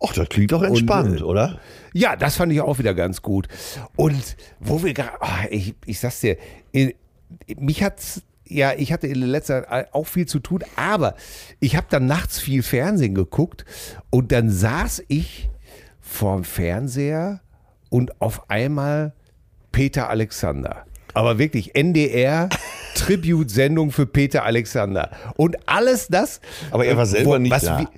Ach, 0.00 0.12
das 0.12 0.28
klingt 0.28 0.52
doch 0.52 0.62
entspannt, 0.62 1.20
äh, 1.20 1.24
oder? 1.24 1.58
Ja, 1.92 2.16
das 2.16 2.36
fand 2.36 2.52
ich 2.52 2.60
auch 2.60 2.78
wieder 2.78 2.94
ganz 2.94 3.22
gut. 3.22 3.48
Und 3.96 4.36
wo 4.60 4.82
wir 4.82 4.94
gerade, 4.94 5.20
ah, 5.20 5.46
ich, 5.50 5.74
ich 5.86 5.98
sag's 5.98 6.20
dir, 6.20 6.36
äh, 6.72 6.94
mich 7.58 7.82
hat's 7.82 8.22
ja, 8.50 8.72
ich 8.72 8.92
hatte 8.92 9.06
in 9.06 9.20
letzter 9.20 9.64
Zeit 9.68 9.92
auch 9.92 10.06
viel 10.06 10.26
zu 10.26 10.38
tun, 10.38 10.64
aber 10.76 11.14
ich 11.60 11.76
habe 11.76 11.86
dann 11.90 12.06
nachts 12.06 12.38
viel 12.38 12.62
Fernsehen 12.62 13.14
geguckt 13.14 13.66
und 14.10 14.32
dann 14.32 14.50
saß 14.50 15.02
ich 15.08 15.50
vorm 16.00 16.44
Fernseher 16.44 17.42
und 17.90 18.20
auf 18.20 18.48
einmal 18.50 19.12
Peter 19.72 20.08
Alexander. 20.10 20.84
Aber 21.14 21.38
wirklich 21.38 21.74
NDR 21.74 22.48
Tribute-Sendung 22.94 23.90
für 23.90 24.06
Peter 24.06 24.44
Alexander. 24.44 25.10
Und 25.36 25.56
alles 25.68 26.08
das. 26.08 26.40
Aber 26.70 26.84
er 26.84 26.96
war 26.96 27.06
selber 27.06 27.30
wo- 27.32 27.38
nicht 27.38 27.50
was 27.52 27.62
da. 27.64 27.78
wir- 27.80 27.88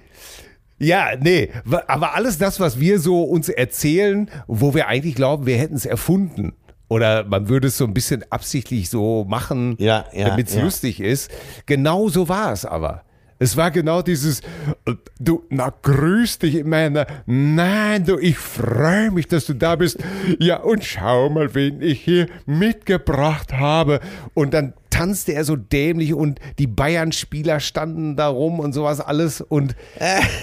ja, 0.83 1.09
nee, 1.20 1.50
aber 1.88 2.14
alles 2.14 2.38
das, 2.38 2.59
was 2.59 2.81
wir 2.81 3.00
so 3.00 3.22
uns 3.22 3.50
erzählen, 3.50 4.31
wo 4.46 4.72
wir 4.72 4.87
eigentlich 4.88 5.14
glauben, 5.14 5.44
wir 5.44 5.59
hätten 5.59 5.74
es 5.74 5.85
erfunden. 5.85 6.55
Oder 6.88 7.24
man 7.24 7.48
würde 7.50 7.68
es 7.68 7.76
so 7.76 7.85
ein 7.85 7.92
bisschen 7.92 8.24
absichtlich 8.31 8.88
so 8.88 9.24
machen, 9.29 9.76
Ja, 9.79 10.07
ja, 10.12 10.29
damit 10.31 10.48
es 10.48 10.55
ja. 10.55 10.62
lustig 10.62 11.00
ist. 11.00 11.31
Genau 11.66 12.09
so 12.09 12.29
war 12.31 12.53
es 12.53 12.64
aber. 12.64 13.03
Es 13.42 13.57
war 13.57 13.70
genau 13.70 14.03
dieses, 14.03 14.40
äh, 14.85 14.94
du, 15.18 15.44
na 15.48 15.72
grüß 15.83 16.40
dich, 16.40 16.62
Männer. 16.62 17.07
Nein, 17.24 18.05
du, 18.05 18.18
ich 18.18 18.37
freue 18.37 19.11
mich, 19.11 19.29
dass 19.29 19.46
du 19.46 19.55
da 19.55 19.76
bist. 19.76 19.98
Ja, 20.38 20.59
und 20.59 20.85
schau 20.85 21.31
mal, 21.31 21.55
wen 21.55 21.81
ich 21.81 22.03
hier 22.03 22.26
mitgebracht 22.44 23.55
habe. 23.55 24.00
Und 24.35 24.53
dann 24.53 24.74
tanzte 24.90 25.33
er 25.33 25.44
so 25.44 25.57
dämlich 25.57 26.14
und 26.14 26.40
die 26.59 26.66
Bayern-Spieler 26.66 27.61
standen 27.61 28.16
da 28.16 28.29
rum 28.29 28.61
und 28.61 28.72
sowas 28.72 29.00
alles. 29.00 29.40
Und 29.40 29.74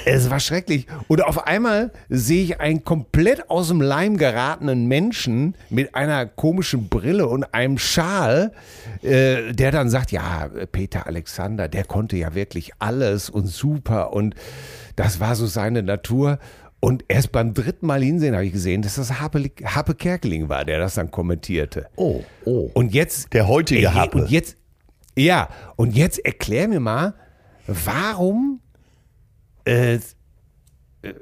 es 0.05 0.29
war 0.29 0.39
schrecklich. 0.39 0.87
Und 1.07 1.23
auf 1.23 1.45
einmal 1.45 1.91
sehe 2.09 2.43
ich 2.43 2.59
einen 2.59 2.83
komplett 2.83 3.49
aus 3.49 3.67
dem 3.67 3.81
Leim 3.81 4.17
geratenen 4.17 4.87
Menschen 4.87 5.55
mit 5.69 5.95
einer 5.95 6.25
komischen 6.25 6.89
Brille 6.89 7.27
und 7.27 7.53
einem 7.53 7.77
Schal, 7.77 8.53
äh, 9.01 9.53
der 9.53 9.71
dann 9.71 9.89
sagt, 9.89 10.11
ja, 10.11 10.49
Peter 10.71 11.07
Alexander, 11.07 11.67
der 11.67 11.83
konnte 11.83 12.17
ja 12.17 12.33
wirklich 12.33 12.71
alles 12.79 13.29
und 13.29 13.47
super 13.47 14.13
und 14.13 14.35
das 14.95 15.19
war 15.19 15.35
so 15.35 15.45
seine 15.45 15.83
Natur. 15.83 16.39
Und 16.79 17.05
erst 17.07 17.31
beim 17.31 17.53
dritten 17.53 17.87
Mal 17.87 18.03
hinsehen 18.03 18.35
habe 18.35 18.45
ich 18.45 18.53
gesehen, 18.53 18.81
dass 18.83 18.95
das 18.95 19.19
Happe, 19.19 19.49
Happe 19.63 19.95
Kerkeling 19.95 20.47
war, 20.47 20.63
der 20.63 20.77
das 20.79 20.93
dann 20.95 21.09
kommentierte. 21.09 21.87
Oh, 21.95 22.23
oh. 22.45 22.69
Und 22.73 22.93
jetzt. 22.93 23.33
Der 23.33 23.47
heutige 23.47 23.87
Ey, 23.87 23.93
Happe. 23.93 24.19
Und 24.19 24.29
jetzt. 24.29 24.57
Ja, 25.17 25.49
und 25.75 25.95
jetzt 25.95 26.23
erklär 26.23 26.67
mir 26.67 26.79
mal, 26.79 27.15
warum 27.65 28.61
äh, 29.65 29.97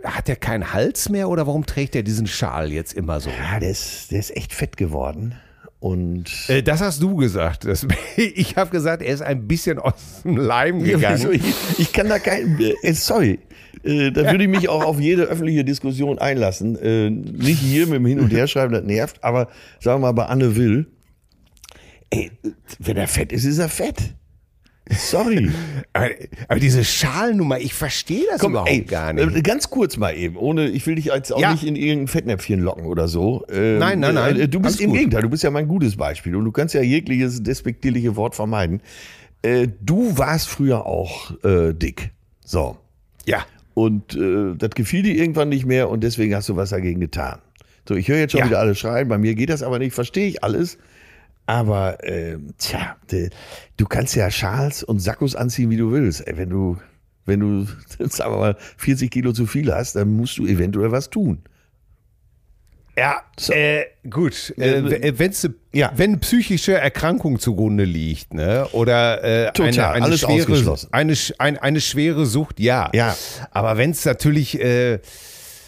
hat 0.03 0.27
er 0.27 0.35
keinen 0.35 0.73
Hals 0.73 1.07
mehr 1.09 1.29
oder 1.29 1.47
warum 1.47 1.65
trägt 1.65 1.95
er 1.95 2.03
diesen 2.03 2.27
Schal 2.27 2.71
jetzt 2.71 2.93
immer 2.93 3.21
so? 3.21 3.29
Ja, 3.29 3.59
der 3.59 3.69
ist, 3.69 4.11
der 4.11 4.19
ist 4.19 4.35
echt 4.35 4.53
fett 4.53 4.75
geworden. 4.75 5.35
Und 5.79 6.29
Äh, 6.49 6.63
das 6.63 6.81
hast 6.81 7.01
du 7.01 7.15
gesagt. 7.15 7.65
Das, 7.65 7.85
ich 8.17 8.57
habe 8.57 8.71
gesagt, 8.71 9.01
er 9.01 9.13
ist 9.13 9.21
ein 9.21 9.47
bisschen 9.47 9.79
aus 9.79 10.21
dem 10.23 10.35
Leim 10.35 10.83
gegangen. 10.83 11.31
ich, 11.31 11.79
ich 11.79 11.93
kann 11.93 12.09
da 12.09 12.19
kein, 12.19 12.59
äh, 12.81 12.93
sorry, 12.93 13.39
äh, 13.85 14.11
da 14.11 14.29
würde 14.31 14.43
ich 14.43 14.49
mich 14.49 14.67
auch 14.69 14.83
auf 14.83 14.99
jede 14.99 15.23
öffentliche 15.23 15.63
Diskussion 15.63 16.19
einlassen. 16.19 16.75
Äh, 16.81 17.09
nicht 17.09 17.59
hier 17.59 17.85
mit 17.87 17.95
dem 17.95 18.05
Hin- 18.05 18.19
und 18.19 18.31
Herschreiben, 18.33 18.73
das 18.73 18.83
nervt, 18.83 19.23
aber 19.23 19.47
sagen 19.79 20.01
wir 20.01 20.07
mal 20.07 20.11
bei 20.13 20.25
Anne 20.25 20.55
Will, 20.55 20.87
ey, 22.09 22.31
wenn 22.79 22.97
er 22.97 23.07
fett 23.07 23.31
ist, 23.31 23.45
ist 23.45 23.57
er 23.59 23.69
fett. 23.69 24.13
Sorry. 24.91 25.49
aber, 25.93 26.09
aber 26.47 26.59
diese 26.59 26.83
Schalnummer, 26.83 27.57
ich 27.59 27.73
verstehe 27.73 28.25
das 28.29 28.39
Komm, 28.39 28.51
überhaupt 28.51 28.69
ey, 28.69 28.81
gar 28.81 29.13
nicht. 29.13 29.35
äh, 29.35 29.41
Ganz 29.41 29.71
kurz 29.71 29.97
mal 29.97 30.15
eben, 30.15 30.35
ohne, 30.37 30.67
ich 30.69 30.85
will 30.85 30.93
dich 30.93 31.05
jetzt 31.05 31.33
auch 31.33 31.39
Ja. 31.41 31.53
nicht 31.53 31.63
in 31.65 31.75
irgendein 31.75 32.07
Fettnäpfchen 32.07 32.59
locken 32.59 32.85
oder 32.85 33.07
so. 33.07 33.43
Ähm, 33.51 33.79
Nein, 33.79 33.99
nein, 33.99 34.13
nein. 34.13 34.39
äh, 34.39 34.47
Du 34.47 34.59
bist 34.59 34.79
im 34.79 34.89
gut. 34.91 34.97
Gegenteil, 34.99 35.23
du 35.23 35.29
bist 35.29 35.41
ja 35.41 35.49
mein 35.49 35.67
gutes 35.67 35.95
Beispiel 35.95 36.35
und 36.35 36.45
du 36.45 36.51
kannst 36.51 36.75
ja 36.75 36.81
jegliches 36.83 37.41
despektierliche 37.41 38.15
Wort 38.15 38.35
vermeiden. 38.35 38.79
Äh, 39.41 39.69
Du 39.81 40.19
warst 40.19 40.49
früher 40.49 40.85
auch 40.85 41.31
äh, 41.43 41.73
dick. 41.73 42.11
So. 42.45 42.77
Ja. 43.25 43.43
Und 43.75 44.15
äh, 44.15 44.55
das 44.57 44.71
gefiel 44.71 45.03
dir 45.03 45.13
irgendwann 45.15 45.49
nicht 45.49 45.65
mehr 45.65 45.89
und 45.89 46.01
deswegen 46.03 46.33
hast 46.33 46.49
du 46.49 46.55
was 46.55 46.71
dagegen 46.71 46.99
getan. 47.01 47.39
So, 47.87 47.93
ich 47.93 48.07
höre 48.07 48.17
jetzt 48.17 48.31
schon 48.31 48.39
Ja. 48.39 48.45
wieder 48.47 48.59
alle 48.59 48.73
schreien, 48.73 49.07
bei 49.07 49.19
mir 49.19 49.35
geht 49.35 49.49
das 49.49 49.61
aber 49.61 49.77
nicht, 49.77 49.93
verstehe 49.93 50.27
ich 50.27 50.43
alles. 50.43 50.79
Aber, 51.45 52.03
äh, 52.03 52.37
tja, 52.57 52.95
de, 53.11 53.29
du 53.77 53.85
kannst 53.85 54.15
ja 54.15 54.31
Schals 54.31 54.81
und 54.83 54.97
Sackos 54.99 55.35
anziehen, 55.35 55.69
wie 55.69 55.77
du 55.77 55.91
willst. 55.91 56.25
Ey, 56.25 56.37
wenn 56.37 56.49
du, 56.49 56.77
wenn 57.25 57.39
du, 57.41 57.65
sagen 58.09 58.33
wir 58.33 58.37
mal, 58.39 58.57
40 58.77 59.11
Kilo 59.11 59.31
zu 59.33 59.45
viel 59.45 59.71
hast, 59.71 59.95
dann 59.95 60.09
musst 60.15 60.39
du 60.39 60.47
eventuell 60.47 60.91
was 60.91 61.11
tun. 61.11 61.39
Ja, 62.97 63.21
äh, 63.49 63.85
gut. 64.09 64.53
Äh, 64.57 64.77
Äh, 64.79 65.19
wenn's, 65.19 65.47
ja. 65.73 65.91
Wenn 65.95 66.19
psychische 66.19 66.73
Erkrankung 66.73 67.39
zugrunde 67.39 67.83
liegt, 67.83 68.33
ne? 68.33 68.67
Oder 68.71 69.23
äh, 69.23 69.51
Total, 69.51 69.67
eine, 69.69 69.87
eine, 69.91 70.05
alles 70.05 70.19
schwere, 70.21 70.77
eine, 70.91 71.13
ein, 71.37 71.57
eine 71.57 71.81
schwere 71.81 72.25
Sucht, 72.25 72.59
ja. 72.59 72.89
Ja. 72.93 73.15
Aber 73.51 73.77
wenn 73.77 73.91
es 73.91 74.05
natürlich, 74.05 74.59
äh, 74.61 74.99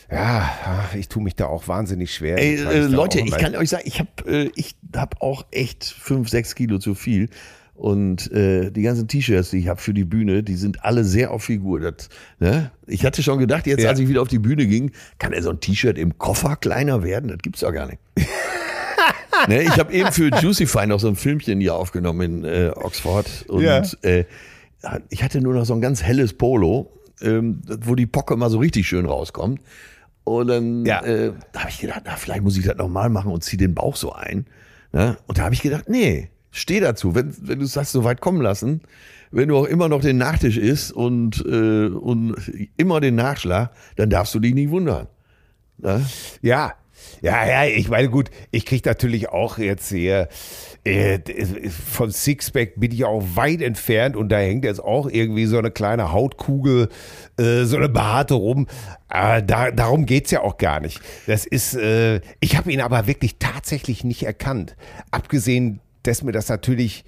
ja, 0.10 0.50
ich 0.98 1.10
tue 1.10 1.22
mich 1.22 1.36
da 1.36 1.48
auch 1.48 1.68
wahnsinnig 1.68 2.14
schwer. 2.14 2.38
Ey, 2.38 2.56
äh, 2.56 2.56
ich 2.56 2.64
da 2.64 2.96
Leute, 2.96 3.20
ich 3.20 3.38
kann 3.38 3.56
euch 3.58 3.70
sagen, 3.70 3.84
ich 3.86 4.00
habe 4.00 4.10
äh, 4.26 4.52
ich 4.56 4.76
hab 4.96 5.22
auch 5.22 5.46
echt 5.52 5.84
5, 5.84 6.30
6 6.30 6.56
Kilo 6.56 6.80
zu 6.80 6.96
viel. 6.96 7.30
Und 7.78 8.32
äh, 8.32 8.72
die 8.72 8.82
ganzen 8.82 9.08
T-Shirts, 9.08 9.52
die 9.52 9.60
ich 9.60 9.68
habe 9.68 9.80
für 9.80 9.94
die 9.94 10.04
Bühne, 10.04 10.42
die 10.42 10.56
sind 10.56 10.84
alle 10.84 11.04
sehr 11.04 11.30
auf 11.30 11.44
Figur. 11.44 11.80
Das, 11.80 12.10
ne? 12.40 12.72
Ich 12.88 13.06
hatte 13.06 13.22
schon 13.22 13.38
gedacht, 13.38 13.68
jetzt 13.68 13.84
Ja. 13.84 13.90
als 13.90 14.00
ich 14.00 14.08
wieder 14.10 14.24
auf 14.24 14.28
die 14.30 14.40
Bühne 14.40 14.66
ging, 14.66 14.92
kann 15.20 15.32
er 15.32 15.44
so 15.44 15.52
ein 15.52 15.60
T-Shirt 15.60 15.96
im 16.00 16.18
Koffer 16.18 16.56
kleiner 16.56 17.04
werden? 17.04 17.28
Das 17.30 17.38
gibt's 17.38 17.60
doch 17.60 17.72
gar 17.72 17.86
nicht. 17.86 18.00
ne? 19.48 19.62
Ich 19.62 19.78
habe 19.78 19.94
eben 19.94 20.12
für 20.12 20.30
Juicify 20.30 20.88
noch 20.88 21.00
so 21.00 21.08
ein 21.08 21.16
Filmchen 21.16 21.60
hier 21.62 21.76
aufgenommen 21.76 22.22
in 22.22 22.46
äh, 22.46 22.72
Oxford. 22.76 23.46
Und 23.48 23.62
Ja. 23.62 23.84
äh, 24.02 24.26
ich 25.10 25.24
hatte 25.24 25.40
nur 25.42 25.54
noch 25.54 25.66
so 25.66 25.74
ein 25.76 25.82
ganz 25.82 26.02
helles 26.02 26.34
Polo, 26.34 26.92
ähm, 27.22 27.62
wo 27.82 27.94
die 27.96 28.06
Pocke 28.08 28.36
mal 28.38 28.50
so 28.50 28.58
richtig 28.58 28.88
schön 28.88 29.06
rauskommt. 29.06 29.62
Und 30.24 30.48
dann 30.48 30.86
Ja. 30.86 31.04
äh, 31.04 31.32
da 31.54 31.60
habe 31.62 31.70
ich 31.70 31.80
gedacht, 31.80 32.02
na, 32.06 32.16
vielleicht 32.16 32.42
muss 32.42 32.58
ich 32.58 32.66
das 32.66 32.76
nochmal 32.78 33.10
machen 33.10 33.32
und 33.32 33.44
zieh 33.44 33.58
den 33.58 33.76
Bauch 33.76 33.96
so 33.96 34.14
ein. 34.14 34.46
Ne? 34.94 35.18
Und 35.28 35.38
da 35.38 35.44
habe 35.44 35.54
ich 35.54 35.62
gedacht, 35.62 35.90
nee, 35.90 36.30
steh 36.58 36.80
dazu. 36.80 37.16
Wenn, 37.16 37.36
wenn 37.42 37.60
du 37.60 37.66
es 37.66 37.78
hast 37.78 37.92
so 37.92 38.04
weit 38.04 38.22
kommen 38.22 38.42
lassen, 38.42 38.82
wenn 39.32 39.50
du 39.50 39.58
auch 39.58 39.66
immer 39.66 39.90
noch 39.90 40.02
den 40.02 40.18
Nachtisch 40.18 40.58
isst 40.58 40.92
und, 40.92 41.44
äh, 41.46 41.88
und 41.88 42.36
immer 42.78 43.00
den 43.02 43.16
Nachschlag, 43.16 43.72
dann 43.96 44.10
darfst 44.10 44.34
du 44.36 44.40
dich 44.40 44.54
nicht 44.54 44.70
wundern. 44.70 45.08
Ne? 45.78 46.06
Ja, 46.42 46.74
ja, 47.22 47.46
ja, 47.46 47.66
ich 47.66 47.90
meine, 47.90 48.10
gut, 48.10 48.30
ich 48.52 48.66
krieg 48.66 48.86
natürlich 48.86 49.30
auch 49.30 49.58
jetzt 49.58 49.90
hier, 49.90 50.30
äh, 50.84 51.20
von 51.70 52.12
Sixpack 52.12 52.80
bin 52.80 52.92
ich 52.92 53.06
auch 53.06 53.24
weit 53.36 53.62
entfernt 53.62 54.16
und 54.16 54.30
da 54.30 54.38
hängt 54.38 54.66
jetzt 54.66 54.84
auch 54.84 55.10
irgendwie 55.10 55.46
so 55.46 55.58
eine 55.58 55.72
kleine 55.72 56.12
Hautkugel, 56.12 56.90
äh, 57.38 57.64
so 57.64 57.78
eine 57.78 57.90
behaarte 57.90 58.36
rum. 58.36 58.68
Aber 59.08 59.42
da, 59.42 59.72
darum 59.72 60.06
geht's 60.06 60.32
ja 60.32 60.42
auch 60.42 60.58
gar 60.58 60.80
nicht. 60.80 61.02
Das 61.26 61.46
ist, 61.46 61.76
äh, 61.76 62.22
ich 62.40 62.58
habe 62.58 62.72
ihn 62.72 62.82
aber 62.82 63.08
wirklich 63.08 63.38
tatsächlich 63.40 64.04
nicht 64.04 64.24
erkannt. 64.24 64.76
Abgesehen, 65.12 65.82
dass 66.08 66.24
mir 66.24 66.32
das 66.32 66.50
natürlich 66.50 67.04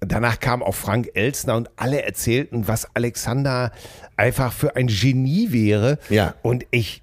Danach 0.00 0.40
kam 0.40 0.62
auch 0.62 0.74
Frank 0.74 1.08
Elstner 1.14 1.56
und 1.56 1.70
alle 1.76 2.02
erzählten, 2.02 2.68
was 2.68 2.86
Alexander 2.94 3.72
einfach 4.16 4.52
für 4.52 4.76
ein 4.76 4.88
Genie 4.88 5.52
wäre. 5.52 5.98
Ja. 6.10 6.34
Und 6.42 6.66
ich, 6.70 7.02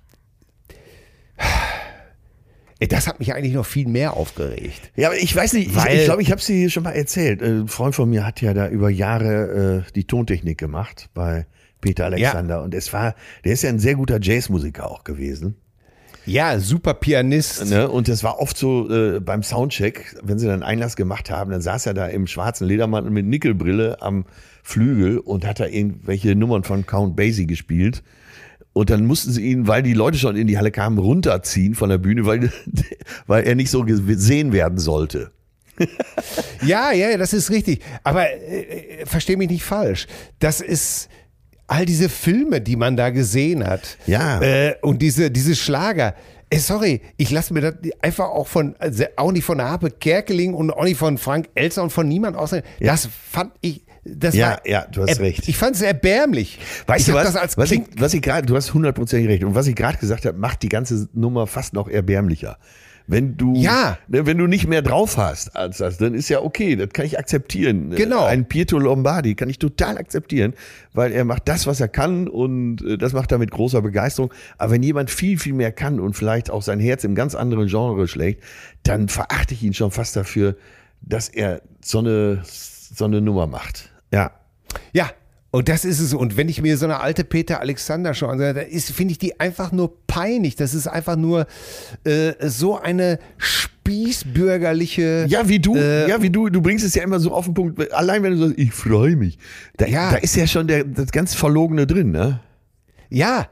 Das 2.80 3.08
hat 3.08 3.20
mich 3.20 3.34
eigentlich 3.34 3.54
noch 3.54 3.66
viel 3.66 3.88
mehr 3.88 4.16
aufgeregt. 4.16 4.92
Ja, 4.96 5.08
aber 5.08 5.18
ich 5.18 5.36
weiß 5.36 5.54
nicht, 5.54 5.70
ich 5.70 5.76
Weil- 5.76 5.84
glaube, 5.86 5.96
ich, 6.00 6.06
glaub, 6.06 6.20
ich 6.20 6.32
habe 6.32 6.42
sie 6.42 6.60
hier 6.60 6.70
schon 6.70 6.84
mal 6.84 6.92
erzählt. 6.92 7.42
Äh, 7.42 7.46
Ein 7.62 7.68
Freund 7.68 7.96
von 7.96 8.10
mir 8.10 8.26
hat 8.26 8.42
ja 8.42 8.54
da 8.54 8.68
über 8.68 8.90
Jahre 8.90 9.86
äh, 9.88 9.92
die 9.94 10.04
Tontechnik 10.06 10.58
gemacht 10.58 11.10
bei 11.14 11.46
Peter 11.82 12.06
Alexander. 12.06 12.62
Und 12.62 12.74
es 12.76 12.92
war, 12.94 13.16
der 13.46 13.54
ist 13.54 13.64
ja 13.64 13.70
ein 13.70 13.80
sehr 13.80 13.96
guter 13.96 14.20
Jazzmusiker 14.22 14.90
auch 14.90 15.04
gewesen. 15.04 15.56
Ja, 16.26 16.60
super 16.60 16.94
Pianist. 16.94 17.66
Ne? 17.70 17.90
Und 17.90 18.08
das 18.08 18.24
war 18.24 18.40
oft 18.40 18.58
so 18.58 18.90
äh, 18.90 19.20
beim 19.20 19.44
Soundcheck, 19.44 20.16
wenn 20.24 20.40
sie 20.40 20.48
dann 20.48 20.64
Einlass 20.64 20.96
gemacht 20.96 21.30
haben, 21.30 21.52
dann 21.52 21.62
saß 21.62 21.86
er 21.86 21.94
da 21.94 22.08
im 22.08 22.28
schwarzen 22.28 22.68
Ledermantel 22.68 23.12
mit 23.12 23.26
Nickelbrille 23.26 24.02
am 24.02 24.26
Flügel 24.64 25.20
und 25.20 25.46
hat 25.46 25.60
da 25.60 25.66
irgendwelche 25.66 26.36
Nummern 26.36 26.64
von 26.64 26.86
Count 26.86 27.16
Basie 27.16 27.48
gespielt. 27.48 28.04
Und 28.72 28.90
dann 28.90 29.06
mussten 29.06 29.32
sie 29.32 29.44
ihn, 29.52 29.68
weil 29.68 29.84
die 29.84 29.94
Leute 29.94 30.18
schon 30.18 30.36
in 30.36 30.48
die 30.48 30.58
Halle 30.58 30.72
kamen, 30.72 30.98
runterziehen 30.98 31.76
von 31.76 31.90
der 31.90 32.00
Bühne, 32.00 32.26
weil, 32.26 32.52
weil 33.28 33.44
er 33.44 33.56
nicht 33.56 33.70
so 33.70 33.84
gesehen 33.84 34.52
werden 34.52 34.80
sollte. 34.80 35.32
Ja, 36.66 36.92
ja, 36.92 37.18
das 37.18 37.34
ist 37.34 37.50
richtig. 37.50 37.82
Aber 38.04 38.30
äh, 38.32 39.06
versteh 39.06 39.36
mich 39.36 39.50
nicht 39.50 39.64
falsch. 39.64 40.08
Das 40.40 40.62
ist 40.62 41.10
all 41.68 41.86
diese 41.86 42.10
Filme, 42.10 42.62
die 42.62 42.76
man 42.76 42.98
da 42.98 43.10
gesehen 43.10 43.66
hat. 43.66 43.98
Ja. 44.06 44.42
Äh, 44.42 44.76
und 44.82 45.02
diese, 45.02 45.32
diese 45.32 45.56
Schlager. 45.56 46.16
Ey, 46.50 46.60
sorry, 46.60 47.02
ich 47.18 47.32
lasse 47.32 47.54
mir 47.54 47.62
das 47.62 47.74
einfach 48.02 48.26
auch 48.26 48.48
von, 48.48 48.76
also 48.78 49.06
auch 49.16 49.32
nicht 49.32 49.44
von 49.44 49.62
Harpe 49.62 49.90
Kerkeling 49.90 50.54
und 50.54 50.72
auch 50.72 50.84
nicht 50.84 50.98
von 50.98 51.18
Frank 51.18 51.50
Elster 51.56 51.82
und 51.82 51.90
von 51.90 52.08
niemand 52.08 52.38
aus. 52.38 52.54
Das 52.80 53.10
fand 53.32 53.54
ich, 53.62 53.84
das 54.06 54.36
Ja, 54.36 54.52
war, 54.52 54.68
ja, 54.68 54.86
du 54.92 55.02
hast 55.02 55.20
recht. 55.20 55.48
Ich 55.48 55.58
fand 55.58 55.76
es 55.76 55.82
erbärmlich. 55.82 56.60
Weißt 56.86 57.08
ich 57.08 57.14
du 57.14 57.14
was? 57.14 57.26
Das 57.26 57.36
als 57.38 57.58
was, 57.58 57.72
ich, 57.72 57.82
was 57.98 58.14
ich 58.14 58.22
gerade, 58.22 58.46
du 58.46 58.56
hast 58.56 58.74
hundertprozentig 58.74 59.30
recht. 59.30 59.44
Und 59.44 59.56
was 59.56 59.66
ich 59.68 59.76
gerade 59.76 59.98
gesagt 59.98 60.26
habe, 60.26 60.38
macht 60.38 60.62
die 60.62 60.70
ganze 60.70 61.08
Nummer 61.14 61.48
fast 61.48 61.74
noch 61.74 61.88
erbärmlicher. 61.88 62.58
Wenn 63.06 63.36
du, 63.36 63.54
Ja. 63.56 63.98
ne, 64.08 64.26
wenn 64.26 64.38
du 64.38 64.48
nicht 64.48 64.68
mehr 64.68 64.82
drauf 64.82 65.18
hast 65.18 65.56
als 65.56 65.78
das, 65.80 65.98
dann 65.98 66.14
ist 66.14 66.30
ja 66.30 66.42
okay, 66.42 66.76
das 66.78 66.90
kann 66.90 67.06
ich 67.06 67.20
akzeptieren. 67.20 67.90
Genau. 67.92 68.24
Ein 68.26 68.46
Pietro 68.48 68.80
Lombardi 68.80 69.36
kann 69.36 69.50
ich 69.50 69.60
total 69.60 69.98
akzeptieren, 69.98 70.54
weil 70.94 71.12
er 71.12 71.26
macht 71.26 71.48
das, 71.50 71.68
was 71.68 71.82
er 71.82 71.90
kann 71.90 72.28
und 72.30 72.82
äh, 72.82 72.98
das 72.98 73.12
macht 73.14 73.32
er 73.34 73.40
mit 73.40 73.52
großer 73.52 73.82
Begeisterung. 73.82 74.34
Aber 74.58 74.72
wenn 74.72 74.84
jemand 74.84 75.12
viel, 75.12 75.38
viel 75.38 75.54
mehr 75.54 75.72
kann 75.74 76.00
und 76.00 76.14
vielleicht 76.16 76.50
auch 76.50 76.62
sein 76.62 76.80
Herz 76.80 77.04
im 77.04 77.14
ganz 77.16 77.36
anderen 77.36 77.68
Genre 77.68 78.08
schlägt, 78.08 78.44
dann 78.84 79.10
verachte 79.10 79.54
ich 79.54 79.64
ihn 79.64 79.74
schon 79.74 79.92
fast 79.92 80.16
dafür, 80.16 80.56
dass 81.02 81.28
er 81.28 81.62
so 81.84 82.00
eine, 82.00 82.42
so 82.46 83.04
eine 83.06 83.20
Nummer 83.20 83.48
macht. 83.48 83.92
Ja. 84.14 84.32
Ja, 84.94 85.10
und 85.54 85.70
das 85.70 85.86
ist 85.86 86.00
es. 86.00 86.16
Und 86.16 86.36
wenn 86.36 86.50
ich 86.50 86.64
mir 86.64 86.78
so 86.78 86.86
eine 86.86 87.00
alte 87.00 87.24
Peter 87.24 87.60
Alexander 87.62 88.10
ansehe, 88.10 88.56
dann 88.56 88.66
ist, 88.66 88.90
finde 88.90 89.12
ich 89.12 89.20
die 89.20 89.40
einfach 89.40 89.72
nur 89.72 89.94
peinlich. 90.08 90.56
Das 90.56 90.74
ist 90.74 90.88
einfach 90.88 91.16
nur 91.16 91.46
äh, 92.06 92.34
so 92.50 92.80
eine 92.80 93.20
spießbürgerliche. 93.38 95.26
Ja, 95.30 95.48
wie 95.48 95.60
du, 95.60 95.76
Äh, 95.76 96.10
ja, 96.10 96.22
wie 96.24 96.32
du, 96.32 96.50
du 96.50 96.60
bringst 96.60 96.84
es 96.84 96.96
ja 96.96 97.04
immer 97.04 97.20
so 97.20 97.32
auf 97.32 97.46
den 97.46 97.54
Punkt. 97.54 97.94
Allein 97.94 98.24
wenn 98.24 98.32
du 98.34 98.40
sagst, 98.48 98.58
ich 98.58 98.74
freue 98.74 99.16
mich. 99.16 99.38
Da, 99.78 99.86
Ja. 99.86 100.10
da 100.12 100.18
ist 100.18 100.36
ja 100.36 100.48
schon 100.48 100.68
der, 100.68 100.86
das 100.86 101.12
ganz 101.12 101.36
Verlogene 101.36 101.86
drin, 101.86 102.10
ne? 102.12 102.40
Ja. 103.12 103.48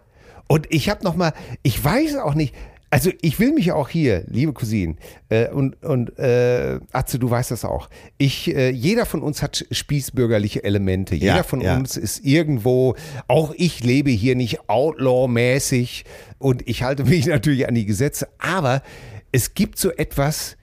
Und 0.47 0.65
ich 0.71 0.89
habe 0.89 1.03
noch 1.03 1.15
mal, 1.15 1.33
ich 1.61 1.83
weiß 1.83 2.15
auch 2.15 2.33
nicht. 2.33 2.55
Also 2.93 3.09
ich 3.21 3.39
will 3.39 3.53
mich 3.53 3.71
auch 3.71 3.87
hier, 3.87 4.25
liebe 4.27 4.51
Cousinen, 4.51 4.97
äh, 5.29 5.47
und, 5.47 5.81
und 5.81 6.19
äh, 6.19 6.77
Atze, 6.91 7.19
du 7.19 7.29
weißt 7.29 7.49
das 7.49 7.63
auch. 7.63 7.89
Ich, 8.17 8.53
äh, 8.53 8.69
jeder 8.69 9.05
von 9.05 9.21
uns 9.21 9.41
hat 9.41 9.65
spießbürgerliche 9.71 10.65
Elemente. 10.65 11.15
Jeder 11.15 11.37
Ja, 11.37 11.43
von 11.43 11.61
ja. 11.61 11.77
uns 11.77 11.95
ist 11.95 12.25
irgendwo, 12.25 12.95
auch 13.29 13.53
ich 13.55 13.81
lebe 13.81 14.11
hier 14.11 14.35
nicht 14.35 14.69
outlaw-mäßig 14.69 16.03
und 16.37 16.67
ich 16.67 16.83
halte 16.83 17.05
mich 17.05 17.25
natürlich 17.27 17.65
an 17.65 17.75
die 17.75 17.85
Gesetze, 17.85 18.27
aber 18.39 18.83
es 19.31 19.53
gibt 19.53 19.79
so 19.79 19.91
etwas, 19.91 20.57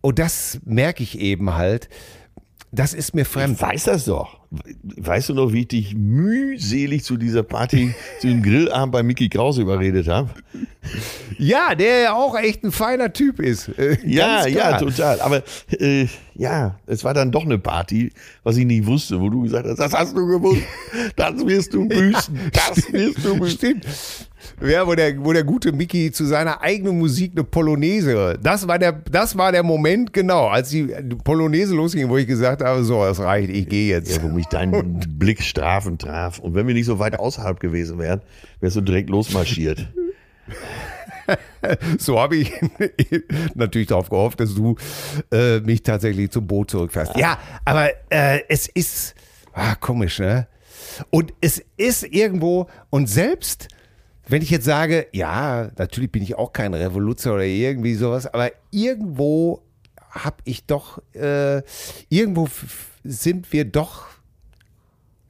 und 0.00 0.18
das 0.18 0.58
merke 0.64 1.02
ich 1.02 1.20
eben 1.20 1.54
halt, 1.54 1.90
das 2.72 2.94
ist 2.94 3.14
mir 3.14 3.24
fremd. 3.26 3.56
Ich 3.56 3.62
weiß 3.62 3.84
das 3.84 4.06
doch. 4.06 4.40
Weißt 4.96 5.28
du 5.28 5.34
noch, 5.34 5.52
wie 5.52 5.60
ich 5.60 5.68
dich 5.68 5.94
mühselig 5.94 7.04
zu 7.04 7.16
dieser 7.16 7.42
Party, 7.42 7.94
zu 8.20 8.26
dem 8.28 8.42
Grillabend 8.42 8.92
bei 8.92 9.02
Mickey 9.02 9.28
Krause 9.28 9.62
überredet 9.62 10.08
habe? 10.08 10.30
Ja, 11.38 11.74
der 11.74 12.00
ja 12.00 12.12
auch 12.14 12.36
echt 12.38 12.64
ein 12.64 12.72
feiner 12.72 13.12
Typ 13.12 13.40
ist. 13.40 13.68
Äh, 13.78 13.98
Ja, 14.04 14.46
ja, 14.46 14.78
total. 14.78 15.20
Aber 15.20 15.42
äh, 15.70 16.06
ja, 16.34 16.78
es 16.86 17.04
war 17.04 17.14
dann 17.14 17.30
doch 17.30 17.44
eine 17.44 17.58
Party, 17.58 18.10
was 18.42 18.56
ich 18.56 18.64
nicht 18.64 18.86
wusste, 18.86 19.20
wo 19.20 19.28
du 19.28 19.42
gesagt 19.42 19.66
hast, 19.66 19.78
das 19.78 19.92
hast 19.92 20.16
du 20.16 20.26
gewusst, 20.26 20.62
das 21.16 21.46
wirst 21.46 21.74
du 21.74 21.86
büßen, 21.88 22.38
das 22.52 22.92
wirst 22.92 23.24
du 23.24 23.38
büßen. 23.38 23.56
Stimmt. 23.58 23.86
Ja, 24.64 24.86
wo 24.86 24.94
der, 24.94 25.24
wo 25.24 25.32
der 25.32 25.44
gute 25.44 25.72
Mickey 25.72 26.12
zu 26.12 26.24
seiner 26.24 26.62
eigenen 26.62 26.98
Musik 26.98 27.32
eine 27.34 27.44
Polonaise. 27.44 28.38
Das 28.42 28.66
war 28.68 28.78
der, 28.78 28.92
das 28.92 29.36
war 29.36 29.52
der 29.52 29.62
Moment, 29.62 30.12
genau, 30.12 30.48
als 30.48 30.70
die 30.70 30.84
Polonaise 31.24 31.74
losging, 31.74 32.08
wo 32.08 32.16
ich 32.16 32.26
gesagt 32.26 32.62
habe, 32.62 32.84
so, 32.84 33.04
es 33.04 33.20
reicht, 33.20 33.50
ich 33.50 33.68
gehe 33.68 33.88
jetzt. 33.88 34.16
Ja, 34.16 34.22
wo 34.22 34.28
mich 34.28 34.46
dein 34.46 35.00
Blick 35.18 35.42
strafend 35.42 36.02
traf. 36.02 36.38
Und 36.38 36.54
wenn 36.54 36.66
wir 36.66 36.74
nicht 36.74 36.86
so 36.86 36.98
weit 36.98 37.18
außerhalb 37.18 37.60
gewesen 37.60 37.98
wären, 37.98 38.20
wärst 38.60 38.76
du 38.76 38.80
direkt 38.80 39.10
losmarschiert. 39.10 39.88
So 41.98 42.18
habe 42.18 42.36
ich 42.36 42.52
natürlich 43.54 43.86
darauf 43.86 44.10
gehofft, 44.10 44.40
dass 44.40 44.54
du 44.56 44.74
äh, 45.30 45.60
mich 45.60 45.84
tatsächlich 45.84 46.32
zum 46.32 46.48
Boot 46.48 46.70
zurückfährst. 46.72 47.16
Ja, 47.16 47.38
aber 47.64 47.90
äh, 48.10 48.40
es 48.48 48.66
ist, 48.66 49.14
Ah, 49.52 49.74
komisch, 49.74 50.18
ne? 50.18 50.46
Und 51.10 51.32
es 51.40 51.62
ist 51.76 52.04
irgendwo, 52.04 52.68
und 52.90 53.08
selbst 53.08 53.68
wenn 54.28 54.42
ich 54.42 54.50
jetzt 54.50 54.64
sage, 54.64 55.06
ja, 55.12 55.70
natürlich 55.76 56.12
bin 56.12 56.22
ich 56.22 56.36
auch 56.36 56.52
kein 56.52 56.74
Revoluzer 56.74 57.34
oder 57.34 57.44
irgendwie 57.44 57.94
sowas, 57.94 58.26
aber 58.26 58.52
irgendwo 58.70 59.62
habe 60.10 60.36
ich 60.44 60.66
doch, 60.66 61.02
äh, 61.14 61.62
irgendwo 62.08 62.48
sind 63.04 63.52
wir 63.52 63.64
doch 63.64 64.06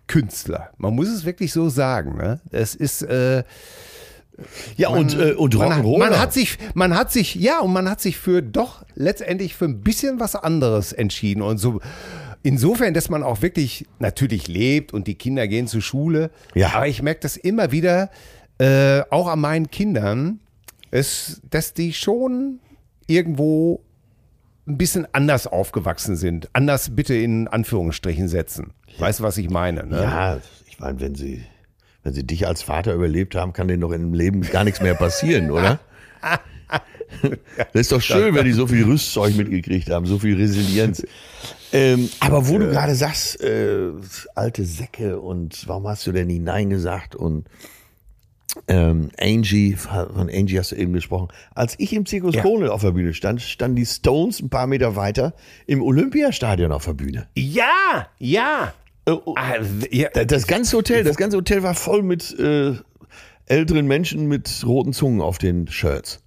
Künstler. 0.07 0.70
Man 0.76 0.95
muss 0.95 1.09
es 1.09 1.24
wirklich 1.24 1.53
so 1.53 1.68
sagen. 1.68 2.16
Ne? 2.16 2.40
Es 2.51 2.74
ist 2.74 3.03
äh, 3.03 3.45
ja 4.76 4.90
man, 4.90 5.01
und 5.01 5.18
äh, 5.18 5.32
und 5.32 5.55
man, 5.55 5.99
man 5.99 6.18
hat 6.18 6.32
sich, 6.32 6.59
man 6.74 6.95
hat 6.95 7.12
sich, 7.12 7.34
ja 7.34 7.61
und 7.61 7.72
man 7.72 7.88
hat 7.88 8.01
sich 8.01 8.18
für 8.18 8.43
doch 8.43 8.84
letztendlich 8.95 9.55
für 9.55 9.64
ein 9.66 9.80
bisschen 9.80 10.20
was 10.20 10.36
anderes 10.36 10.93
entschieden 10.93 11.43
und 11.43 11.59
so. 11.59 11.80
Insofern, 12.43 12.93
dass 12.93 13.09
man 13.09 13.22
auch 13.22 13.40
wirklich 13.40 13.86
natürlich 14.01 14.49
lebt 14.49 14.93
und 14.93 15.07
die 15.07 15.14
Kinder 15.14 15.47
gehen 15.47 15.68
zur 15.68 15.80
Schule. 15.80 16.30
Ja. 16.55 16.74
Aber 16.74 16.88
ich 16.88 17.01
merke 17.01 17.20
das 17.20 17.36
immer 17.36 17.70
wieder, 17.70 18.11
äh, 18.62 19.02
auch 19.10 19.26
an 19.26 19.40
meinen 19.40 19.70
Kindern, 19.72 20.38
ist, 20.92 21.40
dass 21.50 21.74
die 21.74 21.92
schon 21.92 22.60
irgendwo 23.08 23.82
ein 24.68 24.78
bisschen 24.78 25.08
anders 25.12 25.48
aufgewachsen 25.48 26.14
sind. 26.14 26.48
Anders 26.52 26.94
bitte 26.94 27.14
in 27.14 27.48
Anführungsstrichen 27.48 28.28
setzen. 28.28 28.72
Weißt 28.98 29.18
du, 29.18 29.24
was 29.24 29.36
ich 29.36 29.50
meine? 29.50 29.84
Ne? 29.84 30.02
Ja, 30.02 30.38
ich 30.68 30.78
meine, 30.78 31.00
wenn 31.00 31.16
sie, 31.16 31.44
wenn 32.04 32.12
sie 32.12 32.24
dich 32.24 32.46
als 32.46 32.62
Vater 32.62 32.94
überlebt 32.94 33.34
haben, 33.34 33.52
kann 33.52 33.66
denen 33.66 33.80
doch 33.80 33.90
im 33.90 34.14
Leben 34.14 34.42
gar 34.42 34.62
nichts 34.62 34.80
mehr 34.80 34.94
passieren, 34.94 35.50
oder? 35.50 35.80
das 37.56 37.80
ist 37.80 37.90
doch 37.90 38.00
schön, 38.00 38.32
wenn 38.36 38.44
die 38.44 38.52
so 38.52 38.68
viel 38.68 38.84
Rüstzeug 38.84 39.34
mitgekriegt 39.34 39.90
haben, 39.90 40.06
so 40.06 40.20
viel 40.20 40.36
Resilienz. 40.36 41.04
Ähm, 41.72 42.08
aber 42.20 42.46
wo 42.46 42.58
du 42.58 42.70
gerade 42.70 42.94
sagst, 42.94 43.42
äh, 43.42 43.90
alte 44.36 44.64
Säcke 44.64 45.18
und 45.18 45.66
warum 45.66 45.88
hast 45.88 46.06
du 46.06 46.12
denn 46.12 46.28
nie 46.28 46.38
Nein 46.38 46.70
gesagt 46.70 47.16
und 47.16 47.48
ähm, 48.68 49.11
Angie, 49.18 49.74
von 49.74 50.28
Angie 50.30 50.59
hast 50.59 50.72
du 50.72 50.76
eben 50.76 50.92
gesprochen. 50.92 51.28
Als 51.55 51.74
ich 51.78 51.92
im 51.92 52.07
Zirkus 52.07 52.34
ja. 52.34 52.42
Krone 52.42 52.70
auf 52.70 52.82
der 52.82 52.90
Bühne 52.90 53.14
stand, 53.14 53.40
standen 53.40 53.76
die 53.76 53.86
Stones 53.86 54.40
ein 54.40 54.50
paar 54.50 54.66
Meter 54.66 54.94
weiter 54.94 55.34
im 55.66 55.82
Olympiastadion 55.82 56.70
auf 56.72 56.84
der 56.84 56.94
Bühne. 56.94 57.28
Ja, 57.34 58.09
ja. 58.18 58.74
Äh, 59.07 59.12
oh, 59.12 59.34
ah, 59.36 59.55
ja. 59.90 60.11
Das 60.11 60.46
ganze 60.46 60.76
Hotel, 60.76 61.05
das 61.05 61.16
ganze 61.16 61.36
Hotel 61.38 61.62
war 61.62 61.74
voll 61.74 62.03
mit 62.03 62.38
äh, 62.38 62.74
älteren 63.46 63.86
Menschen 63.86 64.28
mit 64.28 64.62
roten 64.66 64.92
Zungen 64.92 65.20
auf 65.20 65.38
den 65.38 65.66
Shirts. 65.68 66.20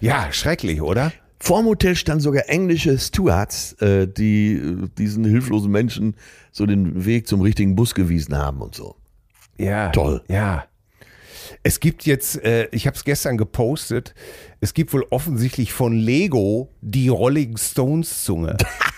Ja, 0.00 0.32
schrecklich, 0.32 0.80
oder? 0.82 1.12
Vorm 1.38 1.66
Hotel 1.66 1.96
standen 1.96 2.20
sogar 2.20 2.48
englische 2.48 2.98
Stewards, 2.98 3.72
äh, 3.80 4.06
die 4.06 4.52
äh, 4.52 4.88
diesen 4.98 5.24
hilflosen 5.24 5.70
Menschen 5.70 6.16
so 6.52 6.66
den 6.66 7.06
Weg 7.06 7.26
zum 7.26 7.40
richtigen 7.40 7.76
Bus 7.76 7.94
gewiesen 7.94 8.36
haben 8.36 8.60
und 8.60 8.74
so. 8.74 8.96
Ja. 9.56 9.88
Toll. 9.90 10.22
Ja. 10.28 10.64
Es 11.62 11.80
gibt 11.80 12.06
jetzt, 12.06 12.42
äh, 12.42 12.68
ich 12.72 12.86
habe 12.86 12.96
es 12.96 13.04
gestern 13.04 13.36
gepostet, 13.36 14.14
es 14.60 14.74
gibt 14.74 14.92
wohl 14.92 15.06
offensichtlich 15.10 15.72
von 15.72 15.94
Lego 15.94 16.72
die 16.80 17.08
Rolling 17.08 17.56
Stones 17.56 18.24
Zunge. 18.24 18.56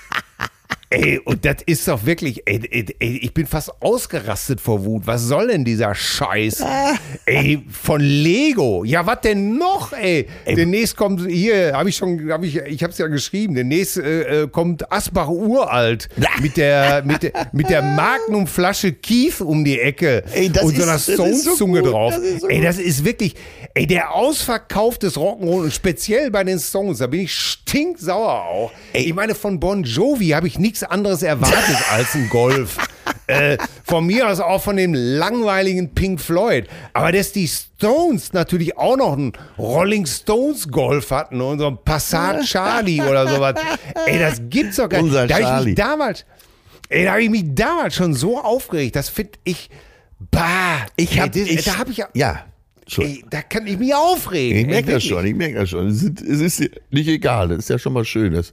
Ey, 0.92 1.18
und 1.24 1.42
das 1.46 1.56
ist 1.64 1.88
doch 1.88 2.04
wirklich, 2.04 2.42
ey, 2.44 2.60
ey, 2.98 3.16
ich 3.16 3.32
bin 3.32 3.46
fast 3.46 3.70
ausgerastet 3.80 4.60
vor 4.60 4.84
Wut. 4.84 5.06
Was 5.06 5.22
soll 5.22 5.48
denn 5.48 5.64
dieser 5.64 5.94
Scheiß? 5.94 6.62
ey, 7.24 7.64
von 7.70 8.00
Lego. 8.00 8.84
Ja, 8.84 9.06
was 9.06 9.22
denn 9.22 9.56
noch, 9.56 9.94
ey? 9.94 10.26
ey. 10.44 10.54
Demnächst 10.54 10.94
kommt, 10.94 11.26
hier, 11.30 11.72
habe 11.74 11.88
ich 11.88 11.96
schon, 11.96 12.30
habe 12.30 12.46
ich, 12.46 12.56
ich 12.56 12.82
habe 12.82 12.92
es 12.92 12.98
ja 12.98 13.06
geschrieben, 13.06 13.54
demnächst 13.54 13.96
äh, 13.96 14.42
äh 14.42 14.48
kommt 14.48 14.92
Asbach 14.92 15.28
Uralt 15.28 16.10
mit 16.42 16.58
der, 16.58 17.02
mit 17.04 17.22
der, 17.22 17.32
mit 17.52 17.70
der 17.70 17.80
Magnum-Flasche 17.80 18.92
Kief 18.92 19.40
um 19.40 19.64
die 19.64 19.80
Ecke 19.80 20.24
ey, 20.34 20.50
das 20.50 20.64
und 20.64 20.76
so 20.76 20.82
einer 20.82 20.98
Stones-Zunge 20.98 21.82
so 21.84 21.90
drauf. 21.90 22.14
So 22.38 22.48
ey, 22.48 22.60
das 22.60 22.78
ist 22.78 23.02
wirklich, 23.02 23.34
ey, 23.72 23.86
der 23.86 24.14
Ausverkauf 24.14 24.98
des 24.98 25.16
Rock'n'Roll, 25.16 25.70
speziell 25.70 26.30
bei 26.30 26.44
den 26.44 26.58
Stones, 26.58 26.98
da 26.98 27.06
bin 27.06 27.20
ich 27.20 27.34
stinksauer 27.34 28.44
auch. 28.44 28.72
Ey. 28.92 29.04
Ich 29.04 29.14
meine, 29.14 29.34
von 29.34 29.58
Bon 29.58 29.84
Jovi 29.84 30.28
habe 30.28 30.46
ich 30.46 30.58
nichts 30.58 30.81
anderes 30.84 31.22
erwartet 31.22 31.76
als 31.90 32.14
ein 32.14 32.28
Golf. 32.28 32.76
äh, 33.26 33.56
von 33.84 34.06
mir 34.06 34.28
aus 34.28 34.40
auch 34.40 34.62
von 34.62 34.76
dem 34.76 34.94
langweiligen 34.94 35.94
Pink 35.94 36.20
Floyd. 36.20 36.66
Aber 36.92 37.12
dass 37.12 37.32
die 37.32 37.48
Stones 37.48 38.32
natürlich 38.32 38.76
auch 38.76 38.96
noch 38.96 39.12
einen 39.12 39.32
Rolling 39.58 40.06
Stones 40.06 40.68
Golf 40.68 41.10
hatten 41.10 41.40
und 41.40 41.58
so 41.58 41.68
ein 41.68 41.78
Passat 41.84 42.42
Charlie 42.44 43.00
oder 43.00 43.28
sowas. 43.28 43.54
Ey, 44.06 44.18
das 44.18 44.40
gibt's 44.48 44.76
doch 44.76 44.88
gar 44.88 45.02
nicht. 45.02 45.14
Da 45.14 45.40
habe 45.40 45.60
ich 45.60 45.66
mich 45.66 45.74
damals, 45.74 46.24
ey, 46.88 47.04
da 47.04 47.12
habe 47.12 47.22
ich 47.22 47.30
mich 47.30 47.44
damals 47.54 47.94
schon 47.94 48.14
so 48.14 48.38
aufgeregt. 48.40 48.96
Das 48.96 49.08
finde 49.08 49.32
ich, 49.44 49.70
bah. 50.30 50.86
Ich 50.96 51.18
hab, 51.20 51.34
ey, 51.34 51.56
das, 51.56 51.64
da 51.64 51.78
habe 51.78 51.90
ich 51.90 52.02
ja. 52.14 52.44
Ey, 52.98 53.24
da 53.30 53.42
kann 53.42 53.66
ich 53.66 53.78
mich 53.78 53.94
aufregen. 53.94 54.58
Ich 54.58 54.66
merke 54.66 54.92
das 54.92 55.04
schon, 55.04 55.24
ich 55.24 55.34
merke 55.34 55.54
das 55.60 55.70
schon. 55.70 55.86
Es 55.88 56.02
ist, 56.02 56.20
es 56.20 56.40
ist 56.60 56.70
nicht 56.90 57.08
egal, 57.08 57.48
das 57.48 57.58
ist 57.60 57.70
ja 57.70 57.78
schon 57.78 57.92
mal 57.92 58.04
schön. 58.04 58.32
Das 58.34 58.52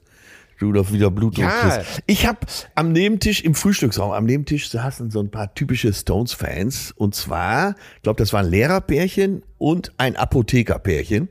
du 0.59 0.71
doch 0.71 0.91
wieder 0.91 1.09
Blutdruck 1.09 1.45
ja. 1.45 1.49
kriegst. 1.49 2.03
Ich 2.05 2.27
habe 2.27 2.39
am 2.75 2.91
Nebentisch, 2.91 3.41
im 3.41 3.55
Frühstücksraum, 3.55 4.11
am 4.11 4.25
Nebentisch 4.25 4.69
saßen 4.69 5.09
so 5.09 5.19
ein 5.19 5.31
paar 5.31 5.53
typische 5.55 5.91
Stones-Fans. 5.93 6.91
Und 6.91 7.15
zwar, 7.15 7.75
ich 7.95 8.03
glaube, 8.03 8.17
das 8.17 8.33
war 8.33 8.41
ein 8.41 8.49
Lehrerpärchen 8.49 9.43
und 9.57 9.93
ein 9.97 10.15
Apothekerpärchen. 10.15 11.29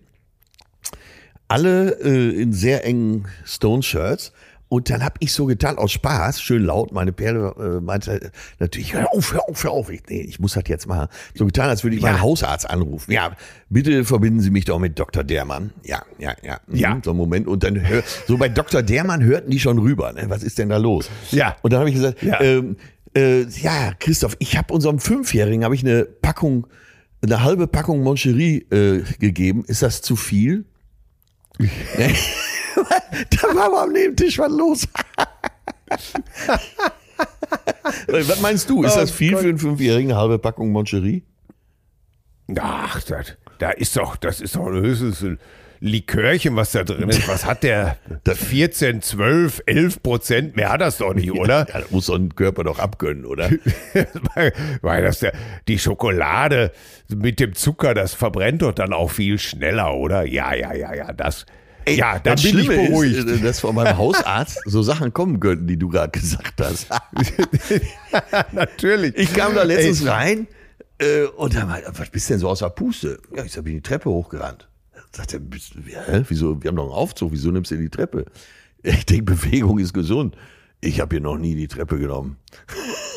Alle 1.47 1.99
äh, 2.03 2.43
in 2.43 2.53
sehr 2.53 2.85
engen 2.85 3.29
Stones-Shirts. 3.45 4.33
Und 4.69 4.91
dann 4.91 5.03
habe 5.03 5.15
ich 5.21 5.33
so 5.33 5.47
getan, 5.47 5.79
aus 5.79 5.93
Spaß, 5.93 6.43
schön 6.43 6.65
laut, 6.65 6.93
meine 6.93 7.13
Perle 7.13 7.55
äh, 7.59 7.81
meinte 7.81 8.31
natürlich, 8.59 8.93
hör 8.93 9.13
auf, 9.15 9.33
hör 9.33 9.49
auf, 9.49 9.65
hör 9.65 9.71
auf. 9.71 9.91
Ich, 9.91 10.03
nee, 10.09 10.21
ich 10.21 10.39
muss 10.41 10.53
das 10.53 10.65
jetzt 10.67 10.87
machen. 10.87 11.09
So 11.35 11.47
getan, 11.47 11.71
als 11.71 11.85
würde 11.85 11.97
ich 11.97 12.03
ja. 12.03 12.11
meinen 12.11 12.21
Hausarzt 12.21 12.69
anrufen. 12.69 13.11
Ja, 13.11 13.33
bitte 13.71 14.05
verbinden 14.05 14.41
Sie 14.41 14.51
mich 14.51 14.67
doch 14.67 14.79
mit 14.79 14.99
Dr. 14.99 15.25
Dermann. 15.25 15.73
Ja, 15.85 16.03
ja, 16.19 16.35
ja. 16.43 16.61
Mhm, 16.67 16.77
ja. 16.77 17.01
So 17.03 17.13
ein 17.13 17.17
Moment. 17.17 17.47
Und 17.47 17.65
dann, 17.65 17.89
hör, 17.89 18.03
so 18.27 18.37
bei 18.37 18.51
Dr. 18.51 18.83
Dermann 18.83 19.23
hörten 19.23 19.51
die 19.51 19.59
schon 19.59 19.79
rüber. 19.79 20.13
Ne? 20.13 20.25
Was 20.29 20.43
ist 20.43 20.59
denn 20.59 20.69
da 20.69 20.77
los? 20.77 21.09
Ja. 21.31 21.57
Und 21.63 21.73
dann 21.73 21.81
habe 21.81 21.89
ich 21.89 21.97
gesagt, 21.97 22.23
ja, 22.23 22.39
ähm, 22.43 22.77
äh, 23.17 23.45
ja 23.45 23.95
Christoph, 23.99 24.37
ich 24.39 24.59
habe 24.59 24.75
unserem 24.75 24.99
Fünfjährigen, 24.99 25.65
habe 25.65 25.77
ich 25.77 25.83
eine 25.83 26.05
Packung, 26.05 26.67
eine 27.23 27.43
halbe 27.43 27.69
Packung 27.69 28.03
Moncherie 28.03 28.67
äh, 28.71 29.03
gegeben. 29.19 29.65
Ist 29.67 29.81
das 29.81 30.03
zu 30.03 30.15
viel? 30.15 30.67
da 33.31 33.55
war 33.55 33.67
aber 33.67 33.83
am 33.83 33.93
Nebentisch 33.93 34.39
was 34.39 34.53
los. 34.53 34.89
was 38.09 38.41
meinst 38.41 38.69
du? 38.71 38.85
Ist 38.85 38.97
das 38.97 39.11
oh 39.11 39.15
viel 39.15 39.33
Gott. 39.33 39.43
für 39.43 39.49
einen 39.49 39.59
Fünfjährigen, 39.59 40.13
eine 40.13 40.21
halbe 40.21 40.39
Packung 40.39 40.71
Moncherie? 40.73 41.23
Ach, 42.59 43.03
das, 43.03 43.37
da 43.59 43.71
ist 43.71 43.97
doch, 43.97 44.17
das 44.17 44.41
ist 44.41 44.57
doch 44.57 44.69
höchstens 44.71 45.23
ein 45.23 45.39
Likörchen, 45.81 46.57
was 46.57 46.73
da 46.73 46.83
drin 46.83 47.09
ist. 47.09 47.29
Was 47.29 47.47
hat 47.47 47.63
der? 47.63 47.99
14, 48.27 49.01
12, 49.01 49.63
11 49.67 50.03
Prozent? 50.03 50.57
Mehr 50.57 50.71
hat 50.71 50.81
das 50.81 50.99
doch 50.99 51.15
nicht, 51.15 51.31
oder? 51.33 51.67
Ja, 51.69 51.81
das 51.81 51.91
muss 51.91 52.07
so 52.07 52.15
ein 52.15 52.35
Körper 52.35 52.65
doch 52.65 52.79
abgönnen, 52.79 53.25
oder? 53.25 53.51
Weil 54.83 55.03
das 55.03 55.21
der, 55.21 55.33
die 55.69 55.79
Schokolade 55.79 56.73
mit 57.15 57.39
dem 57.39 57.55
Zucker, 57.55 57.95
das 57.95 58.15
verbrennt 58.15 58.63
doch 58.63 58.73
dann 58.73 58.93
auch 58.93 59.11
viel 59.11 59.39
schneller, 59.39 59.95
oder? 59.95 60.25
Ja, 60.25 60.53
ja, 60.55 60.75
ja, 60.75 60.95
ja, 60.95 61.13
das, 61.13 61.47
Ey, 61.89 61.97
ja, 61.97 62.19
da 62.19 62.35
bin 62.35 62.39
Schlimme 62.39 62.75
ich 62.75 62.89
beruhigt. 62.89 63.17
Ist, 63.17 63.29
äh, 63.29 63.39
dass 63.39 63.61
von 63.61 63.75
meinem 63.75 63.97
Hausarzt 63.97 64.61
so 64.67 64.83
Sachen 64.83 65.13
kommen 65.13 65.41
könnten, 65.41 65.67
die 65.67 65.77
du 65.77 65.89
gerade 65.89 66.11
gesagt 66.11 66.61
hast. 66.61 66.89
Natürlich. 68.53 69.17
Ich 69.17 69.33
kam 69.33 69.55
da 69.55 69.63
letztens 69.63 70.03
Ey. 70.03 70.09
rein 70.09 70.47
äh, 70.99 71.23
und 71.25 71.55
da 71.55 71.65
meinte, 71.65 71.91
was 71.97 72.11
bist 72.11 72.29
denn 72.31 72.39
so 72.39 72.49
aus 72.49 72.59
der 72.59 72.71
Puste? 72.71 73.21
Ja, 73.35 73.45
ich 73.45 73.55
bin 73.55 73.75
die 73.75 73.81
Treppe 73.81 74.11
hochgerannt. 74.11 74.69
Sagt 75.13 75.33
er, 75.33 75.41
hä, 75.41 76.25
wieso, 76.29 76.63
wir 76.63 76.69
haben 76.69 76.77
doch 76.77 76.85
einen 76.85 76.93
Aufzug, 76.93 77.33
wieso 77.33 77.51
nimmst 77.51 77.71
du 77.71 77.77
die 77.77 77.89
Treppe? 77.89 78.27
Ich 78.83 79.07
denke, 79.07 79.35
Bewegung 79.35 79.79
ist 79.79 79.95
gesund. 79.95 80.37
Ich 80.81 81.01
habe 81.01 81.17
hier 81.17 81.23
noch 81.23 81.39
nie 81.39 81.55
die 81.55 81.69
Treppe 81.69 81.99
genommen. 81.99 82.37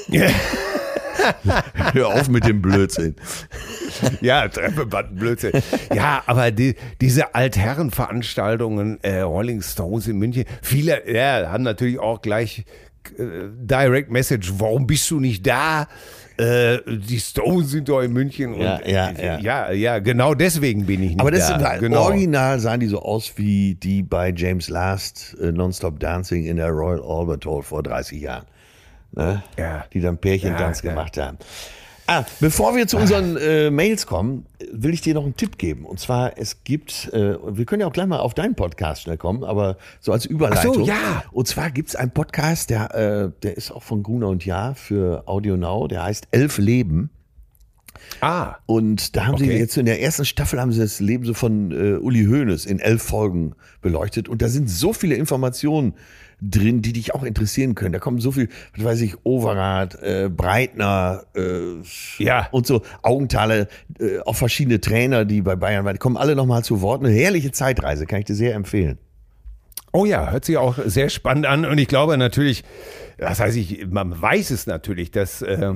Hör 1.93 2.07
auf 2.07 2.29
mit 2.29 2.45
dem 2.45 2.61
Blödsinn. 2.61 3.15
ja, 4.21 4.47
Treffeband, 4.47 5.17
Blödsinn. 5.17 5.51
Ja, 5.93 6.23
aber 6.25 6.51
die, 6.51 6.75
diese 6.99 7.35
Altherrenveranstaltungen, 7.35 8.99
äh, 9.03 9.21
Rolling 9.21 9.61
Stones 9.61 10.07
in 10.07 10.17
München, 10.17 10.45
viele 10.61 11.11
ja, 11.11 11.49
haben 11.49 11.63
natürlich 11.63 11.99
auch 11.99 12.21
gleich 12.21 12.65
äh, 13.17 13.23
Direct 13.57 14.11
Message, 14.11 14.53
warum 14.57 14.87
bist 14.87 15.09
du 15.11 15.19
nicht 15.19 15.45
da? 15.45 15.87
Äh, 16.37 16.79
die 16.87 17.19
Stones 17.19 17.69
sind 17.71 17.89
doch 17.89 18.01
in 18.01 18.13
München. 18.13 18.59
Ja, 18.59 18.77
und, 18.77 18.87
ja, 18.87 19.11
ja. 19.11 19.39
ja, 19.39 19.71
ja, 19.71 19.99
genau 19.99 20.33
deswegen 20.33 20.85
bin 20.85 21.03
ich 21.03 21.09
nicht 21.11 21.19
Aber 21.19 21.29
das 21.29 21.47
da. 21.47 21.71
Sind, 21.71 21.81
genau. 21.81 22.05
original 22.05 22.59
sahen 22.59 22.79
die 22.79 22.87
so 22.87 23.01
aus 23.01 23.33
wie 23.35 23.75
die 23.75 24.01
bei 24.01 24.33
James 24.35 24.69
Last 24.69 25.35
äh, 25.39 25.51
Nonstop 25.51 25.99
Dancing 25.99 26.45
in 26.45 26.57
der 26.57 26.69
Royal 26.69 27.01
Albert 27.01 27.45
Hall 27.45 27.61
vor 27.61 27.83
30 27.83 28.21
Jahren. 28.21 28.45
Ne? 29.13 29.43
Ja. 29.57 29.85
Die 29.93 30.01
dann 30.01 30.17
Pärchentanz 30.17 30.81
ja, 30.81 30.89
gemacht 30.89 31.17
haben. 31.17 31.37
Ah, 32.07 32.25
bevor 32.41 32.75
wir 32.75 32.87
zu 32.87 32.97
unseren 32.97 33.37
äh, 33.37 33.71
Mails 33.71 34.05
kommen, 34.05 34.45
will 34.71 34.93
ich 34.93 35.01
dir 35.01 35.13
noch 35.13 35.23
einen 35.23 35.37
Tipp 35.37 35.57
geben. 35.57 35.85
Und 35.85 35.99
zwar, 35.99 36.37
es 36.37 36.63
gibt, 36.65 37.09
äh, 37.13 37.37
wir 37.41 37.65
können 37.65 37.81
ja 37.81 37.87
auch 37.87 37.93
gleich 37.93 38.07
mal 38.07 38.19
auf 38.19 38.33
deinen 38.33 38.55
Podcast 38.55 39.03
schnell 39.03 39.17
kommen, 39.17 39.45
aber 39.45 39.77
so 40.01 40.11
als 40.11 40.25
Überleitung. 40.25 40.71
Ach 40.71 40.79
so, 40.79 40.85
ja. 40.85 41.23
Und 41.31 41.47
zwar 41.47 41.71
gibt 41.71 41.89
es 41.89 41.95
einen 41.95 42.11
Podcast, 42.11 42.69
der, 42.69 42.93
äh, 42.95 43.31
der 43.43 43.55
ist 43.55 43.71
auch 43.71 43.83
von 43.83 44.03
Gruner 44.03 44.27
und 44.27 44.45
Jahr 44.45 44.75
für 44.75 45.23
Audio 45.25 45.55
Now, 45.55 45.87
der 45.87 46.03
heißt 46.03 46.27
Elf 46.31 46.57
Leben. 46.57 47.11
Ah. 48.21 48.55
Und 48.65 49.15
da 49.15 49.25
haben 49.25 49.35
okay. 49.35 49.45
sie 49.45 49.51
jetzt 49.53 49.77
in 49.77 49.85
der 49.85 50.01
ersten 50.01 50.25
Staffel 50.25 50.59
haben 50.59 50.71
sie 50.71 50.79
das 50.79 50.99
Leben 50.99 51.25
so 51.25 51.33
von 51.33 51.71
äh, 51.71 51.97
Uli 51.97 52.25
Hoeneß 52.25 52.65
in 52.65 52.79
elf 52.79 53.01
Folgen 53.01 53.53
beleuchtet. 53.81 54.29
Und 54.29 54.41
da 54.41 54.47
sind 54.47 54.69
so 54.69 54.93
viele 54.93 55.15
Informationen 55.15 55.93
drin, 56.41 56.81
die 56.81 56.93
dich 56.93 57.13
auch 57.13 57.23
interessieren 57.23 57.75
können. 57.75 57.93
Da 57.93 57.99
kommen 57.99 58.19
so 58.19 58.31
viel, 58.31 58.49
was 58.75 58.85
weiß 58.85 59.01
ich, 59.01 59.15
Overath, 59.23 60.01
äh, 60.01 60.29
Breitner 60.29 61.23
äh, 61.35 61.81
ja. 62.17 62.47
und 62.51 62.65
so 62.65 62.81
Augenthaler, 63.03 63.67
äh, 63.99 64.19
auch 64.25 64.35
verschiedene 64.35 64.81
Trainer, 64.81 65.23
die 65.25 65.41
bei 65.41 65.55
Bayern 65.55 65.85
waren, 65.85 65.93
die 65.93 65.99
kommen 65.99 66.17
alle 66.17 66.35
nochmal 66.35 66.63
zu 66.63 66.81
Wort. 66.81 67.03
Eine 67.03 67.13
herrliche 67.13 67.51
Zeitreise, 67.51 68.07
kann 68.07 68.19
ich 68.19 68.25
dir 68.25 68.35
sehr 68.35 68.55
empfehlen. 68.55 68.97
Oh 69.93 70.05
ja, 70.05 70.31
hört 70.31 70.45
sich 70.45 70.57
auch 70.57 70.79
sehr 70.85 71.09
spannend 71.09 71.45
an. 71.45 71.65
Und 71.65 71.77
ich 71.77 71.87
glaube 71.87 72.17
natürlich, 72.17 72.63
das 73.17 73.39
heißt, 73.39 73.57
ich, 73.57 73.87
man 73.87 74.19
weiß 74.19 74.49
es 74.51 74.65
natürlich, 74.65 75.11
dass 75.11 75.41
äh, 75.41 75.73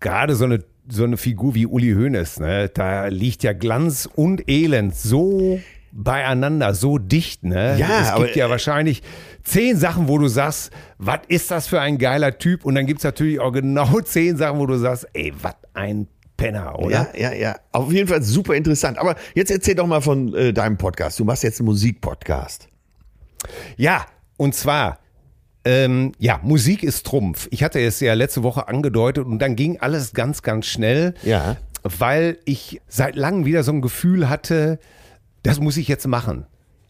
gerade 0.00 0.34
so 0.34 0.46
eine 0.46 0.64
so 0.90 1.04
eine 1.04 1.16
Figur 1.16 1.54
wie 1.54 1.66
Uli 1.66 1.92
Hoeneß, 1.92 2.40
ne, 2.40 2.68
da 2.68 3.06
liegt 3.06 3.42
ja 3.42 3.52
Glanz 3.52 4.08
und 4.14 4.48
Elend 4.48 4.94
so 4.94 5.60
beieinander, 5.92 6.74
so 6.74 6.98
dicht, 6.98 7.42
ne? 7.44 7.76
Ja, 7.78 8.00
es 8.00 8.14
gibt 8.14 8.30
aber, 8.30 8.36
ja 8.36 8.50
wahrscheinlich 8.50 9.02
zehn 9.42 9.76
Sachen, 9.76 10.08
wo 10.08 10.18
du 10.18 10.28
sagst, 10.28 10.70
was 10.98 11.20
ist 11.28 11.50
das 11.50 11.66
für 11.66 11.80
ein 11.80 11.98
geiler 11.98 12.38
Typ? 12.38 12.64
Und 12.64 12.74
dann 12.74 12.86
gibt 12.86 13.00
es 13.00 13.04
natürlich 13.04 13.40
auch 13.40 13.52
genau 13.52 14.00
zehn 14.04 14.36
Sachen, 14.36 14.58
wo 14.58 14.66
du 14.66 14.76
sagst, 14.76 15.06
ey, 15.12 15.32
was 15.40 15.54
ein 15.74 16.06
Penner, 16.36 16.78
oder? 16.78 17.10
Ja, 17.14 17.30
ja, 17.30 17.32
ja. 17.32 17.56
Auf 17.72 17.92
jeden 17.92 18.08
Fall 18.08 18.22
super 18.22 18.54
interessant. 18.54 18.98
Aber 18.98 19.14
jetzt 19.34 19.50
erzähl 19.50 19.74
doch 19.74 19.86
mal 19.86 20.00
von 20.00 20.34
äh, 20.34 20.52
deinem 20.52 20.78
Podcast. 20.78 21.18
Du 21.20 21.24
machst 21.24 21.42
jetzt 21.42 21.60
einen 21.60 21.66
Musikpodcast. 21.66 22.68
Ja, 23.76 24.06
und 24.36 24.54
zwar 24.54 25.00
ähm, 25.64 26.12
ja, 26.18 26.40
Musik 26.42 26.82
ist 26.82 27.06
Trumpf. 27.06 27.48
Ich 27.50 27.62
hatte 27.62 27.80
es 27.80 28.00
ja 28.00 28.14
letzte 28.14 28.42
Woche 28.42 28.68
angedeutet 28.68 29.26
und 29.26 29.40
dann 29.40 29.56
ging 29.56 29.78
alles 29.80 30.12
ganz, 30.12 30.42
ganz 30.42 30.66
schnell. 30.66 31.14
Ja. 31.22 31.56
Weil 31.82 32.38
ich 32.44 32.80
seit 32.88 33.16
langem 33.16 33.44
wieder 33.44 33.62
so 33.62 33.72
ein 33.72 33.80
Gefühl 33.80 34.28
hatte, 34.28 34.78
das 35.42 35.60
muss 35.60 35.76
ich 35.76 35.88
jetzt 35.88 36.06
machen. 36.06 36.46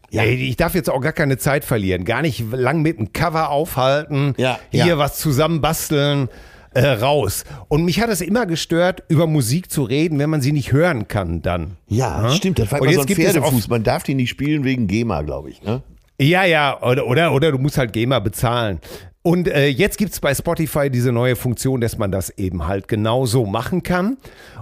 Ja. 0.09 0.23
Ich 0.25 0.57
darf 0.57 0.75
jetzt 0.75 0.89
auch 0.89 0.99
gar 0.99 1.13
keine 1.13 1.37
Zeit 1.37 1.63
verlieren. 1.63 2.03
Gar 2.03 2.21
nicht 2.21 2.43
lang 2.51 2.81
mit 2.81 2.99
dem 2.99 3.13
Cover 3.13 3.49
aufhalten, 3.49 4.33
ja, 4.37 4.59
hier 4.69 4.85
ja. 4.85 4.97
was 4.97 5.17
zusammenbasteln, 5.19 6.27
äh, 6.73 6.85
raus. 6.85 7.45
Und 7.69 7.85
mich 7.85 8.01
hat 8.01 8.09
es 8.09 8.19
immer 8.19 8.45
gestört, 8.45 9.03
über 9.07 9.25
Musik 9.25 9.71
zu 9.71 9.83
reden, 9.83 10.19
wenn 10.19 10.29
man 10.29 10.41
sie 10.41 10.51
nicht 10.51 10.73
hören 10.73 11.07
kann 11.07 11.41
dann. 11.41 11.77
Ja, 11.87 12.23
ja? 12.23 12.29
stimmt. 12.31 12.59
Das 12.59 12.71
war 12.71 12.81
immer 12.81 12.93
so 12.93 13.01
ein 13.01 13.07
Pferdefuß. 13.07 13.69
Man 13.69 13.83
darf 13.83 14.03
die 14.03 14.15
nicht 14.15 14.29
spielen 14.29 14.65
wegen 14.65 14.87
GEMA, 14.87 15.21
glaube 15.21 15.49
ich. 15.49 15.61
Ne? 15.63 15.81
Ja, 16.21 16.43
ja, 16.43 16.79
oder, 16.83 17.07
oder, 17.07 17.33
oder 17.33 17.51
du 17.51 17.57
musst 17.57 17.79
halt 17.79 17.93
GEMA 17.93 18.19
bezahlen. 18.19 18.79
Und 19.23 19.47
äh, 19.47 19.67
jetzt 19.67 19.97
gibt's 19.97 20.19
bei 20.19 20.33
Spotify 20.35 20.91
diese 20.91 21.11
neue 21.11 21.35
Funktion, 21.35 21.81
dass 21.81 21.97
man 21.97 22.11
das 22.11 22.29
eben 22.37 22.67
halt 22.67 22.87
genau 22.87 23.25
so 23.25 23.45
machen 23.45 23.81
kann. 23.81 24.17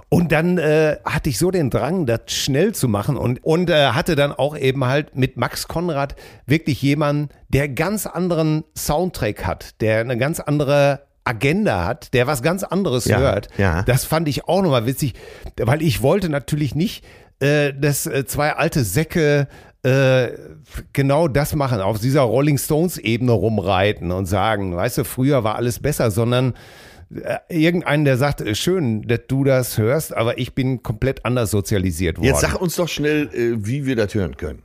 Und 0.08 0.32
dann 0.32 0.56
äh, 0.56 0.96
hatte 1.04 1.28
ich 1.28 1.38
so 1.38 1.50
den 1.50 1.68
Drang, 1.68 2.06
das 2.06 2.20
schnell 2.28 2.74
zu 2.74 2.88
machen 2.88 3.16
und, 3.16 3.44
und 3.44 3.68
äh, 3.68 3.88
hatte 3.88 4.16
dann 4.16 4.32
auch 4.32 4.56
eben 4.56 4.86
halt 4.86 5.16
mit 5.16 5.36
Max 5.36 5.68
Konrad 5.68 6.16
wirklich 6.46 6.80
jemanden, 6.80 7.28
der 7.48 7.68
ganz 7.68 8.06
anderen 8.06 8.64
Soundtrack 8.76 9.46
hat, 9.46 9.80
der 9.82 10.00
eine 10.00 10.16
ganz 10.16 10.40
andere 10.40 11.02
Agenda 11.24 11.84
hat, 11.84 12.14
der 12.14 12.26
was 12.26 12.42
ganz 12.42 12.64
anderes 12.64 13.04
ja, 13.04 13.18
hört. 13.18 13.48
Ja. 13.58 13.82
Das 13.82 14.04
fand 14.04 14.28
ich 14.28 14.48
auch 14.48 14.62
nochmal 14.62 14.86
witzig, 14.86 15.14
weil 15.58 15.82
ich 15.82 16.02
wollte 16.02 16.28
natürlich 16.30 16.74
nicht, 16.74 17.04
äh, 17.38 17.72
dass 17.72 18.06
äh, 18.06 18.26
zwei 18.26 18.54
alte 18.54 18.82
Säcke 18.84 19.46
äh, 19.82 20.28
genau 20.92 21.28
das 21.28 21.54
machen, 21.54 21.80
auf 21.80 21.98
dieser 21.98 22.22
Rolling 22.22 22.58
Stones-Ebene 22.58 23.32
rumreiten 23.32 24.12
und 24.12 24.26
sagen, 24.26 24.76
weißt 24.76 24.98
du, 24.98 25.04
früher 25.04 25.42
war 25.44 25.56
alles 25.56 25.80
besser, 25.80 26.10
sondern 26.10 26.54
äh, 27.14 27.38
irgendeinen, 27.48 28.04
der 28.04 28.16
sagt, 28.16 28.40
äh, 28.40 28.54
schön, 28.54 29.02
dass 29.02 29.20
du 29.26 29.44
das 29.44 29.78
hörst, 29.78 30.14
aber 30.14 30.38
ich 30.38 30.54
bin 30.54 30.82
komplett 30.82 31.24
anders 31.24 31.50
sozialisiert 31.50 32.18
worden. 32.18 32.26
Jetzt 32.26 32.40
sag 32.40 32.60
uns 32.60 32.76
doch 32.76 32.88
schnell, 32.88 33.30
wie 33.32 33.86
wir 33.86 33.96
das 33.96 34.14
hören 34.14 34.36
können. 34.36 34.62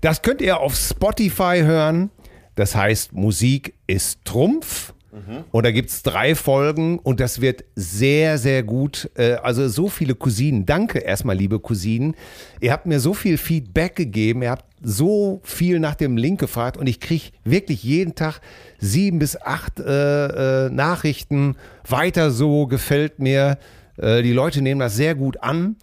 Das 0.00 0.22
könnt 0.22 0.40
ihr 0.40 0.60
auf 0.60 0.74
Spotify 0.74 1.60
hören. 1.62 2.10
Das 2.54 2.74
heißt, 2.74 3.12
Musik 3.12 3.74
ist 3.86 4.24
Trumpf. 4.24 4.93
Mhm. 5.14 5.44
Und 5.52 5.64
da 5.64 5.70
gibt 5.70 5.90
es 5.90 6.02
drei 6.02 6.34
Folgen 6.34 6.98
und 6.98 7.20
das 7.20 7.40
wird 7.40 7.64
sehr, 7.76 8.36
sehr 8.36 8.64
gut. 8.64 9.08
Äh, 9.14 9.34
also 9.34 9.68
so 9.68 9.88
viele 9.88 10.16
Cousinen. 10.16 10.66
Danke 10.66 10.98
erstmal, 10.98 11.36
liebe 11.36 11.60
Cousinen. 11.60 12.16
Ihr 12.60 12.72
habt 12.72 12.86
mir 12.86 12.98
so 12.98 13.14
viel 13.14 13.38
Feedback 13.38 13.94
gegeben. 13.94 14.42
Ihr 14.42 14.50
habt 14.50 14.64
so 14.82 15.40
viel 15.44 15.78
nach 15.78 15.94
dem 15.94 16.16
Link 16.16 16.40
gefragt 16.40 16.76
und 16.76 16.88
ich 16.88 16.98
kriege 16.98 17.26
wirklich 17.44 17.84
jeden 17.84 18.16
Tag 18.16 18.40
sieben 18.78 19.20
bis 19.20 19.40
acht 19.40 19.78
äh, 19.78 20.66
äh, 20.66 20.70
Nachrichten. 20.70 21.56
Weiter 21.88 22.32
so 22.32 22.66
gefällt 22.66 23.20
mir. 23.20 23.58
Äh, 23.96 24.22
die 24.22 24.32
Leute 24.32 24.62
nehmen 24.62 24.80
das 24.80 24.96
sehr 24.96 25.14
gut 25.14 25.40
an. 25.42 25.76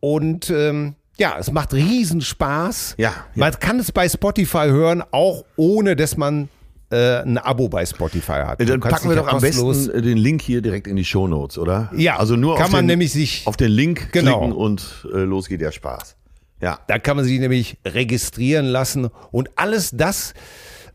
Und 0.00 0.48
ähm, 0.48 0.94
ja, 1.18 1.36
es 1.38 1.52
macht 1.52 1.74
riesen 1.74 2.22
Spaß. 2.22 2.94
Ja, 2.96 3.10
ja. 3.10 3.24
Man 3.34 3.52
kann 3.60 3.78
es 3.78 3.92
bei 3.92 4.08
Spotify 4.08 4.68
hören, 4.68 5.02
auch 5.10 5.44
ohne 5.56 5.94
dass 5.96 6.16
man 6.16 6.48
äh, 6.90 7.22
ein 7.22 7.38
Abo 7.38 7.68
bei 7.68 7.86
Spotify 7.86 8.42
hat. 8.44 8.60
Dann 8.60 8.80
packen 8.80 9.08
wir 9.08 9.16
doch 9.16 9.28
am 9.28 9.40
besten 9.40 10.02
den 10.02 10.18
Link 10.18 10.42
hier 10.42 10.60
direkt 10.60 10.86
in 10.86 10.96
die 10.96 11.04
Show 11.04 11.28
Notes, 11.28 11.58
oder? 11.58 11.90
Ja, 11.96 12.16
also 12.16 12.36
nur 12.36 12.56
kann 12.56 12.66
auf 12.66 12.72
man 12.72 12.84
den, 12.84 12.98
nämlich 12.98 13.12
sich 13.12 13.46
auf 13.46 13.56
den 13.56 13.70
Link 13.70 14.12
genau. 14.12 14.38
klicken 14.38 14.56
und 14.56 15.06
äh, 15.12 15.18
los 15.18 15.48
geht 15.48 15.60
der 15.60 15.72
Spaß. 15.72 16.16
Ja, 16.60 16.80
da 16.88 16.98
kann 16.98 17.16
man 17.16 17.24
sich 17.24 17.40
nämlich 17.40 17.78
registrieren 17.86 18.66
lassen 18.66 19.08
und 19.30 19.50
alles 19.56 19.92
das, 19.92 20.34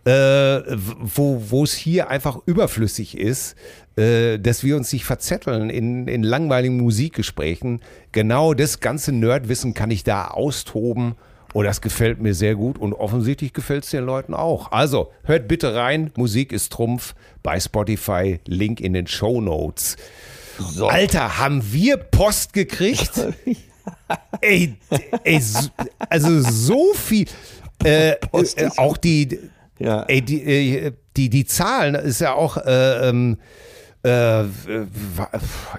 äh, 0.03 0.11
wo 0.11 1.41
wo 1.49 1.63
es 1.63 1.73
hier 1.73 2.09
einfach 2.09 2.37
überflüssig 2.45 3.17
ist, 3.17 3.55
äh, 3.95 4.37
dass 4.37 4.63
wir 4.63 4.75
uns 4.75 4.91
nicht 4.93 5.05
verzetteln 5.05 5.69
in, 5.69 6.07
in 6.07 6.21
langweiligen 6.21 6.77
Musikgesprächen. 6.77 7.81
Genau 8.11 8.53
das 8.53 8.79
ganze 8.79 9.11
Nerdwissen 9.11 9.73
kann 9.73 9.89
ich 9.89 10.03
da 10.03 10.27
austoben 10.27 11.15
und 11.55 11.63
das 11.63 11.79
gefällt 11.79 12.21
mir 12.21 12.33
sehr 12.33 12.53
gut 12.53 12.77
und 12.77 12.91
offensichtlich 12.91 13.53
gefällt 13.53 13.85
es 13.85 13.91
den 13.91 14.03
Leuten 14.03 14.33
auch. 14.33 14.73
Also 14.73 15.13
hört 15.23 15.47
bitte 15.47 15.73
rein, 15.73 16.11
Musik 16.17 16.51
ist 16.51 16.73
Trumpf 16.73 17.15
bei 17.43 17.61
Spotify, 17.61 18.41
Link 18.45 18.81
in 18.81 18.91
den 18.91 19.07
Show 19.07 19.39
Notes. 19.39 19.95
So. 20.59 20.87
Alter, 20.87 21.37
haben 21.37 21.63
wir 21.71 21.95
Post 21.95 22.51
gekriegt? 22.51 23.11
ey, 24.41 24.75
ey, 25.23 25.41
also 26.09 26.41
so 26.41 26.93
viel. 26.93 27.25
Äh, 27.85 28.09
äh, 28.09 28.17
auch 28.75 28.97
die, 28.97 29.39
ja. 29.79 30.03
ey, 30.09 30.21
die, 30.21 30.41
äh, 30.43 30.91
die, 31.15 31.29
die 31.29 31.45
Zahlen 31.45 31.95
ist 31.95 32.19
ja 32.19 32.33
auch. 32.33 32.57
Äh, 32.57 33.07
ähm, 33.07 33.37
äh, 34.03 34.43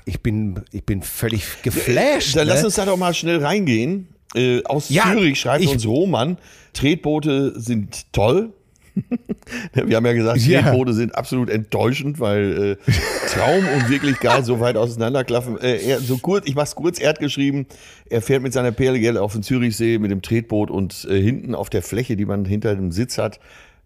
ich 0.07 0.23
bin, 0.23 0.63
ich 0.73 0.87
bin 0.87 1.03
völlig 1.03 1.61
geflasht. 1.61 2.35
Dann 2.35 2.47
ne? 2.47 2.55
lass 2.55 2.65
uns 2.65 2.77
da 2.77 2.87
doch 2.87 2.97
mal 2.97 3.13
schnell 3.13 3.45
reingehen. 3.45 4.16
Äh, 4.35 4.63
aus 4.65 4.89
ja, 4.89 5.05
Zürich 5.13 5.41
schreibt 5.41 5.65
ich, 5.65 5.71
uns 5.71 5.87
Roman, 5.87 6.39
Tretboote 6.73 7.59
sind 7.59 8.13
toll. 8.13 8.53
Wir 9.73 9.97
haben 9.97 10.07
ja 10.07 10.13
gesagt, 10.15 10.41
ja. 10.41 10.63
Tretboote 10.63 10.95
sind 10.95 11.15
absolut 11.15 11.51
enttäuschend, 11.51 12.19
weil 12.19 12.79
äh, 12.87 12.93
Traum 13.29 13.65
und 13.75 13.89
wirklich 13.91 14.19
geil 14.21 14.45
so 14.45 14.61
weit 14.61 14.77
auseinanderklaffen. 14.77 15.61
Äh, 15.61 15.77
er, 15.87 16.01
so 16.01 16.19
kurz, 16.19 16.47
ich 16.49 16.55
mach's 16.55 16.75
kurz, 16.75 16.99
er 16.99 17.11
hat 17.11 17.19
geschrieben, 17.19 17.67
er 18.09 18.23
fährt 18.23 18.43
mit 18.43 18.53
seiner 18.53 18.73
Perle 18.73 19.21
auf 19.21 19.33
den 19.33 19.43
Zürichsee 19.43 19.99
mit 19.99 20.11
dem 20.11 20.23
Tretboot 20.23 20.71
und 20.71 21.07
äh, 21.11 21.21
hinten 21.21 21.55
auf 21.55 21.71
der 21.71 21.83
Fläche, 21.83 22.17
die 22.17 22.25
man 22.25 22.45
hinter 22.45 22.75
dem 22.75 22.91
Sitz 22.91 23.19
hat, 23.19 23.39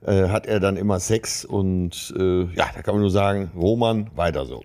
äh, 0.07 0.29
hat 0.29 0.47
er 0.47 0.61
dann 0.61 0.77
immer 0.77 1.01
Sex 1.01 1.45
und 1.45 2.15
äh, 2.17 2.45
ja, 2.55 2.71
da 2.75 2.83
kann 2.83 2.95
man 2.95 3.01
nur 3.01 3.11
sagen, 3.11 3.51
Roman, 3.57 4.11
weiter 4.15 4.47
so. 4.47 4.63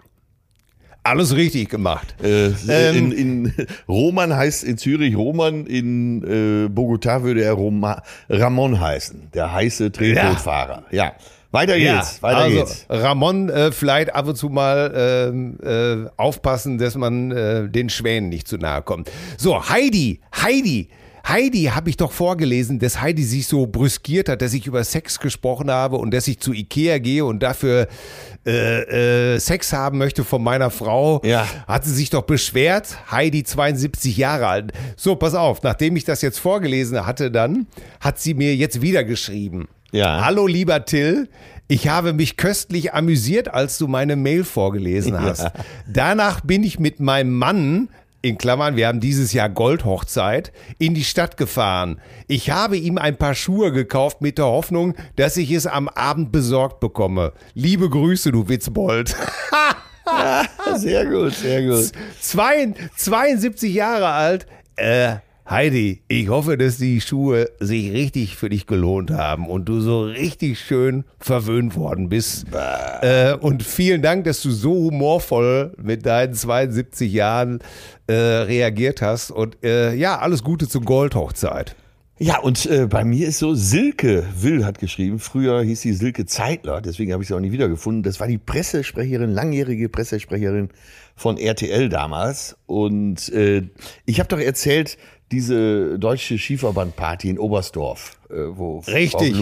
Alles 1.06 1.36
richtig 1.36 1.70
gemacht. 1.70 2.16
Äh, 2.24 2.48
ähm, 2.68 3.12
in, 3.12 3.12
in, 3.12 3.68
Roman 3.88 4.36
heißt 4.36 4.64
in 4.64 4.80
Zürich 4.80 5.16
Roman, 5.16 5.68
in 5.68 6.24
äh, 6.24 6.68
Bogotá 6.68 7.22
würde 7.22 7.44
er 7.44 7.54
Roma, 7.54 8.02
Ramon 8.28 8.80
heißen, 8.80 9.30
der 9.32 9.54
heiße 9.54 9.92
Tretbootfahrer. 9.92 10.84
Ja. 10.90 11.06
ja. 11.06 11.12
Weiter 11.52 11.78
geht's, 11.78 12.18
ja, 12.18 12.22
weiter 12.24 12.38
also, 12.38 12.58
geht's. 12.58 12.86
Ramon 12.90 13.50
äh, 13.50 13.72
vielleicht 13.72 14.16
ab 14.16 14.28
und 14.28 14.36
zu 14.36 14.50
mal 14.50 15.30
ähm, 15.30 15.58
äh, 15.64 16.10
aufpassen, 16.18 16.80
dass 16.80 16.96
man 16.96 17.32
äh, 17.32 17.70
den 17.70 17.90
Schwänen 17.90 18.30
nicht 18.30 18.48
zu 18.48 18.58
nahe 18.58 18.82
kommt. 18.82 19.12
So, 19.38 19.70
Heidi, 19.70 20.22
Heidi, 20.36 20.90
Heidi 21.28 21.64
habe 21.74 21.90
ich 21.90 21.98
doch 21.98 22.12
vorgelesen, 22.12 22.78
dass 22.78 23.02
Heidi 23.02 23.24
sich 23.24 23.48
so 23.48 23.66
brüskiert 23.66 24.30
hat, 24.30 24.42
dass 24.42 24.54
ich 24.54 24.68
über 24.68 24.84
Sex 24.84 25.20
gesprochen 25.20 25.72
habe 25.72 25.98
und 25.98 26.14
dass 26.14 26.28
ich 26.28 26.40
zu 26.40 26.54
Ikea 26.54 27.00
gehe 27.00 27.26
und 27.26 27.42
dafür 27.42 27.88
äh, 28.46 29.34
äh, 29.34 29.40
Sex 29.40 29.74
haben 29.74 29.98
möchte 29.98 30.24
von 30.24 30.44
meiner 30.44 30.70
Frau. 30.70 31.22
Ja. 31.24 31.48
Hat 31.68 31.84
sie 31.84 31.94
sich 31.94 32.12
doch 32.12 32.24
beschwert. 32.24 32.98
Heidi 33.10 33.44
72 33.44 34.18
Jahre 34.18 34.48
alt. 34.48 34.72
So, 34.96 35.16
pass 35.16 35.34
auf, 35.34 35.64
nachdem 35.64 35.96
ich 35.96 36.04
das 36.04 36.22
jetzt 36.22 36.38
vorgelesen 36.38 37.06
hatte, 37.08 37.32
dann 37.32 37.66
hat 38.00 38.20
sie 38.20 38.36
mir 38.36 38.56
jetzt 38.56 38.82
wieder 38.82 39.04
geschrieben. 39.04 39.68
Ja. 39.92 40.24
Hallo, 40.24 40.46
lieber 40.46 40.86
Till. 40.86 41.28
Ich 41.68 41.88
habe 41.88 42.14
mich 42.14 42.38
köstlich 42.38 42.94
amüsiert, 42.94 43.52
als 43.52 43.80
du 43.80 43.88
meine 43.88 44.16
Mail 44.16 44.44
vorgelesen 44.44 45.20
hast. 45.20 45.44
Ja. 45.46 45.54
Danach 45.88 46.42
bin 46.42 46.64
ich 46.64 46.78
mit 46.80 47.00
meinem 47.00 47.34
Mann 47.34 47.90
in 48.26 48.40
Klammern, 48.40 48.76
wir 48.76 48.88
haben 48.88 49.00
dieses 49.00 49.34
Jahr 49.34 49.50
Goldhochzeit, 49.50 50.52
in 50.80 50.96
die 50.96 51.04
Stadt 51.04 51.38
gefahren. 51.38 52.02
Ich 52.28 52.50
habe 52.50 52.76
ihm 52.76 52.98
ein 52.98 53.18
paar 53.18 53.36
Schuhe 53.36 53.72
gekauft 53.72 54.20
mit 54.20 54.40
der 54.40 54.46
Hoffnung, 54.46 54.96
dass 55.16 55.38
ich 55.38 55.52
es 55.52 55.68
am 55.68 55.88
Abend 55.88 56.32
besorgt 56.32 56.80
bekomme. 56.80 57.34
Liebe 57.54 57.88
Grüße, 57.88 58.32
du 58.32 58.50
Witzbold. 58.50 59.16
ja, 60.08 60.44
sehr 60.76 61.06
gut, 61.06 61.34
sehr 61.36 61.62
gut. 61.68 61.92
Zwei, 62.20 62.74
72 62.96 63.72
Jahre 63.72 64.08
alt. 64.08 64.48
Äh, 64.76 65.18
Heidi, 65.48 66.02
ich 66.08 66.28
hoffe, 66.30 66.58
dass 66.58 66.78
die 66.78 67.00
Schuhe 67.02 67.52
sich 67.60 67.94
richtig 67.94 68.36
für 68.36 68.50
dich 68.50 68.66
gelohnt 68.66 69.12
haben 69.12 69.48
und 69.48 69.66
du 69.66 69.80
so 69.80 70.02
richtig 70.02 70.60
schön 70.60 71.04
verwöhnt 71.20 71.76
worden 71.76 72.10
bist. 72.10 72.48
Äh, 73.02 73.36
und 73.36 73.62
vielen 73.62 74.02
Dank, 74.02 74.24
dass 74.24 74.42
du 74.42 74.50
so 74.50 74.74
humorvoll 74.74 75.76
mit 75.80 76.08
deinen 76.08 76.34
72 76.34 77.14
Jahren 77.14 77.60
äh, 78.08 78.14
reagiert 78.14 79.04
hast. 79.04 79.30
Und 79.30 79.64
äh, 79.64 79.94
ja, 79.94 80.18
alles 80.18 80.44
Gute 80.44 80.68
zur 80.68 80.82
Goldhochzeit. 80.82 81.76
Ja, 82.18 82.40
und 82.40 82.66
äh, 82.68 82.88
bei 82.88 83.04
mir 83.04 83.28
ist 83.28 83.40
so, 83.40 83.56
Silke 83.56 84.26
Will 84.40 84.64
hat 84.64 84.80
geschrieben, 84.80 85.20
früher 85.20 85.62
hieß 85.62 85.82
sie 85.82 85.92
Silke 85.92 86.26
Zeitler, 86.26 86.80
deswegen 86.80 87.12
habe 87.12 87.22
ich 87.22 87.28
sie 87.28 87.36
auch 87.36 87.42
nie 87.42 87.52
wiedergefunden. 87.52 88.04
Das 88.04 88.22
war 88.22 88.28
die 88.28 88.38
Pressesprecherin, 88.38 89.32
langjährige 89.32 89.90
Pressesprecherin 89.90 90.70
von 91.18 91.38
RTL 91.38 91.90
damals. 91.90 92.56
Und 92.68 93.28
äh, 93.34 93.64
ich 94.06 94.20
habe 94.20 94.30
doch 94.30 94.40
erzählt, 94.40 94.98
diese 95.32 95.98
deutsche 95.98 96.38
Skiverbandparty 96.38 97.30
in 97.30 97.40
Oberstdorf, 97.40 98.18
äh, 98.30 98.36
wo 98.50 98.80
Richtig. 98.80 99.36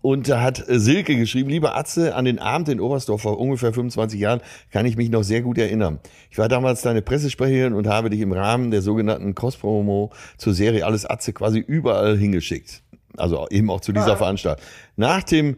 Und 0.00 0.28
da 0.28 0.40
hat 0.40 0.66
äh, 0.66 0.80
Silke 0.80 1.14
geschrieben, 1.16 1.50
lieber 1.50 1.76
Atze, 1.76 2.14
an 2.14 2.24
den 2.24 2.38
Abend 2.38 2.68
in 2.70 2.80
Oberstdorf 2.80 3.22
vor 3.22 3.38
ungefähr 3.38 3.72
25 3.72 4.18
Jahren 4.18 4.40
kann 4.70 4.86
ich 4.86 4.96
mich 4.96 5.10
noch 5.10 5.22
sehr 5.22 5.42
gut 5.42 5.58
erinnern. 5.58 6.00
Ich 6.30 6.38
war 6.38 6.48
damals 6.48 6.80
deine 6.82 7.02
Pressesprecherin 7.02 7.74
und 7.74 7.86
habe 7.86 8.08
dich 8.08 8.20
im 8.20 8.32
Rahmen 8.32 8.70
der 8.70 8.80
sogenannten 8.80 9.34
Cross-Promo 9.34 10.10
zur 10.38 10.54
Serie 10.54 10.86
Alles 10.86 11.04
Atze 11.04 11.32
quasi 11.34 11.58
überall 11.58 12.16
hingeschickt. 12.16 12.82
Also 13.16 13.46
eben 13.50 13.70
auch 13.70 13.80
zu 13.80 13.92
dieser 13.92 14.12
ah. 14.12 14.16
Veranstaltung. 14.16 14.64
Nach 14.96 15.22
dem 15.22 15.56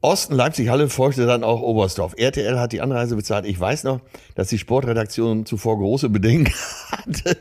Osten 0.00 0.34
Leipzig-Halle 0.34 0.88
folgte 0.88 1.26
dann 1.26 1.42
auch 1.42 1.62
Oberstdorf. 1.62 2.14
RTL 2.16 2.58
hat 2.58 2.72
die 2.72 2.80
Anreise 2.80 3.16
bezahlt. 3.16 3.46
Ich 3.46 3.58
weiß 3.58 3.84
noch, 3.84 4.00
dass 4.34 4.48
die 4.48 4.58
Sportredaktion 4.58 5.46
zuvor 5.46 5.78
große 5.78 6.10
Bedenken 6.10 6.52
hatte, 6.90 7.36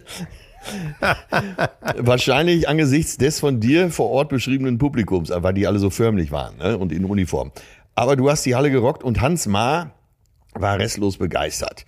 Wahrscheinlich 1.98 2.68
angesichts 2.68 3.18
des 3.18 3.40
von 3.40 3.60
dir 3.60 3.90
vor 3.90 4.10
Ort 4.10 4.30
beschriebenen 4.30 4.78
Publikums, 4.78 5.32
weil 5.34 5.54
die 5.54 5.68
alle 5.68 5.80
so 5.80 5.90
förmlich 5.90 6.32
waren 6.32 6.58
ne? 6.58 6.78
und 6.78 6.92
in 6.92 7.06
Uniform. 7.06 7.52
Aber 7.96 8.16
du 8.16 8.30
hast 8.30 8.46
die 8.46 8.56
Halle 8.56 8.72
gerockt 8.72 9.04
und 9.04 9.22
Hans 9.22 9.48
Ma 9.48 9.92
war 10.54 10.80
restlos 10.80 11.18
begeistert. 11.18 11.86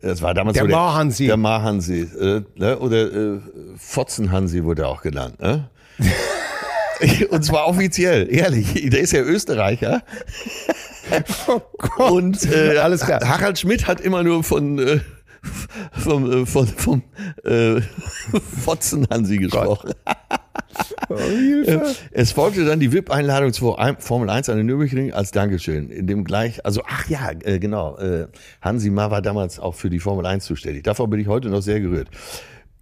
Das 0.00 0.22
war 0.22 0.34
damals 0.34 0.54
der 0.54 0.64
so 0.64 0.70
Mar-Hansi. 0.70 1.26
Der 1.26 1.36
Mar-Hansi. 1.36 2.00
Äh, 2.00 2.42
ne? 2.56 2.78
Oder 2.78 3.12
äh, 3.12 3.40
Fotzen-Hansi 3.76 4.64
wurde 4.64 4.82
er 4.82 4.88
auch 4.88 5.02
genannt. 5.02 5.40
Ne? 5.40 5.70
und 7.30 7.44
zwar 7.44 7.68
offiziell, 7.68 8.32
ehrlich. 8.32 8.90
Der 8.90 9.00
ist 9.00 9.12
ja 9.12 9.22
Österreicher. 9.22 10.02
Oh 11.46 11.60
Gott. 11.76 12.10
Und 12.10 12.50
äh, 12.50 12.78
alles 12.78 13.02
klar. 13.02 13.20
Harald 13.22 13.58
Schmidt 13.58 13.86
hat 13.86 14.00
immer 14.00 14.22
nur 14.22 14.42
von 14.42 14.78
äh, 14.78 15.00
vom, 15.92 16.30
äh, 16.30 16.46
von, 16.46 16.66
vom 16.66 17.02
äh, 17.44 17.80
Fotzen 18.64 19.06
Hansi 19.10 19.38
gesprochen. 19.38 19.92
Oh, 21.08 21.14
es 22.12 22.32
folgte 22.32 22.64
dann 22.64 22.80
die 22.80 22.92
VIP-Einladung 22.92 23.52
zur 23.52 23.78
Formel 23.98 24.30
1 24.30 24.48
an 24.48 24.56
den 24.56 24.66
Nürburgring 24.66 25.12
als 25.12 25.30
Dankeschön. 25.30 25.90
In 25.90 26.06
dem 26.06 26.24
gleich, 26.24 26.64
also 26.64 26.82
ach 26.88 27.08
ja, 27.08 27.30
äh, 27.44 27.58
genau, 27.58 27.96
äh, 27.98 28.26
Hansi 28.60 28.90
Ma 28.90 29.10
war 29.10 29.22
damals 29.22 29.58
auch 29.58 29.74
für 29.74 29.90
die 29.90 30.00
Formel 30.00 30.26
1 30.26 30.44
zuständig. 30.44 30.82
Davon 30.82 31.10
bin 31.10 31.20
ich 31.20 31.28
heute 31.28 31.48
noch 31.48 31.60
sehr 31.60 31.80
gerührt. 31.80 32.08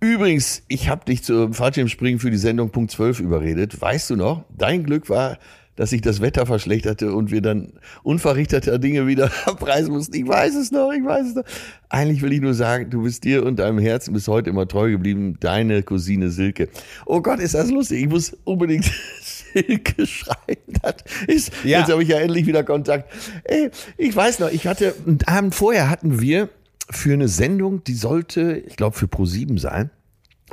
Übrigens, 0.00 0.62
ich 0.68 0.88
habe 0.88 1.04
dich 1.04 1.22
zum 1.22 1.54
Fallschirmspringen 1.54 2.18
für 2.18 2.30
die 2.30 2.36
Sendung 2.36 2.70
Punkt 2.70 2.90
12 2.90 3.20
überredet. 3.20 3.80
Weißt 3.80 4.10
du 4.10 4.16
noch? 4.16 4.44
Dein 4.50 4.84
Glück 4.84 5.08
war, 5.08 5.38
dass 5.76 5.90
sich 5.90 6.02
das 6.02 6.20
Wetter 6.20 6.46
verschlechterte 6.46 7.14
und 7.14 7.30
wir 7.30 7.40
dann 7.40 7.72
unverrichteter 8.02 8.78
Dinge 8.78 9.06
wieder 9.06 9.30
abreisen 9.46 9.92
mussten. 9.92 10.14
Ich 10.14 10.26
weiß 10.26 10.54
es 10.54 10.70
noch, 10.70 10.92
ich 10.92 11.04
weiß 11.04 11.28
es 11.28 11.34
noch. 11.34 11.44
Eigentlich 11.88 12.22
will 12.22 12.32
ich 12.32 12.40
nur 12.40 12.54
sagen, 12.54 12.90
du 12.90 13.02
bist 13.02 13.24
dir 13.24 13.44
und 13.44 13.58
deinem 13.58 13.78
Herzen 13.78 14.12
bis 14.12 14.28
heute 14.28 14.50
immer 14.50 14.68
treu 14.68 14.90
geblieben. 14.90 15.36
Deine 15.40 15.82
Cousine 15.82 16.30
Silke. 16.30 16.68
Oh 17.06 17.20
Gott, 17.20 17.40
ist 17.40 17.54
das 17.54 17.70
lustig. 17.70 18.02
Ich 18.02 18.08
muss 18.08 18.36
unbedingt 18.44 18.90
Silke 19.22 20.06
schreiben. 20.06 20.62
Das 20.82 20.96
ist, 21.26 21.52
ja. 21.64 21.80
Jetzt 21.80 21.90
habe 21.90 22.02
ich 22.02 22.08
ja 22.08 22.18
endlich 22.18 22.46
wieder 22.46 22.64
Kontakt. 22.64 23.10
Ey, 23.44 23.70
ich 23.96 24.14
weiß 24.14 24.40
noch, 24.40 24.50
ich 24.50 24.66
hatte, 24.66 24.94
einen 25.06 25.18
Abend 25.26 25.54
vorher 25.54 25.88
hatten 25.88 26.20
wir 26.20 26.48
für 26.90 27.12
eine 27.12 27.28
Sendung, 27.28 27.82
die 27.84 27.94
sollte, 27.94 28.62
ich 28.66 28.76
glaube, 28.76 28.96
für 28.96 29.06
Pro7 29.06 29.58
sein 29.58 29.90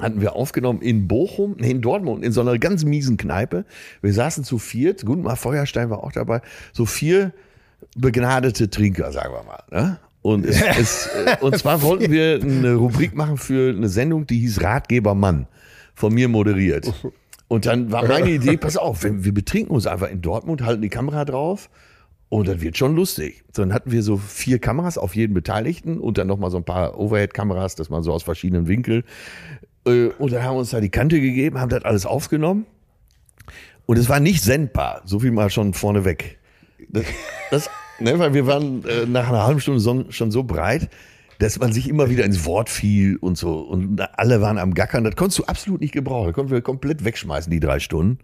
hatten 0.01 0.21
wir 0.21 0.35
aufgenommen 0.35 0.81
in 0.81 1.07
Bochum, 1.07 1.55
nee, 1.59 1.71
in 1.71 1.81
Dortmund, 1.81 2.23
in 2.23 2.31
so 2.31 2.41
einer 2.41 2.57
ganz 2.57 2.83
miesen 2.83 3.17
Kneipe. 3.17 3.65
Wir 4.01 4.13
saßen 4.13 4.43
zu 4.43 4.59
viert, 4.59 5.05
Gundmar 5.05 5.35
Feuerstein 5.35 5.89
war 5.89 6.03
auch 6.03 6.11
dabei, 6.11 6.41
so 6.73 6.85
vier 6.85 7.33
begnadete 7.95 8.69
Trinker, 8.69 9.11
sagen 9.11 9.33
wir 9.33 9.43
mal. 9.43 9.63
Ne? 9.71 9.99
Und, 10.21 10.45
es, 10.45 10.61
es, 10.77 11.07
äh, 11.07 11.37
und 11.41 11.57
zwar 11.57 11.81
wollten 11.81 12.11
wir 12.11 12.39
eine 12.41 12.75
Rubrik 12.75 13.15
machen 13.15 13.37
für 13.37 13.69
eine 13.69 13.89
Sendung, 13.89 14.27
die 14.27 14.39
hieß 14.39 14.61
Ratgeber 14.61 15.15
Mann, 15.15 15.47
von 15.93 16.13
mir 16.13 16.27
moderiert. 16.27 16.91
Und 17.47 17.65
dann 17.65 17.91
war 17.91 18.07
meine 18.07 18.29
Idee, 18.29 18.57
pass 18.57 18.77
auf, 18.77 19.03
wir, 19.03 19.23
wir 19.23 19.33
betrinken 19.33 19.73
uns 19.73 19.87
einfach 19.87 20.09
in 20.09 20.21
Dortmund, 20.21 20.61
halten 20.61 20.81
die 20.81 20.89
Kamera 20.89 21.25
drauf 21.25 21.69
und 22.29 22.47
dann 22.47 22.61
wird 22.61 22.77
schon 22.77 22.95
lustig. 22.95 23.43
So, 23.51 23.63
dann 23.63 23.73
hatten 23.73 23.91
wir 23.91 24.03
so 24.03 24.17
vier 24.17 24.59
Kameras 24.59 24.99
auf 24.99 25.15
jeden 25.15 25.33
Beteiligten 25.33 25.99
und 25.99 26.19
dann 26.19 26.27
nochmal 26.27 26.51
so 26.51 26.57
ein 26.57 26.63
paar 26.63 26.99
Overhead-Kameras, 26.99 27.75
dass 27.75 27.89
man 27.89 28.03
so 28.03 28.13
aus 28.13 28.21
verschiedenen 28.21 28.67
Winkeln 28.67 29.03
und 30.17 30.31
dann 30.31 30.43
haben 30.43 30.55
wir 30.55 30.59
uns 30.59 30.71
da 30.71 30.79
die 30.79 30.89
Kante 30.89 31.19
gegeben, 31.19 31.59
haben 31.59 31.69
das 31.69 31.83
alles 31.85 32.05
aufgenommen. 32.05 32.65
Und 33.85 33.97
es 33.97 34.07
war 34.09 34.19
nicht 34.19 34.43
sendbar, 34.43 35.01
so 35.05 35.19
viel 35.19 35.31
mal 35.31 35.49
schon 35.49 35.73
vorneweg. 35.73 36.37
Das, 36.89 37.05
das, 37.49 37.69
ne, 37.99 38.19
weil 38.19 38.33
wir 38.33 38.45
waren 38.45 38.85
äh, 38.85 39.05
nach 39.05 39.29
einer 39.29 39.45
halben 39.45 39.59
Stunde 39.59 39.79
so, 39.79 40.05
schon 40.09 40.31
so 40.31 40.43
breit, 40.43 40.89
dass 41.39 41.57
man 41.57 41.73
sich 41.73 41.89
immer 41.89 42.09
wieder 42.09 42.25
ins 42.25 42.45
Wort 42.45 42.69
fiel 42.69 43.17
und 43.17 43.37
so. 43.37 43.61
Und 43.61 44.01
alle 44.19 44.41
waren 44.41 44.57
am 44.57 44.73
Gackern. 44.73 45.05
Das 45.05 45.15
konntest 45.15 45.39
du 45.39 45.45
absolut 45.45 45.81
nicht 45.81 45.93
gebrauchen. 45.93 46.27
Das 46.27 46.35
konnten 46.35 46.51
wir 46.51 46.61
komplett 46.61 47.05
wegschmeißen, 47.05 47.49
die 47.49 47.59
drei 47.59 47.79
Stunden. 47.79 48.19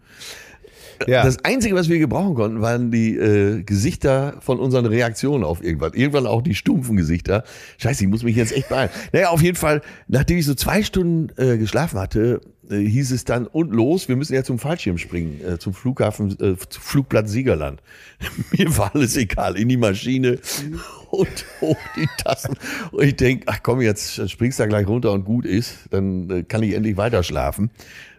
Ja. 1.07 1.23
Das 1.23 1.43
Einzige, 1.43 1.75
was 1.75 1.89
wir 1.89 1.99
gebrauchen 1.99 2.35
konnten, 2.35 2.61
waren 2.61 2.91
die 2.91 3.15
äh, 3.15 3.63
Gesichter 3.63 4.37
von 4.39 4.59
unseren 4.59 4.85
Reaktionen 4.85 5.43
auf 5.43 5.63
irgendwas. 5.63 5.93
Irgendwann 5.93 6.27
auch 6.27 6.41
die 6.41 6.55
stumpfen 6.55 6.95
Gesichter. 6.95 7.43
Scheiße, 7.77 8.03
ich 8.03 8.09
muss 8.09 8.23
mich 8.23 8.35
jetzt 8.35 8.55
echt 8.55 8.69
beeilen. 8.69 8.89
Naja, 9.13 9.29
auf 9.29 9.41
jeden 9.41 9.55
Fall, 9.55 9.81
nachdem 10.07 10.37
ich 10.37 10.45
so 10.45 10.55
zwei 10.55 10.83
Stunden 10.83 11.29
äh, 11.39 11.57
geschlafen 11.57 11.99
hatte, 11.99 12.41
äh, 12.69 12.77
hieß 12.77 13.11
es 13.11 13.25
dann, 13.25 13.47
und 13.47 13.71
los, 13.71 14.07
wir 14.07 14.15
müssen 14.15 14.33
ja 14.33 14.43
zum 14.43 14.59
Fallschirm 14.59 14.97
springen, 14.97 15.39
äh, 15.41 15.57
zum 15.57 15.73
Flughafen, 15.73 16.31
äh, 16.31 16.57
zum 16.57 16.81
Flugplatz 16.81 17.31
Siegerland. 17.31 17.81
Mir 18.51 18.77
war 18.77 18.93
alles 18.93 19.15
egal, 19.17 19.57
in 19.57 19.69
die 19.69 19.77
Maschine 19.77 20.39
und 21.11 21.45
hoch 21.61 21.77
die 21.95 22.07
Tassen. 22.17 22.55
Und 22.91 23.03
ich 23.03 23.15
denk, 23.15 23.43
ach 23.47 23.59
komm, 23.63 23.81
jetzt 23.81 24.29
springst 24.29 24.59
du 24.59 24.63
da 24.63 24.67
gleich 24.67 24.87
runter 24.87 25.11
und 25.11 25.25
gut 25.25 25.45
ist, 25.45 25.77
dann 25.91 26.29
äh, 26.29 26.43
kann 26.43 26.63
ich 26.63 26.73
endlich 26.73 26.97
weiter 26.97 27.23
schlafen. 27.23 27.69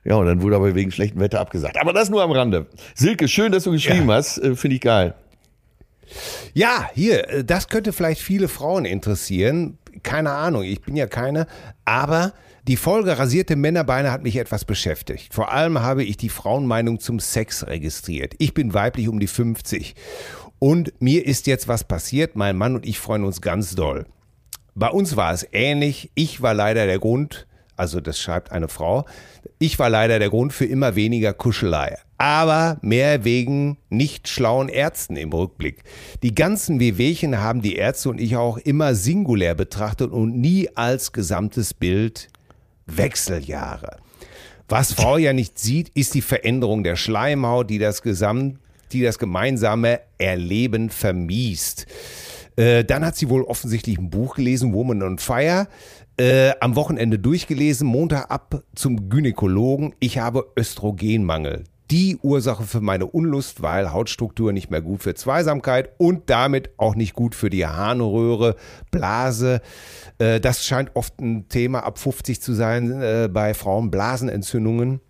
Ja, 0.07 0.15
und 0.15 0.27
dann 0.27 0.41
wurde 0.41 0.55
aber 0.55 0.75
wegen 0.77 0.93
schlechtem 0.93 1.21
Wetter 1.21 1.41
abgesagt. 1.41 1.79
Aber 1.81 1.93
das 1.93 2.11
nur 2.11 2.23
am 2.23 2.31
Rande. 2.31 2.67
Silke, 2.95 3.27
schön, 3.27 3.51
dass 3.51 3.65
du 3.65 3.73
geschrieben 3.73 4.09
ja. 4.09 4.15
hast. 4.15 4.39
Äh, 4.39 4.55
Finde 4.55 4.77
ich 4.77 4.81
geil. 4.81 5.15
Ja, 6.55 6.89
hier, 6.95 7.29
äh, 7.29 7.45
das 7.45 7.69
könnte 7.69 7.93
vielleicht 7.93 8.21
viele 8.21 8.47
Frauen 8.47 8.85
interessieren. 8.85 9.79
Keine 10.05 10.31
Ahnung, 10.31 10.63
ich 10.63 10.81
bin 10.81 10.95
ja 10.95 11.09
keine. 11.09 11.49
Aber 11.85 12.35
die 12.69 12.77
Folge 12.77 13.19
rasierte 13.19 13.57
Männerbeine 13.57 14.13
hat 14.13 14.23
mich 14.23 14.37
etwas 14.37 14.65
beschäftigt. 14.65 15.35
Vor 15.35 15.51
allem 15.51 15.81
habe 15.81 16.05
ich 16.05 16.17
die 16.17 16.29
Frauenmeinung 16.29 17.01
zum 17.01 17.19
Sex 17.19 17.67
registriert. 17.67 18.35
Ich 18.39 18.55
bin 18.55 18.75
weiblich 18.75 19.09
um 19.09 19.19
die 19.19 19.27
50. 19.27 19.97
Und 20.61 20.93
mir 21.01 21.27
ist 21.27 21.49
jetzt 21.49 21.67
was 21.67 21.83
passiert. 21.83 22.37
Mein 22.37 22.57
Mann 22.57 22.77
und 22.77 22.87
ich 22.87 23.01
freuen 23.01 23.25
uns 23.25 23.41
ganz 23.41 23.75
doll. 23.75 24.07
Bei 24.77 24.89
uns 24.89 25.17
war 25.17 25.33
es 25.33 25.45
ähnlich. 25.51 26.13
Ich 26.15 26.43
war 26.43 26.55
leider 26.55 26.87
der 26.87 27.01
Grund, 27.01 27.49
also 27.77 28.01
das 28.01 28.19
schreibt 28.19 28.53
eine 28.53 28.69
Frau, 28.69 29.05
ich 29.59 29.79
war 29.79 29.91
leider 29.91 30.19
der 30.19 30.31
Grund 30.31 30.53
für 30.53 30.65
immer 30.65 30.97
weniger 30.97 31.33
Kuschelei. 31.33 31.97
Aber 32.19 32.79
mehr 32.81 33.25
wegen 33.25 33.77
nicht 33.91 34.29
schlauen 34.29 34.69
Ärzten 34.69 35.17
im 35.17 35.33
Rückblick. 35.33 35.83
Die 36.23 36.35
ganzen 36.35 36.81
Wehwehchen 36.81 37.41
haben 37.41 37.61
die 37.61 37.77
Ärzte 37.77 38.09
und 38.09 38.21
ich 38.21 38.37
auch 38.37 38.57
immer 38.59 38.95
singulär 38.95 39.55
betrachtet 39.55 40.11
und 40.11 40.39
nie 40.39 40.69
als 40.75 41.13
gesamtes 41.13 41.75
Bild 41.75 42.29
Wechseljahre. 42.87 43.99
Was 44.69 44.93
Frau 44.93 45.17
ja 45.17 45.33
nicht 45.33 45.59
sieht, 45.59 45.91
ist 45.91 46.15
die 46.15 46.23
Veränderung 46.23 46.83
der 46.83 46.97
Schleimhaut, 46.97 47.71
die 47.71 47.79
das, 47.79 48.03
Gesamt, 48.03 48.59
die 48.93 49.03
das 49.03 49.19
gemeinsame 49.19 50.01
Erleben 50.19 50.91
vermiest. 50.91 51.87
Äh, 52.57 52.85
dann 52.85 53.05
hat 53.05 53.17
sie 53.17 53.29
wohl 53.29 53.43
offensichtlich 53.43 53.99
ein 53.99 54.11
Buch 54.11 54.37
gelesen, 54.37 54.73
Woman 54.73 55.03
on 55.03 55.19
Fire. 55.19 55.69
Äh, 56.19 56.53
am 56.61 56.77
Wochenende 56.77 57.19
durchgelesen, 57.19 57.87
Montag 57.87 58.31
ab 58.31 58.63
zum 58.75 59.11
Gynäkologen. 59.11 59.95
Ich 60.01 60.19
habe 60.19 60.47
Östrogenmangel. 60.57 61.65
die 61.91 62.17
Ursache 62.23 62.65
für 62.65 62.81
meine 62.81 63.07
Unlust, 63.07 63.63
weil 63.63 63.93
Hautstruktur 63.93 64.53
nicht 64.53 64.71
mehr 64.71 64.81
gut 64.81 65.03
für 65.03 65.15
Zweisamkeit 65.15 65.91
und 65.99 66.31
damit 66.31 66.71
auch 66.79 66.97
nicht 66.97 67.13
gut 67.13 67.35
für 67.35 67.51
die 67.51 67.67
Harnröhre, 67.67 68.57
Blase. 68.91 69.61
Äh, 70.19 70.41
das 70.41 70.65
scheint 70.65 70.91
oft 70.95 71.21
ein 71.21 71.49
Thema 71.49 71.85
ab 71.85 71.99
50 71.99 72.41
zu 72.41 72.55
sein 72.55 73.03
äh, 73.03 73.29
bei 73.31 73.53
Frauen, 73.53 73.91
Blasenentzündungen 73.91 75.01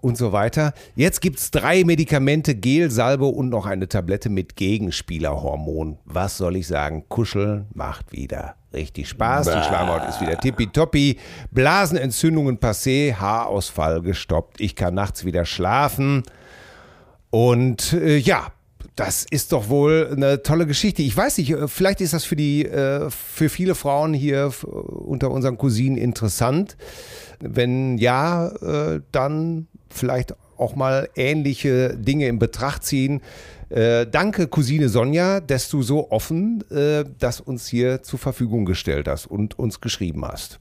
und 0.00 0.16
so 0.16 0.30
weiter. 0.32 0.74
Jetzt 0.94 1.20
gibt 1.20 1.40
es 1.40 1.50
drei 1.50 1.82
Medikamente, 1.82 2.54
Gel, 2.54 2.90
Salbe 2.90 3.26
und 3.26 3.48
noch 3.48 3.66
eine 3.66 3.88
Tablette 3.88 4.30
mit 4.30 4.54
Gegenspielerhormon. 4.54 5.98
Was 6.04 6.38
soll 6.38 6.56
ich 6.56 6.68
sagen? 6.68 7.04
Kuscheln 7.08 7.66
macht 7.74 8.12
wieder 8.12 8.54
richtig 8.74 9.08
Spaß. 9.08 9.46
Die 9.46 9.62
Schleimhaut 9.62 10.08
ist 10.08 10.20
wieder 10.20 10.36
tippitoppi. 10.36 11.18
Blasenentzündungen 11.50 12.58
passé, 12.58 13.14
Haarausfall 13.14 14.02
gestoppt. 14.02 14.60
Ich 14.60 14.76
kann 14.76 14.94
nachts 14.94 15.24
wieder 15.24 15.44
schlafen. 15.44 16.22
Und 17.30 17.92
äh, 17.94 18.16
ja, 18.16 18.52
das 18.96 19.26
ist 19.28 19.52
doch 19.52 19.68
wohl 19.68 20.10
eine 20.12 20.42
tolle 20.42 20.66
Geschichte. 20.66 21.02
Ich 21.02 21.16
weiß 21.16 21.38
nicht, 21.38 21.50
äh, 21.50 21.68
vielleicht 21.68 22.00
ist 22.00 22.12
das 22.12 22.24
für 22.24 22.36
die, 22.36 22.64
äh, 22.64 23.10
für 23.10 23.48
viele 23.48 23.74
Frauen 23.74 24.14
hier 24.14 24.52
unter 24.64 25.30
unseren 25.30 25.58
Cousinen 25.58 25.96
interessant. 25.96 26.76
Wenn 27.40 27.98
ja, 27.98 28.48
äh, 28.48 29.00
dann 29.10 29.66
vielleicht 29.90 30.34
auch 30.56 30.76
mal 30.76 31.08
ähnliche 31.16 31.96
Dinge 31.96 32.28
in 32.28 32.38
Betracht 32.38 32.84
ziehen. 32.84 33.20
Äh, 33.70 34.06
danke, 34.06 34.48
Cousine 34.48 34.88
Sonja, 34.88 35.40
dass 35.40 35.68
du 35.68 35.82
so 35.82 36.10
offen 36.10 36.64
äh, 36.70 37.04
das 37.18 37.40
uns 37.40 37.66
hier 37.66 38.02
zur 38.02 38.18
Verfügung 38.18 38.64
gestellt 38.64 39.08
hast 39.08 39.26
und 39.26 39.58
uns 39.58 39.80
geschrieben 39.80 40.24
hast. 40.24 40.58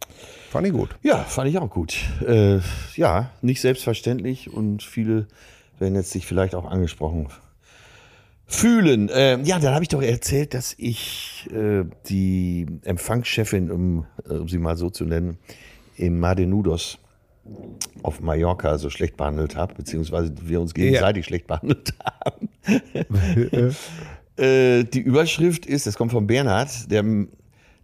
Fand 0.50 0.68
ich 0.68 0.74
gut. 0.74 0.90
Ja, 1.02 1.20
fand 1.20 1.50
ich 1.50 1.58
auch 1.58 1.70
gut. 1.70 1.96
Äh, 2.26 2.60
ja, 2.96 3.32
nicht 3.42 3.62
selbstverständlich 3.62 4.52
und 4.52 4.84
viele 4.84 5.28
werden 5.80 5.96
jetzt 5.96 6.12
sich 6.12 6.26
vielleicht 6.26 6.56
auch 6.56 6.66
angesprochen 6.66 7.28
fühlen. 8.46 9.10
Ähm, 9.14 9.44
ja, 9.46 9.60
dann 9.60 9.74
habe 9.74 9.84
ich 9.84 9.90
doch 9.90 10.02
erzählt, 10.02 10.54
dass 10.54 10.76
ich 10.78 11.50
äh, 11.52 11.84
die 12.08 12.68
Empfangschefin, 12.84 13.72
um, 13.72 14.06
äh, 14.30 14.34
um 14.34 14.48
sie 14.48 14.60
mal 14.60 14.78
so 14.78 14.90
zu 14.90 15.06
nennen, 15.06 15.38
im 15.98 16.20
Madenudos 16.20 17.00
auf 18.04 18.22
Mallorca 18.22 18.78
so 18.78 18.90
schlecht 18.90 19.18
behandelt 19.18 19.56
habe, 19.56 19.76
beziehungsweise 19.76 20.34
wir 20.42 20.62
uns 20.62 20.74
gegenseitig 20.74 21.26
ja. 21.26 21.28
schlecht 21.28 21.48
behandelt 21.48 21.94
haben. 22.26 22.50
äh, 24.38 24.84
die 24.84 25.02
Überschrift 25.02 25.66
ist, 25.66 25.86
das 25.86 25.96
kommt 25.98 26.12
von 26.12 26.28
Bernhard, 26.28 26.92
der, 26.92 27.04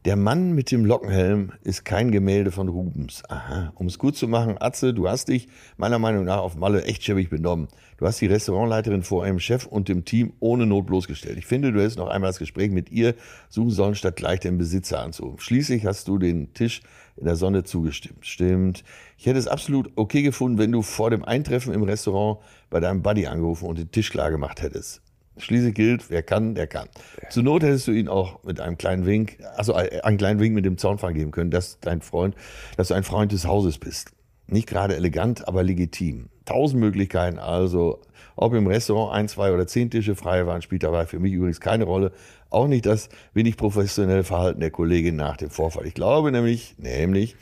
der 0.05 0.15
Mann 0.15 0.53
mit 0.53 0.71
dem 0.71 0.85
Lockenhelm 0.85 1.51
ist 1.61 1.83
kein 1.83 2.11
Gemälde 2.11 2.51
von 2.51 2.69
Rubens. 2.69 3.21
Aha, 3.27 3.73
um 3.75 3.87
es 3.87 3.99
gut 3.99 4.15
zu 4.15 4.29
machen, 4.29 4.55
Atze, 4.57 4.93
du 4.93 5.09
hast 5.09 5.27
dich 5.27 5.49
meiner 5.75 5.99
Meinung 5.99 6.23
nach 6.23 6.37
auf 6.37 6.55
Malle 6.55 6.85
echt 6.85 7.03
schäbig 7.03 7.29
benommen. 7.29 7.67
Du 7.97 8.05
hast 8.05 8.21
die 8.21 8.27
Restaurantleiterin 8.27 9.03
vor 9.03 9.25
einem 9.25 9.39
Chef 9.39 9.65
und 9.65 9.89
dem 9.89 10.05
Team 10.05 10.31
ohne 10.39 10.65
Not 10.65 10.85
bloßgestellt. 10.85 11.37
Ich 11.37 11.45
finde, 11.45 11.73
du 11.73 11.81
hättest 11.81 11.97
noch 11.97 12.07
einmal 12.07 12.29
das 12.29 12.39
Gespräch 12.39 12.71
mit 12.71 12.89
ihr 12.91 13.13
suchen 13.49 13.71
sollen, 13.71 13.95
statt 13.95 14.15
gleich 14.15 14.39
den 14.39 14.57
Besitzer 14.57 15.01
anzurufen. 15.01 15.39
Schließlich 15.39 15.85
hast 15.85 16.07
du 16.07 16.17
den 16.17 16.53
Tisch 16.53 16.81
in 17.17 17.25
der 17.25 17.35
Sonne 17.35 17.65
zugestimmt. 17.65 18.25
Stimmt. 18.25 18.85
Ich 19.17 19.25
hätte 19.25 19.37
es 19.37 19.47
absolut 19.47 19.91
okay 19.97 20.21
gefunden, 20.21 20.57
wenn 20.57 20.71
du 20.71 20.81
vor 20.81 21.09
dem 21.09 21.25
Eintreffen 21.25 21.73
im 21.73 21.83
Restaurant 21.83 22.39
bei 22.69 22.79
deinem 22.79 23.01
Buddy 23.01 23.27
angerufen 23.27 23.67
und 23.67 23.77
den 23.77 23.91
Tisch 23.91 24.11
klar 24.11 24.31
gemacht 24.31 24.61
hättest. 24.61 25.01
Schließlich 25.39 25.73
gilt, 25.73 26.09
wer 26.09 26.23
kann, 26.23 26.55
der 26.55 26.67
kann. 26.67 26.87
Zur 27.29 27.43
Not 27.43 27.63
hättest 27.63 27.87
du 27.87 27.91
ihn 27.91 28.07
auch 28.07 28.43
mit 28.43 28.59
einem 28.59 28.77
kleinen 28.77 29.05
Wink, 29.05 29.37
also 29.55 29.73
einen 29.73 30.17
kleinen 30.17 30.39
Wink 30.39 30.53
mit 30.53 30.65
dem 30.65 30.77
Zaunfall 30.77 31.13
geben 31.13 31.31
können, 31.31 31.51
dass 31.51 31.79
dein 31.79 32.01
Freund, 32.01 32.35
dass 32.77 32.89
du 32.89 32.93
ein 32.93 33.03
Freund 33.03 33.31
des 33.31 33.45
Hauses 33.45 33.77
bist. 33.77 34.11
Nicht 34.47 34.67
gerade 34.67 34.95
elegant, 34.95 35.47
aber 35.47 35.63
legitim. 35.63 36.29
Tausend 36.45 36.79
Möglichkeiten, 36.79 37.37
also 37.37 38.01
ob 38.35 38.53
im 38.53 38.67
Restaurant 38.67 39.13
ein, 39.13 39.27
zwei 39.27 39.53
oder 39.53 39.67
zehn 39.67 39.91
Tische 39.91 40.15
frei 40.15 40.47
waren, 40.47 40.61
spielt 40.61 40.83
dabei 40.83 41.05
für 41.05 41.19
mich 41.19 41.33
übrigens 41.33 41.59
keine 41.59 41.83
Rolle. 41.83 42.11
Auch 42.49 42.67
nicht 42.67 42.85
das 42.85 43.09
wenig 43.33 43.57
professionelle 43.57 44.23
Verhalten 44.23 44.59
der 44.59 44.71
Kollegin 44.71 45.15
nach 45.15 45.37
dem 45.37 45.49
Vorfall. 45.49 45.85
Ich 45.85 45.93
glaube 45.93 46.31
nämlich, 46.31 46.75
nämlich, 46.77 47.35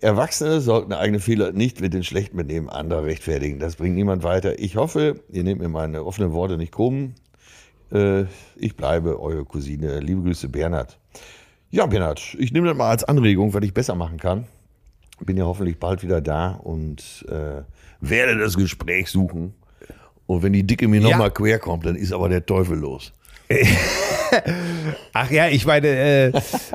Erwachsene 0.00 0.60
sollten 0.60 0.92
eigene 0.92 1.18
Fehler 1.18 1.52
nicht 1.52 1.80
mit 1.80 1.94
den 1.94 2.04
schlechten 2.04 2.36
Benehmen 2.36 2.68
anderer 2.68 3.04
rechtfertigen. 3.04 3.58
Das 3.58 3.76
bringt 3.76 3.94
niemand 3.94 4.22
weiter. 4.22 4.58
Ich 4.58 4.76
hoffe, 4.76 5.20
ihr 5.30 5.44
nehmt 5.44 5.62
mir 5.62 5.70
meine 5.70 6.04
offenen 6.04 6.32
Worte 6.32 6.58
nicht 6.58 6.72
krumm. 6.72 7.14
Äh, 7.92 8.24
ich 8.56 8.76
bleibe 8.76 9.20
eure 9.20 9.44
Cousine. 9.44 10.00
Liebe 10.00 10.22
Grüße, 10.22 10.48
Bernhard. 10.48 10.98
Ja, 11.70 11.86
Bernhard, 11.86 12.36
ich 12.38 12.52
nehme 12.52 12.68
das 12.68 12.76
mal 12.76 12.90
als 12.90 13.04
Anregung, 13.04 13.52
was 13.52 13.62
ich 13.62 13.74
besser 13.74 13.94
machen 13.94 14.18
kann. 14.18 14.46
Bin 15.20 15.36
ja 15.36 15.44
hoffentlich 15.44 15.78
bald 15.78 16.02
wieder 16.02 16.20
da 16.20 16.52
und 16.52 17.24
äh, 17.28 17.62
werde 18.00 18.38
das 18.38 18.56
Gespräch 18.56 19.10
suchen. 19.10 19.54
Und 20.26 20.42
wenn 20.42 20.52
die 20.52 20.66
Dicke 20.66 20.88
mir 20.88 21.00
ja. 21.00 21.10
nochmal 21.10 21.30
quer 21.30 21.58
kommt, 21.58 21.86
dann 21.86 21.96
ist 21.96 22.12
aber 22.12 22.28
der 22.28 22.44
Teufel 22.46 22.78
los. 22.78 23.12
Ach 25.12 25.30
ja, 25.30 25.48
ich 25.48 25.66
meine, 25.66 25.88
äh, 25.88 26.26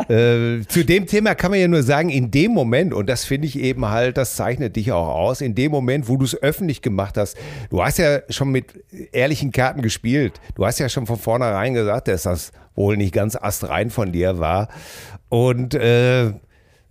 äh, 0.10 0.68
zu 0.68 0.86
dem 0.86 1.08
Thema 1.08 1.36
kann 1.36 1.52
man 1.52 1.60
ja 1.60 1.68
nur 1.68 1.84
sagen, 1.84 2.10
in 2.10 2.32
dem 2.32 2.52
Moment, 2.52 2.94
und 2.94 3.08
das 3.08 3.26
finde 3.26 3.48
ich 3.48 3.60
eben 3.60 3.86
halt, 3.90 4.18
das 4.18 4.36
zeichnet 4.36 4.76
dich 4.76 4.92
auch 4.92 5.08
aus, 5.08 5.42
in 5.42 5.56
dem 5.56 5.72
Moment, 5.72 6.08
wo 6.08 6.18
du 6.18 6.26
es 6.26 6.42
öffentlich 6.42 6.82
gemacht 6.82 7.18
hast, 7.18 7.38
du 7.70 7.84
hast 7.84 7.98
ja 7.98 8.20
schon 8.30 8.50
mit 8.50 8.84
ehrlichen 9.12 9.52
Karten 9.52 9.82
gespielt. 9.82 10.40
Du 10.56 10.66
hast 10.66 10.80
ja 10.80 10.90
schon 10.90 11.06
von 11.06 11.18
vornherein 11.18 11.74
gesagt, 11.74 12.08
dass 12.08 12.24
das 12.24 12.52
wohl 12.76 12.98
nicht 12.98 13.14
ganz 13.14 13.36
astrein 13.36 13.90
von 13.90 14.12
dir 14.12 14.40
war. 14.40 14.70
Und 15.28 15.74
äh, 15.76 16.34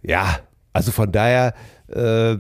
ja, 0.02 0.38
also 0.72 0.92
von 0.92 1.10
daher 1.10 1.54
äh, 1.88 2.36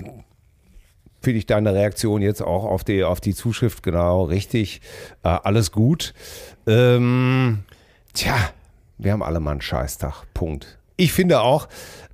finde 1.20 1.38
ich 1.38 1.46
deine 1.46 1.74
Reaktion 1.74 2.22
jetzt 2.22 2.42
auch 2.42 2.64
auf 2.64 2.84
die, 2.84 3.04
auf 3.04 3.20
die 3.20 3.34
Zuschrift 3.34 3.82
genau 3.82 4.24
richtig. 4.24 4.80
Äh, 5.24 5.28
alles 5.28 5.72
gut. 5.72 6.14
Ähm, 6.66 7.60
tja, 8.14 8.36
wir 8.98 9.12
haben 9.12 9.22
alle 9.22 9.40
mal 9.40 9.52
einen 9.52 9.60
Scheißtag. 9.60 10.24
Punkt. 10.34 10.78
Ich 10.96 11.12
finde 11.12 11.40
auch, 11.40 11.68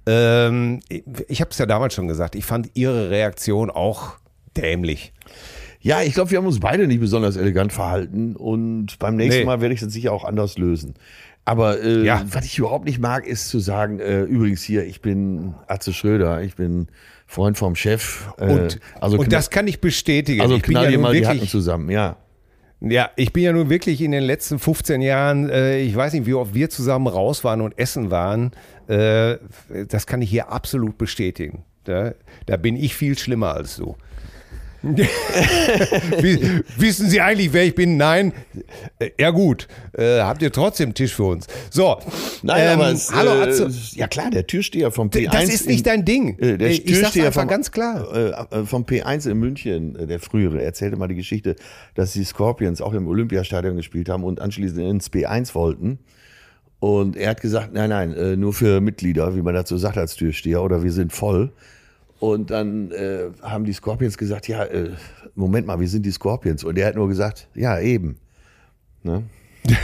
ähm, 0.06 0.80
ich 0.88 1.40
habe 1.40 1.50
es 1.50 1.58
ja 1.58 1.66
damals 1.66 1.94
schon 1.94 2.08
gesagt, 2.08 2.34
ich 2.34 2.44
fand 2.44 2.70
ihre 2.74 3.10
Reaktion 3.10 3.70
auch 3.70 4.14
dämlich. 4.56 5.12
Ja, 5.80 6.02
ich 6.02 6.14
glaube, 6.14 6.30
wir 6.30 6.38
haben 6.38 6.46
uns 6.46 6.60
beide 6.60 6.86
nicht 6.86 7.00
besonders 7.00 7.36
elegant 7.36 7.72
verhalten 7.72 8.36
und 8.36 8.98
beim 8.98 9.16
nächsten 9.16 9.40
nee. 9.40 9.46
Mal 9.46 9.60
werde 9.60 9.74
ich 9.74 9.80
das 9.80 9.92
sicher 9.92 10.12
auch 10.12 10.24
anders 10.24 10.56
lösen. 10.56 10.94
Aber 11.44 11.82
äh, 11.82 12.04
ja. 12.04 12.24
was 12.26 12.46
ich 12.46 12.58
überhaupt 12.58 12.86
nicht 12.86 12.98
mag, 12.98 13.26
ist 13.26 13.48
zu 13.48 13.58
sagen, 13.58 14.00
äh, 14.00 14.22
übrigens 14.22 14.62
hier, 14.62 14.86
ich 14.86 15.02
bin 15.02 15.54
Atze 15.66 15.92
Schröder, 15.92 16.42
ich 16.42 16.56
bin 16.56 16.88
Freund 17.26 17.58
vom 17.58 17.76
Chef. 17.76 18.28
Äh, 18.38 18.46
und, 18.46 18.80
also 18.98 19.18
und 19.18 19.30
das 19.30 19.50
kann 19.50 19.66
ich 19.66 19.80
bestätigen. 19.80 20.40
Also 20.40 20.56
ich 20.56 20.62
knall 20.62 20.90
ja 20.90 20.98
mal 20.98 21.12
wirklich, 21.12 21.28
die 21.28 21.36
Hacken 21.36 21.48
zusammen, 21.48 21.90
ja. 21.90 22.16
Ja, 22.86 23.10
ich 23.16 23.32
bin 23.32 23.44
ja 23.44 23.52
nun 23.52 23.70
wirklich 23.70 24.02
in 24.02 24.12
den 24.12 24.22
letzten 24.22 24.58
15 24.58 25.00
Jahren, 25.00 25.48
äh, 25.48 25.78
ich 25.78 25.96
weiß 25.96 26.12
nicht, 26.12 26.26
wie 26.26 26.34
oft 26.34 26.52
wir 26.52 26.68
zusammen 26.68 27.06
raus 27.06 27.42
waren 27.42 27.62
und 27.62 27.78
essen 27.78 28.10
waren. 28.10 28.52
Äh, 28.88 29.36
das 29.88 30.06
kann 30.06 30.20
ich 30.20 30.28
hier 30.28 30.50
absolut 30.50 30.98
bestätigen. 30.98 31.64
Da, 31.84 32.12
da 32.46 32.56
bin 32.56 32.76
ich 32.76 32.94
viel 32.94 33.16
schlimmer 33.16 33.54
als 33.54 33.76
du. 33.76 33.96
Wissen 36.76 37.08
Sie 37.08 37.20
eigentlich, 37.20 37.52
wer 37.54 37.64
ich 37.64 37.74
bin? 37.74 37.96
Nein. 37.96 38.34
Äh, 38.98 39.10
ja 39.18 39.30
gut, 39.30 39.66
äh, 39.92 40.20
habt 40.20 40.42
ihr 40.42 40.52
trotzdem 40.52 40.92
Tisch 40.92 41.14
für 41.14 41.24
uns. 41.24 41.46
So. 41.70 41.96
Nein, 42.42 42.62
ähm, 42.66 42.80
aber 42.80 42.92
es, 42.92 43.10
hallo 43.14 43.42
äh. 43.44 43.70
Ja 43.92 44.08
klar, 44.08 44.28
der 44.30 44.46
Türsteher 44.46 44.90
vom 44.90 45.08
P1. 45.08 45.30
Das 45.32 45.48
ist 45.48 45.66
nicht 45.66 45.86
dein 45.86 46.04
Ding. 46.04 46.38
Äh, 46.38 46.58
der 46.58 46.68
ich 46.68 46.84
Türsteher 46.84 47.32
vom, 47.32 47.48
ganz 47.48 47.72
klar. 47.72 48.46
Äh, 48.52 48.66
vom 48.66 48.84
P1 48.84 49.30
in 49.30 49.38
München, 49.38 50.06
der 50.06 50.20
frühere, 50.20 50.62
erzählte 50.62 50.98
mal 50.98 51.08
die 51.08 51.14
Geschichte, 51.14 51.56
dass 51.94 52.12
die 52.12 52.24
Scorpions 52.24 52.82
auch 52.82 52.92
im 52.92 53.08
Olympiastadion 53.08 53.76
gespielt 53.76 54.10
haben 54.10 54.22
und 54.22 54.42
anschließend 54.42 54.80
ins 54.80 55.10
P1 55.10 55.54
wollten. 55.54 55.98
Und 56.78 57.16
er 57.16 57.30
hat 57.30 57.40
gesagt, 57.40 57.72
nein, 57.72 57.88
nein, 57.88 58.38
nur 58.38 58.52
für 58.52 58.82
Mitglieder, 58.82 59.34
wie 59.34 59.40
man 59.40 59.54
dazu 59.54 59.78
sagt 59.78 59.96
als 59.96 60.16
Türsteher, 60.16 60.62
oder 60.62 60.82
wir 60.82 60.92
sind 60.92 61.14
voll. 61.14 61.50
Und 62.24 62.50
dann 62.50 62.90
äh, 62.90 63.26
haben 63.42 63.66
die 63.66 63.74
Scorpions 63.74 64.16
gesagt, 64.16 64.48
ja, 64.48 64.64
äh, 64.64 64.92
Moment 65.34 65.66
mal, 65.66 65.78
wir 65.78 65.88
sind 65.88 66.06
die 66.06 66.10
Scorpions. 66.10 66.64
Und 66.64 66.78
er 66.78 66.86
hat 66.86 66.94
nur 66.94 67.06
gesagt, 67.06 67.48
ja, 67.54 67.78
eben. 67.78 68.16
Ne? 69.02 69.24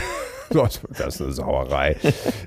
Gott, 0.49 0.81
das 0.97 1.15
ist 1.15 1.21
eine 1.21 1.33
Sauerei. 1.33 1.97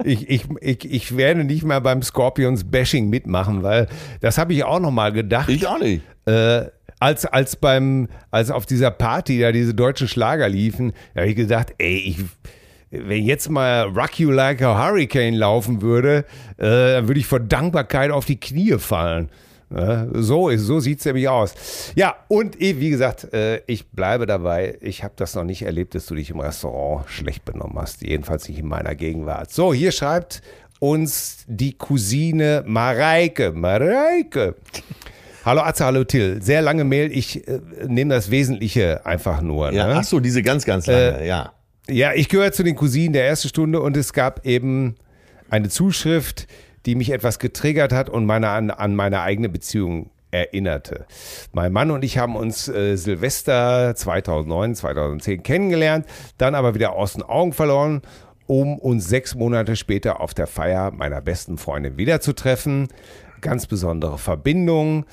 Ich, 0.02 0.28
ich, 0.28 0.46
ich, 0.60 0.92
ich 0.92 1.16
werde 1.16 1.44
nicht 1.44 1.62
mal 1.62 1.80
beim 1.80 2.02
Scorpions-Bashing 2.02 3.08
mitmachen, 3.08 3.62
weil 3.62 3.86
das 4.20 4.36
habe 4.36 4.52
ich 4.52 4.64
auch 4.64 4.80
noch 4.80 4.90
mal 4.90 5.12
gedacht. 5.12 5.48
Ich 5.48 5.64
auch 5.68 5.78
nicht. 5.78 6.02
Äh, 6.26 6.64
als, 6.98 7.24
als 7.24 7.54
beim, 7.54 8.08
als 8.32 8.50
auf 8.50 8.66
dieser 8.66 8.90
Party 8.90 9.38
da 9.38 9.52
diese 9.52 9.74
deutschen 9.74 10.08
Schlager 10.08 10.48
liefen, 10.48 10.92
da 11.14 11.20
habe 11.20 11.30
ich 11.30 11.36
gedacht, 11.36 11.72
ey, 11.78 11.98
ich, 11.98 12.18
wenn 12.90 13.24
jetzt 13.24 13.48
mal 13.48 13.82
Rock 13.82 14.18
You 14.18 14.32
Like 14.32 14.60
a 14.60 14.76
Hurricane 14.76 15.34
laufen 15.34 15.82
würde, 15.82 16.24
äh, 16.56 16.94
dann 16.94 17.06
würde 17.06 17.20
ich 17.20 17.26
vor 17.26 17.38
Dankbarkeit 17.38 18.10
auf 18.10 18.24
die 18.24 18.40
Knie 18.40 18.76
fallen. 18.78 19.30
So, 19.70 20.56
so 20.56 20.80
sieht 20.80 21.00
es 21.00 21.04
nämlich 21.04 21.28
aus. 21.28 21.54
Ja, 21.94 22.16
und 22.28 22.58
wie 22.60 22.90
gesagt, 22.90 23.32
äh, 23.32 23.62
ich 23.66 23.88
bleibe 23.88 24.26
dabei. 24.26 24.78
Ich 24.80 25.02
habe 25.02 25.14
das 25.16 25.34
noch 25.34 25.44
nicht 25.44 25.62
erlebt, 25.62 25.94
dass 25.94 26.06
du 26.06 26.14
dich 26.14 26.30
im 26.30 26.40
Restaurant 26.40 27.08
schlecht 27.08 27.44
benommen 27.44 27.78
hast. 27.78 28.02
Jedenfalls 28.02 28.48
nicht 28.48 28.58
in 28.58 28.66
meiner 28.68 28.94
Gegenwart. 28.94 29.50
So, 29.50 29.74
hier 29.74 29.92
schreibt 29.92 30.42
uns 30.78 31.44
die 31.46 31.72
Cousine 31.72 32.62
Mareike. 32.66 33.52
Mareike. 33.52 34.56
Hallo 35.44 35.60
Atze, 35.60 35.84
hallo 35.84 36.04
Till. 36.04 36.40
Sehr 36.42 36.62
lange 36.62 36.84
Mail. 36.84 37.12
Ich 37.12 37.46
äh, 37.46 37.60
nehme 37.86 38.14
das 38.14 38.30
Wesentliche 38.30 39.04
einfach 39.04 39.40
nur. 39.40 39.72
Ja, 39.72 39.88
ne? 39.88 39.94
ach 39.96 40.04
so, 40.04 40.20
diese 40.20 40.42
ganz, 40.42 40.64
ganz 40.64 40.86
lange, 40.86 41.20
äh, 41.20 41.28
ja. 41.28 41.52
Ja, 41.88 42.14
ich 42.14 42.30
gehöre 42.30 42.52
zu 42.52 42.62
den 42.62 42.76
Cousinen 42.76 43.12
der 43.12 43.26
ersten 43.26 43.48
Stunde 43.48 43.80
und 43.80 43.94
es 43.96 44.14
gab 44.14 44.46
eben 44.46 44.94
eine 45.50 45.68
Zuschrift, 45.68 46.46
die 46.86 46.94
mich 46.94 47.10
etwas 47.10 47.38
getriggert 47.38 47.92
hat 47.92 48.08
und 48.08 48.26
meine, 48.26 48.48
an, 48.50 48.70
an 48.70 48.94
meine 48.94 49.22
eigene 49.22 49.48
Beziehung 49.48 50.10
erinnerte. 50.30 51.06
Mein 51.52 51.72
Mann 51.72 51.90
und 51.90 52.04
ich 52.04 52.18
haben 52.18 52.36
uns 52.36 52.68
äh, 52.68 52.96
Silvester 52.96 53.94
2009, 53.94 54.74
2010 54.74 55.42
kennengelernt, 55.42 56.06
dann 56.38 56.54
aber 56.54 56.74
wieder 56.74 56.94
aus 56.94 57.12
den 57.14 57.22
Augen 57.22 57.52
verloren, 57.52 58.02
um 58.46 58.78
uns 58.78 59.08
sechs 59.08 59.34
Monate 59.34 59.76
später 59.76 60.20
auf 60.20 60.34
der 60.34 60.46
Feier 60.46 60.90
meiner 60.90 61.20
besten 61.20 61.56
Freundin 61.56 61.96
wiederzutreffen. 61.96 62.88
Ganz 63.40 63.66
besondere 63.66 64.18
Verbindung. 64.18 65.06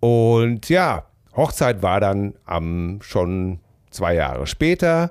Und 0.00 0.68
ja, 0.68 1.06
Hochzeit 1.34 1.82
war 1.82 2.00
dann 2.00 2.34
am 2.44 2.98
schon 3.02 3.60
zwei 3.90 4.14
Jahre 4.14 4.46
später. 4.46 5.10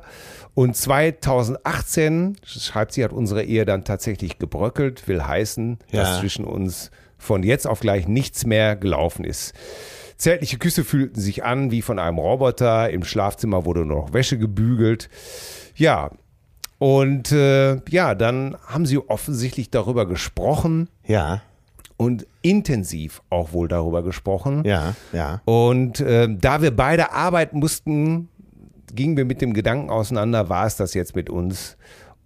Und 0.56 0.76
2018, 0.76 2.38
schreibt 2.44 2.94
sie, 2.94 3.04
hat 3.04 3.14
unsere 3.14 3.44
Ehe 3.44 3.66
dann 3.66 3.84
tatsächlich 3.84 4.40
gebröckelt, 4.40 5.08
will 5.08 5.22
heißen, 5.22 5.80
ja. 5.92 6.02
dass 6.02 6.20
zwischen 6.20 6.46
uns 6.46 6.92
von 7.18 7.44
jetzt 7.44 7.68
auf 7.68 7.82
gleich 7.82 8.08
nichts 8.08 8.46
mehr 8.46 8.76
gelaufen 8.76 9.26
ist. 9.26 9.54
Zärtliche 10.18 10.58
Küsse 10.58 10.86
fühlten 10.86 11.20
sich 11.20 11.44
an 11.44 11.72
wie 11.72 11.82
von 11.82 12.00
einem 12.00 12.18
Roboter. 12.18 12.90
Im 12.90 13.04
Schlafzimmer 13.04 13.66
wurde 13.66 13.86
nur 13.86 14.04
noch 14.04 14.14
Wäsche 14.14 14.38
gebügelt. 14.38 15.10
Ja, 15.76 16.12
und 16.78 17.32
äh, 17.32 17.78
ja, 17.90 18.16
dann 18.16 18.58
haben 18.66 18.86
sie 18.86 18.98
offensichtlich 18.98 19.70
darüber 19.70 20.06
gesprochen. 20.06 20.90
Ja. 21.06 21.42
Und 21.98 22.28
intensiv 22.42 23.22
auch 23.30 23.54
wohl 23.54 23.68
darüber 23.68 24.04
gesprochen. 24.04 24.64
Ja, 24.66 24.96
ja. 25.14 25.42
Und 25.46 26.02
äh, 26.02 26.28
da 26.30 26.62
wir 26.62 26.76
beide 26.76 27.14
arbeiten 27.14 27.60
mussten, 27.60 28.30
gingen 28.94 29.18
wir 29.18 29.26
mit 29.26 29.42
dem 29.42 29.54
Gedanken 29.54 29.90
auseinander, 29.90 30.50
war 30.50 30.66
es 30.66 30.76
das 30.76 30.94
jetzt 30.94 31.16
mit 31.16 31.30
uns? 31.30 31.78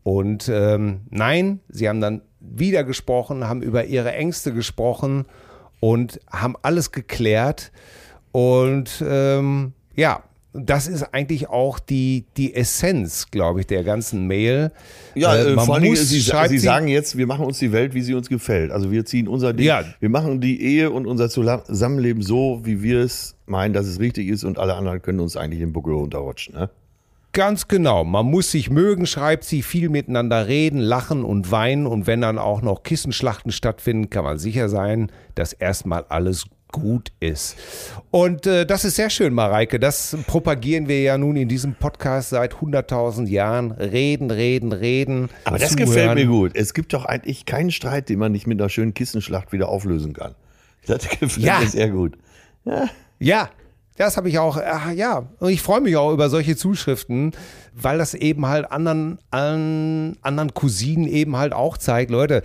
Und 0.04 0.50
ähm, 0.50 1.02
nein, 1.10 1.60
sie 1.70 1.90
haben 1.90 2.02
dann 2.02 2.22
wieder 2.40 2.84
gesprochen, 2.84 3.48
haben 3.48 3.62
über 3.62 3.86
ihre 3.86 4.14
Ängste 4.14 4.54
gesprochen 4.54 5.26
und 5.80 6.20
haben 6.32 6.56
alles 6.62 6.92
geklärt. 6.92 7.72
Und 8.32 9.04
ähm, 9.08 9.74
ja, 9.96 10.24
das 10.54 10.88
ist 10.88 11.04
eigentlich 11.14 11.50
auch 11.50 11.78
die, 11.78 12.26
die 12.36 12.56
Essenz, 12.56 13.28
glaube 13.30 13.60
ich, 13.60 13.68
der 13.68 13.84
ganzen 13.84 14.26
Mail. 14.26 14.72
Ja, 15.14 15.36
äh, 15.36 15.54
man 15.54 15.66
vor 15.66 15.76
allem, 15.76 15.90
muss, 15.90 16.10
Sie, 16.10 16.20
Sie, 16.20 16.58
sagen 16.58 16.88
jetzt, 16.88 17.18
wir 17.18 17.28
machen 17.28 17.46
uns 17.46 17.60
die 17.60 17.72
Welt, 17.72 17.94
wie 17.94 18.02
sie 18.02 18.16
uns 18.16 18.30
gefällt. 18.30 18.72
Also 18.72 18.92
wir 18.92 19.06
ziehen 19.06 19.28
unser 19.28 19.54
Ding, 19.54 19.68
ja. 19.68 19.84
wir 20.00 20.10
machen 20.10 20.42
die 20.42 20.62
Ehe 20.62 20.90
und 20.90 21.06
unser 21.06 21.30
Zusammenleben 21.30 22.24
so, 22.24 22.62
wie 22.64 22.82
wir 22.82 23.00
es 23.02 23.36
meinen, 23.46 23.74
dass 23.74 23.86
es 23.86 24.00
richtig 24.00 24.28
ist 24.28 24.44
und 24.44 24.58
alle 24.58 24.74
anderen 24.74 25.02
können 25.02 25.20
uns 25.20 25.38
eigentlich 25.38 25.60
den 25.60 25.72
Buckel 25.72 25.94
runterrutschen. 25.94 26.56
Ne? 26.56 26.70
Ganz 27.32 27.68
genau. 27.68 28.04
Man 28.04 28.26
muss 28.26 28.50
sich 28.50 28.72
mögen, 28.72 29.06
schreibt 29.06 29.44
sie, 29.44 29.62
viel 29.62 29.90
miteinander 29.90 30.48
reden, 30.48 30.80
lachen 30.80 31.24
und 31.24 31.52
weinen. 31.52 31.86
Und 31.86 32.08
wenn 32.08 32.22
dann 32.22 32.40
auch 32.40 32.64
noch 32.64 32.82
Kissenschlachten 32.82 33.52
stattfinden, 33.52 34.10
kann 34.10 34.24
man 34.24 34.40
sicher 34.40 34.68
sein, 34.68 35.12
dass 35.36 35.54
erstmal 35.54 36.06
alles 36.10 36.46
gut 36.72 37.12
ist. 37.20 37.56
Und 38.12 38.46
äh, 38.46 38.66
das 38.66 38.86
ist 38.86 38.96
sehr 38.96 39.10
schön, 39.10 39.34
Mareike. 39.34 39.80
Das 39.80 40.16
propagieren 40.28 40.88
wir 40.88 41.02
ja 41.02 41.18
nun 41.18 41.36
in 41.36 41.48
diesem 41.48 41.76
Podcast 41.76 42.30
seit 42.30 42.56
100.000 42.56 43.28
Jahren. 43.28 43.72
Reden, 43.72 44.32
reden, 44.32 44.72
reden. 44.72 45.30
Aber 45.46 45.58
das 45.58 45.72
zuhören. 45.72 45.88
gefällt 45.88 46.16
mir 46.16 46.26
gut. 46.28 46.52
Es 46.56 46.74
gibt 46.74 46.94
doch 46.94 47.06
eigentlich 47.06 47.46
keinen 47.46 47.72
Streit, 47.72 48.10
den 48.10 48.20
man 48.20 48.32
nicht 48.32 48.48
mit 48.48 48.60
einer 48.60 48.70
schönen 48.70 48.94
Kissenschlacht 48.94 49.52
wieder 49.52 49.70
auflösen 49.70 50.14
kann. 50.14 50.36
Das 50.86 51.08
gefällt 51.20 51.38
ja. 51.38 51.60
mir 51.60 51.68
sehr 51.68 51.90
gut. 51.90 52.18
Ja. 52.66 52.90
Ja, 53.20 53.50
das 54.00 54.16
habe 54.16 54.30
ich 54.30 54.40
auch, 54.40 54.58
ach, 54.58 54.94
ja. 54.94 55.28
Und 55.40 55.50
ich 55.50 55.62
freue 55.62 55.82
mich 55.82 55.98
auch 55.98 56.14
über 56.14 56.30
solche 56.30 56.56
Zuschriften, 56.56 57.34
weil 57.74 57.98
das 57.98 58.14
eben 58.14 58.46
halt 58.46 58.72
anderen, 58.72 59.20
an, 59.30 60.16
anderen 60.22 60.54
Cousinen 60.54 61.06
eben 61.06 61.36
halt 61.36 61.52
auch 61.52 61.78
zeigt, 61.78 62.10
Leute, 62.10 62.42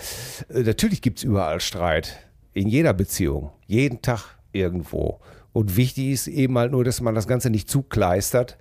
äh, 0.52 0.62
natürlich 0.62 1.00
gibt 1.00 1.18
es 1.18 1.24
überall 1.24 1.60
Streit 1.60 2.18
in 2.54 2.66
jeder 2.66 2.92
Beziehung, 2.92 3.50
jeden 3.66 4.02
Tag 4.02 4.38
irgendwo. 4.52 5.20
Und 5.52 5.76
wichtig 5.76 6.10
ist 6.10 6.26
eben 6.26 6.58
halt 6.58 6.72
nur, 6.72 6.84
dass 6.84 7.00
man 7.00 7.14
das 7.14 7.26
Ganze 7.26 7.50
nicht 7.50 7.70
zukleistert, 7.70 8.58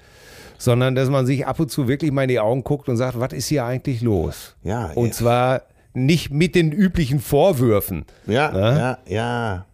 sondern 0.57 0.95
dass 0.95 1.09
man 1.09 1.25
sich 1.25 1.45
ab 1.47 1.59
und 1.59 1.71
zu 1.71 1.87
wirklich 1.87 2.11
mal 2.11 2.23
in 2.23 2.29
die 2.29 2.39
Augen 2.39 2.63
guckt 2.63 2.87
und 2.87 2.97
sagt, 2.97 3.19
was 3.19 3.33
ist 3.33 3.47
hier 3.47 3.65
eigentlich 3.65 4.01
los? 4.01 4.55
Ja. 4.63 4.91
Und 4.93 5.07
ja. 5.07 5.11
zwar 5.13 5.61
nicht 5.93 6.31
mit 6.31 6.55
den 6.55 6.71
üblichen 6.71 7.19
Vorwürfen. 7.19 8.05
Ja, 8.27 8.51
ne? 8.51 8.97
ja, 9.07 9.13
ja. 9.13 9.65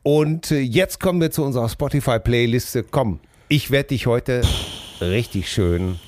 Und 0.02 0.52
äh, 0.52 0.60
jetzt 0.60 1.00
kommen 1.00 1.22
wir 1.22 1.30
zu 1.30 1.44
unserer 1.44 1.70
Spotify-Playliste. 1.70 2.86
Komm, 2.90 3.20
ich 3.50 3.70
werde 3.70 3.90
dich 3.90 4.08
heute 4.08 4.42
richtig 5.00 5.52
schön 5.52 6.00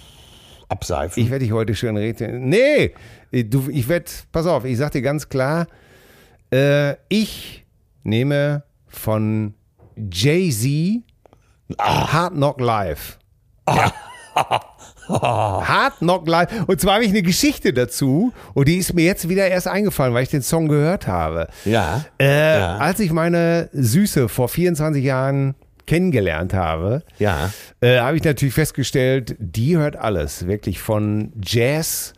abseifen. 0.69 1.21
Ich 1.21 1.29
werde 1.29 1.43
dich 1.43 1.53
heute 1.53 1.75
schön 1.75 1.97
reden. 1.97 2.47
Nee, 2.47 2.93
du, 3.31 3.69
ich 3.69 3.87
werde, 3.89 4.05
pass 4.31 4.45
auf, 4.45 4.65
ich 4.65 4.77
sag 4.77 4.91
dir 4.91 5.01
ganz 5.01 5.29
klar, 5.29 5.67
äh, 6.51 6.95
ich 7.09 7.65
nehme 8.03 8.63
von 8.87 9.53
Jay-Z 9.95 11.03
ah. 11.77 12.13
Hard 12.13 12.33
Knock 12.33 12.61
Live. 12.61 13.19
Ah. 13.65 13.75
Ja. 13.75 13.93
Hard 15.09 15.97
Knock 15.99 16.27
Live. 16.27 16.49
Und 16.67 16.79
zwar 16.79 16.95
habe 16.95 17.03
ich 17.03 17.09
eine 17.09 17.23
Geschichte 17.23 17.73
dazu 17.73 18.31
und 18.53 18.67
die 18.67 18.77
ist 18.77 18.93
mir 18.93 19.05
jetzt 19.05 19.27
wieder 19.27 19.47
erst 19.47 19.67
eingefallen, 19.67 20.13
weil 20.13 20.23
ich 20.23 20.29
den 20.29 20.43
Song 20.43 20.67
gehört 20.67 21.07
habe. 21.07 21.47
Ja. 21.65 22.05
Äh, 22.19 22.59
ja. 22.59 22.77
Als 22.77 22.99
ich 22.99 23.11
meine 23.11 23.69
Süße 23.73 24.29
vor 24.29 24.49
24 24.49 25.03
Jahren 25.03 25.55
kennengelernt 25.89 26.53
habe, 26.53 27.01
ja. 27.17 27.51
äh, 27.81 27.97
habe 27.97 28.15
ich 28.15 28.23
natürlich 28.23 28.53
festgestellt, 28.53 29.35
die 29.39 29.75
hört 29.75 29.95
alles, 29.95 30.45
wirklich 30.45 30.79
von 30.79 31.33
Jazz 31.43 32.13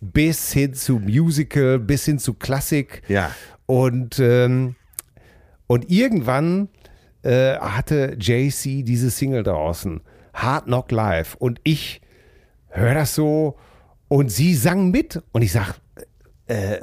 bis 0.00 0.52
hin 0.52 0.74
zu 0.74 1.00
Musical, 1.00 1.80
bis 1.80 2.04
hin 2.04 2.20
zu 2.20 2.34
Klassik. 2.34 3.02
Ja. 3.08 3.32
Und, 3.66 4.20
ähm, 4.20 4.76
und 5.66 5.90
irgendwann 5.90 6.68
äh, 7.22 7.56
hatte 7.56 8.16
JC 8.20 8.84
diese 8.84 9.10
Single 9.10 9.42
draußen, 9.42 10.02
Hard 10.32 10.66
Knock 10.66 10.92
Live. 10.92 11.34
Und 11.34 11.60
ich 11.64 12.00
höre 12.68 12.94
das 12.94 13.16
so 13.16 13.58
und 14.06 14.30
sie 14.30 14.54
sang 14.54 14.92
mit. 14.92 15.20
Und 15.32 15.42
ich 15.42 15.50
sage, 15.50 15.74
äh, 16.46 16.78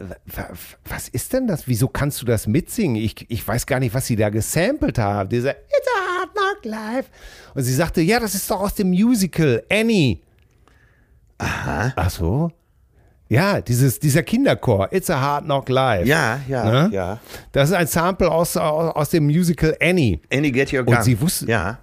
was 0.89 1.07
ist 1.07 1.31
denn 1.31 1.47
das? 1.47 1.69
Wieso 1.69 1.87
kannst 1.87 2.21
du 2.21 2.25
das 2.25 2.47
mitsingen? 2.47 2.97
Ich, 2.97 3.29
ich 3.29 3.47
weiß 3.47 3.65
gar 3.65 3.79
nicht, 3.79 3.93
was 3.93 4.07
sie 4.07 4.17
da 4.17 4.29
gesampelt 4.29 4.99
haben. 4.99 5.29
Dieser 5.29 5.51
It's 5.51 5.87
a 5.97 6.02
Hard 6.23 6.33
Knock 6.33 6.65
Life. 6.65 7.09
Und 7.53 7.63
sie 7.63 7.73
sagte, 7.73 8.01
ja, 8.01 8.19
das 8.19 8.35
ist 8.35 8.49
doch 8.49 8.61
aus 8.61 8.75
dem 8.75 8.89
Musical 8.89 9.63
Annie. 9.69 10.19
Aha. 11.37 11.93
Ach 11.95 12.09
so. 12.09 12.51
Ja, 13.29 13.61
dieses, 13.61 13.99
dieser 13.99 14.21
Kinderchor, 14.21 14.89
It's 14.91 15.09
a 15.09 15.19
Hard 15.19 15.45
Knock 15.45 15.69
Life. 15.69 16.07
Ja, 16.07 16.39
ja, 16.47 16.65
ne? 16.65 16.89
ja. 16.93 17.19
Das 17.51 17.69
ist 17.69 17.75
ein 17.75 17.87
Sample 17.87 18.29
aus, 18.29 18.55
aus, 18.57 18.95
aus 18.95 19.09
dem 19.09 19.25
Musical 19.25 19.75
Annie. 19.81 20.19
Annie 20.31 20.51
Get 20.51 20.71
Your 20.73 20.83
Gun. 20.83 20.97
Und 20.97 21.03
sie 21.03 21.19
wusste, 21.19 21.47
ja. 21.47 21.79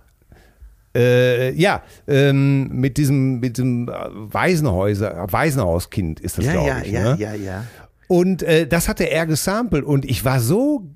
Äh, 0.95 1.53
ja, 1.53 1.83
ähm, 2.09 2.69
mit 2.69 2.97
diesem, 2.97 3.39
mit 3.41 3.57
diesem 3.57 3.87
Waisenhäuser, 3.87 5.27
Waisenhauskind 5.31 6.19
ist 6.21 6.39
das, 6.39 6.47
ja, 6.47 6.53
glaube 6.53 6.69
ja, 6.69 6.79
ich. 6.81 6.93
Ja, 6.93 7.03
ne? 7.03 7.17
ja, 7.19 7.35
ja. 7.35 7.65
Und 8.09 8.43
äh, 8.43 8.67
das 8.67 8.89
hatte 8.89 9.09
er 9.09 9.27
gesampelt 9.27 9.85
und 9.85 10.05
ich 10.05 10.25
war 10.25 10.41
so 10.41 10.91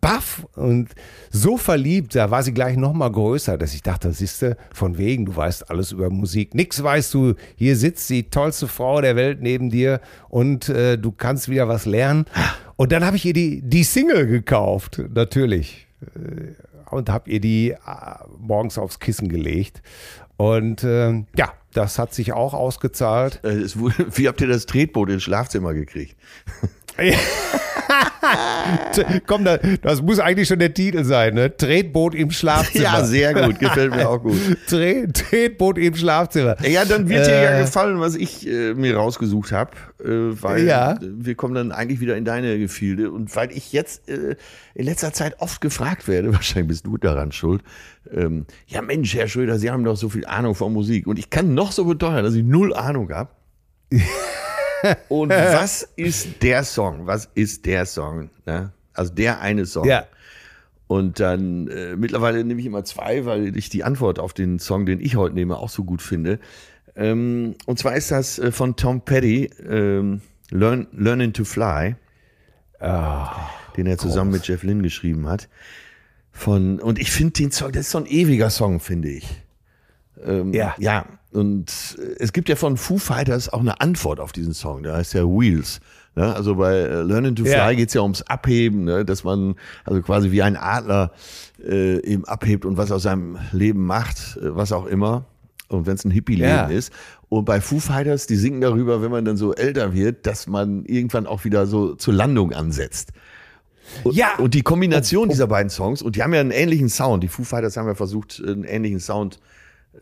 baff 0.00 0.46
und 0.54 0.88
so 1.30 1.56
verliebt, 1.56 2.14
da 2.14 2.30
war 2.30 2.42
sie 2.42 2.52
gleich 2.52 2.76
noch 2.76 2.92
mal 2.92 3.10
größer, 3.10 3.58
dass 3.58 3.74
ich 3.74 3.82
dachte, 3.82 4.12
siehste, 4.12 4.56
von 4.72 4.98
wegen, 4.98 5.26
du 5.26 5.36
weißt 5.36 5.70
alles 5.70 5.92
über 5.92 6.10
Musik. 6.10 6.54
Nix 6.54 6.82
weißt 6.82 7.12
du, 7.14 7.34
hier 7.56 7.76
sitzt 7.76 8.08
die 8.10 8.30
tollste 8.30 8.68
Frau 8.68 9.00
der 9.00 9.16
Welt 9.16 9.42
neben 9.42 9.70
dir 9.70 10.00
und 10.28 10.68
äh, 10.68 10.96
du 10.96 11.12
kannst 11.12 11.48
wieder 11.48 11.68
was 11.68 11.86
lernen. 11.86 12.26
Und 12.76 12.92
dann 12.92 13.04
habe 13.04 13.16
ich 13.16 13.24
ihr 13.24 13.32
die, 13.32 13.62
die 13.62 13.84
Single 13.84 14.26
gekauft, 14.26 15.02
natürlich. 15.14 15.86
Äh, 16.14 16.54
und 16.90 17.08
habe 17.10 17.30
ihr 17.30 17.40
die 17.40 17.70
äh, 17.70 17.76
morgens 18.38 18.78
aufs 18.78 19.00
Kissen 19.00 19.28
gelegt. 19.28 19.82
Und 20.36 20.84
äh, 20.84 21.24
ja, 21.36 21.52
das 21.72 21.98
hat 21.98 22.14
sich 22.14 22.32
auch 22.32 22.54
ausgezahlt. 22.54 23.42
Äh, 23.44 23.64
wie 24.14 24.28
habt 24.28 24.40
ihr 24.40 24.48
das 24.48 24.66
Tretboot 24.66 25.10
ins 25.10 25.22
Schlafzimmer 25.22 25.74
gekriegt? 25.74 26.16
Komm, 29.26 29.44
das 29.82 30.02
muss 30.02 30.18
eigentlich 30.18 30.48
schon 30.48 30.58
der 30.58 30.74
Titel 30.74 31.04
sein, 31.04 31.34
ne? 31.34 31.56
Tretboot 31.56 32.14
im 32.14 32.30
Schlafzimmer. 32.30 32.84
Ja, 32.84 33.04
sehr 33.04 33.34
gut, 33.34 33.58
gefällt 33.58 33.94
mir 33.94 34.08
auch 34.08 34.22
gut. 34.22 34.38
Tretboot 34.66 35.78
im 35.78 35.94
Schlafzimmer. 35.94 36.56
Ja, 36.66 36.84
dann 36.84 37.08
wird 37.08 37.26
dir 37.26 37.32
äh, 37.32 37.44
ja 37.44 37.60
gefallen, 37.60 38.00
was 38.00 38.14
ich 38.14 38.46
äh, 38.46 38.74
mir 38.74 38.96
rausgesucht 38.96 39.52
habe, 39.52 39.72
äh, 40.02 40.06
weil 40.42 40.66
ja. 40.66 40.98
wir 41.00 41.34
kommen 41.34 41.54
dann 41.54 41.72
eigentlich 41.72 42.00
wieder 42.00 42.16
in 42.16 42.24
deine 42.24 42.58
Gefilde 42.58 43.10
und 43.10 43.34
weil 43.36 43.50
ich 43.52 43.72
jetzt 43.72 44.08
äh, 44.08 44.36
in 44.74 44.84
letzter 44.84 45.12
Zeit 45.12 45.40
oft 45.40 45.60
gefragt 45.60 46.08
werde, 46.08 46.32
wahrscheinlich 46.32 46.68
bist 46.68 46.86
du 46.86 46.96
daran 46.96 47.32
schuld, 47.32 47.62
ähm, 48.12 48.46
ja 48.66 48.82
Mensch, 48.82 49.14
Herr 49.14 49.28
Schröder, 49.28 49.58
Sie 49.58 49.70
haben 49.70 49.84
doch 49.84 49.96
so 49.96 50.08
viel 50.08 50.26
Ahnung 50.26 50.54
von 50.54 50.72
Musik 50.72 51.06
und 51.06 51.18
ich 51.18 51.30
kann 51.30 51.54
noch 51.54 51.72
so 51.72 51.84
beteuern, 51.84 52.24
dass 52.24 52.34
ich 52.34 52.44
null 52.44 52.74
Ahnung 52.74 53.10
habe. 53.12 53.30
Und 55.08 55.30
was 55.30 55.82
ist 55.96 56.42
der 56.42 56.64
Song? 56.64 57.06
Was 57.06 57.28
ist 57.34 57.66
der 57.66 57.86
Song? 57.86 58.30
Ne? 58.44 58.72
Also 58.92 59.12
der 59.12 59.40
eine 59.40 59.66
Song. 59.66 59.86
Ja. 59.86 60.06
Und 60.88 61.18
dann 61.18 61.68
äh, 61.68 61.96
mittlerweile 61.96 62.44
nehme 62.44 62.60
ich 62.60 62.66
immer 62.66 62.84
zwei, 62.84 63.24
weil 63.24 63.56
ich 63.56 63.68
die 63.68 63.82
Antwort 63.82 64.18
auf 64.18 64.32
den 64.32 64.58
Song, 64.58 64.86
den 64.86 65.00
ich 65.00 65.16
heute 65.16 65.34
nehme, 65.34 65.56
auch 65.56 65.68
so 65.68 65.84
gut 65.84 66.00
finde. 66.00 66.38
Ähm, 66.94 67.56
und 67.66 67.78
zwar 67.78 67.96
ist 67.96 68.10
das 68.10 68.38
äh, 68.38 68.52
von 68.52 68.76
Tom 68.76 69.00
Petty, 69.00 69.50
ähm, 69.68 70.20
Learn, 70.50 70.86
Learning 70.92 71.32
to 71.32 71.44
Fly, 71.44 71.96
oh, 72.80 73.26
den 73.76 73.86
er 73.86 73.98
zusammen 73.98 74.30
groß. 74.30 74.40
mit 74.40 74.48
Jeff 74.48 74.62
Lynne 74.62 74.82
geschrieben 74.82 75.28
hat. 75.28 75.48
Von, 76.30 76.80
und 76.80 76.98
ich 76.98 77.10
finde 77.10 77.32
den 77.32 77.50
Song, 77.50 77.72
das 77.72 77.86
ist 77.86 77.90
so 77.90 77.98
ein 77.98 78.06
ewiger 78.06 78.50
Song, 78.50 78.78
finde 78.78 79.08
ich. 79.08 79.42
Ähm, 80.24 80.52
ja. 80.52 80.74
Ja, 80.78 81.06
und 81.32 81.98
es 82.18 82.32
gibt 82.32 82.48
ja 82.48 82.56
von 82.56 82.76
Foo 82.76 82.98
Fighters 82.98 83.52
auch 83.52 83.60
eine 83.60 83.80
Antwort 83.80 84.20
auf 84.20 84.32
diesen 84.32 84.54
Song, 84.54 84.82
der 84.82 84.94
heißt 84.94 85.14
ja 85.14 85.24
Wheels. 85.24 85.80
Ne? 86.16 86.34
Also 86.34 86.56
bei 86.56 86.74
äh, 86.74 87.02
Learning 87.02 87.36
to 87.36 87.44
Fly 87.44 87.52
ja. 87.52 87.72
geht 87.74 87.88
es 87.88 87.94
ja 87.94 88.00
ums 88.00 88.22
Abheben, 88.22 88.84
ne? 88.84 89.04
dass 89.04 89.22
man 89.22 89.54
also 89.84 90.00
quasi 90.02 90.30
wie 90.32 90.42
ein 90.42 90.56
Adler 90.56 91.12
äh, 91.62 92.00
eben 92.02 92.24
abhebt 92.24 92.64
und 92.64 92.76
was 92.76 92.90
aus 92.90 93.02
seinem 93.02 93.38
Leben 93.52 93.84
macht, 93.84 94.38
äh, 94.38 94.56
was 94.56 94.72
auch 94.72 94.86
immer. 94.86 95.26
Und 95.68 95.86
wenn 95.86 95.94
es 95.94 96.04
ein 96.04 96.12
Hippie-Leben 96.12 96.48
ja. 96.48 96.66
ist. 96.66 96.92
Und 97.28 97.44
bei 97.44 97.60
Foo 97.60 97.80
Fighters, 97.80 98.28
die 98.28 98.36
singen 98.36 98.60
darüber, 98.60 99.02
wenn 99.02 99.10
man 99.10 99.24
dann 99.24 99.36
so 99.36 99.52
älter 99.52 99.92
wird, 99.92 100.24
dass 100.24 100.46
man 100.46 100.84
irgendwann 100.84 101.26
auch 101.26 101.44
wieder 101.44 101.66
so 101.66 101.96
zur 101.96 102.14
Landung 102.14 102.52
ansetzt. 102.52 103.12
Und, 104.04 104.14
ja. 104.14 104.36
Und 104.38 104.54
die 104.54 104.62
Kombination 104.62 105.28
dieser 105.28 105.48
beiden 105.48 105.70
Songs, 105.70 106.02
und 106.02 106.14
die 106.14 106.22
haben 106.22 106.32
ja 106.32 106.40
einen 106.40 106.52
ähnlichen 106.52 106.88
Sound. 106.88 107.24
Die 107.24 107.28
Foo 107.28 107.42
Fighters 107.42 107.76
haben 107.76 107.88
ja 107.88 107.96
versucht, 107.96 108.40
einen 108.46 108.62
ähnlichen 108.62 109.00
Sound 109.00 109.40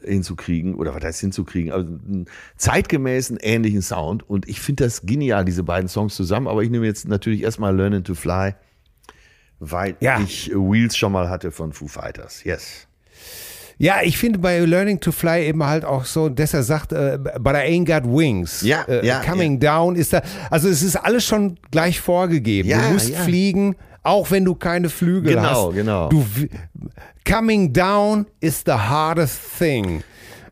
hinzukriegen 0.02 0.74
oder 0.74 0.94
was 0.94 1.02
heißt 1.02 1.20
hinzukriegen, 1.20 1.72
also 1.72 1.86
einen 1.86 2.26
zeitgemäßen 2.56 3.38
ähnlichen 3.40 3.82
Sound 3.82 4.28
und 4.28 4.48
ich 4.48 4.60
finde 4.60 4.84
das 4.84 5.02
genial, 5.02 5.44
diese 5.44 5.62
beiden 5.62 5.88
Songs 5.88 6.14
zusammen, 6.14 6.48
aber 6.48 6.62
ich 6.62 6.70
nehme 6.70 6.86
jetzt 6.86 7.08
natürlich 7.08 7.42
erstmal 7.42 7.76
Learning 7.76 8.04
to 8.04 8.14
Fly, 8.14 8.54
weil 9.60 9.96
ja. 10.00 10.20
ich 10.20 10.50
Wheels 10.54 10.96
schon 10.96 11.12
mal 11.12 11.28
hatte 11.28 11.50
von 11.50 11.72
Foo 11.72 11.88
Fighters, 11.88 12.44
yes. 12.44 12.86
Ja, 13.76 14.02
ich 14.04 14.18
finde 14.18 14.38
bei 14.38 14.60
Learning 14.60 15.00
to 15.00 15.10
Fly 15.10 15.46
eben 15.46 15.64
halt 15.64 15.84
auch 15.84 16.04
so, 16.04 16.28
dass 16.28 16.54
er 16.54 16.62
sagt, 16.62 16.92
uh, 16.92 17.18
but 17.18 17.54
I 17.54 17.66
ain't 17.66 17.86
got 17.86 18.04
wings. 18.04 18.62
Ja, 18.62 18.86
uh, 18.88 19.04
ja 19.04 19.20
Coming 19.20 19.60
ja. 19.60 19.78
down 19.78 19.96
ist 19.96 20.12
da, 20.12 20.22
also 20.50 20.68
es 20.68 20.82
ist 20.82 20.96
alles 20.96 21.24
schon 21.24 21.58
gleich 21.72 22.00
vorgegeben. 22.00 22.68
Ja, 22.68 22.82
du 22.82 22.92
musst 22.92 23.14
fliegen, 23.16 23.74
auch 24.04 24.30
wenn 24.30 24.44
du 24.44 24.54
keine 24.54 24.88
Flügel 24.88 25.34
genau, 25.34 25.68
hast. 25.68 25.74
Genau, 25.74 26.08
genau. 26.08 26.24
Du, 26.24 26.24
coming 27.28 27.72
down 27.72 28.26
is 28.40 28.62
the 28.64 28.72
hardest 28.72 29.40
thing. 29.58 30.04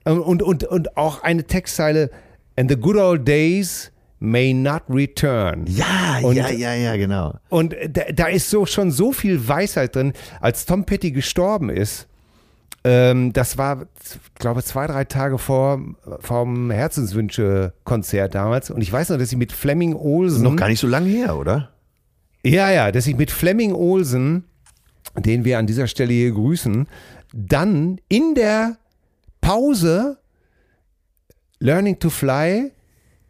Ähm, 0.04 0.20
und, 0.20 0.42
und, 0.42 0.64
und 0.64 0.96
auch 0.96 1.22
eine 1.22 1.44
Textzeile, 1.44 2.10
and 2.56 2.70
the 2.70 2.76
good 2.76 2.96
old 2.96 3.28
days 3.28 3.92
may 4.18 4.54
not 4.54 4.82
return. 4.88 5.64
Ja, 5.66 6.20
und, 6.22 6.34
ja, 6.34 6.48
ja, 6.48 6.74
ja, 6.74 6.96
genau. 6.96 7.34
Und 7.48 7.74
da, 7.90 8.02
da, 8.12 8.26
ist 8.26 8.48
so 8.50 8.66
schon 8.66 8.90
so 8.90 9.12
viel 9.12 9.46
Weisheit 9.46 9.94
drin. 9.96 10.12
Als 10.40 10.64
Tom 10.64 10.84
Petty 10.84 11.10
gestorben 11.10 11.70
ist, 11.70 12.06
ähm, 12.84 13.32
das 13.32 13.58
war, 13.58 13.86
glaube 14.36 14.62
zwei, 14.62 14.86
drei 14.86 15.04
Tage 15.04 15.38
vor 15.38 15.80
vom 16.20 16.70
Herzenswünsche-Konzert 16.70 18.34
damals. 18.34 18.70
Und 18.70 18.80
ich 18.80 18.92
weiß 18.92 19.10
noch, 19.10 19.18
dass 19.18 19.30
ich 19.30 19.38
mit 19.38 19.52
Fleming 19.52 19.94
Olsen. 19.94 20.42
Noch 20.42 20.56
gar 20.56 20.68
nicht 20.68 20.80
so 20.80 20.86
lange 20.86 21.08
her, 21.08 21.36
oder? 21.36 21.71
Ja, 22.44 22.70
ja, 22.70 22.90
dass 22.92 23.06
ich 23.06 23.16
mit 23.16 23.30
Fleming 23.30 23.72
Olsen, 23.72 24.44
den 25.16 25.44
wir 25.44 25.58
an 25.58 25.66
dieser 25.66 25.86
Stelle 25.86 26.12
hier 26.12 26.32
grüßen, 26.32 26.88
dann 27.32 28.00
in 28.08 28.34
der 28.34 28.76
Pause 29.40 30.18
Learning 31.60 31.98
to 31.98 32.10
Fly 32.10 32.72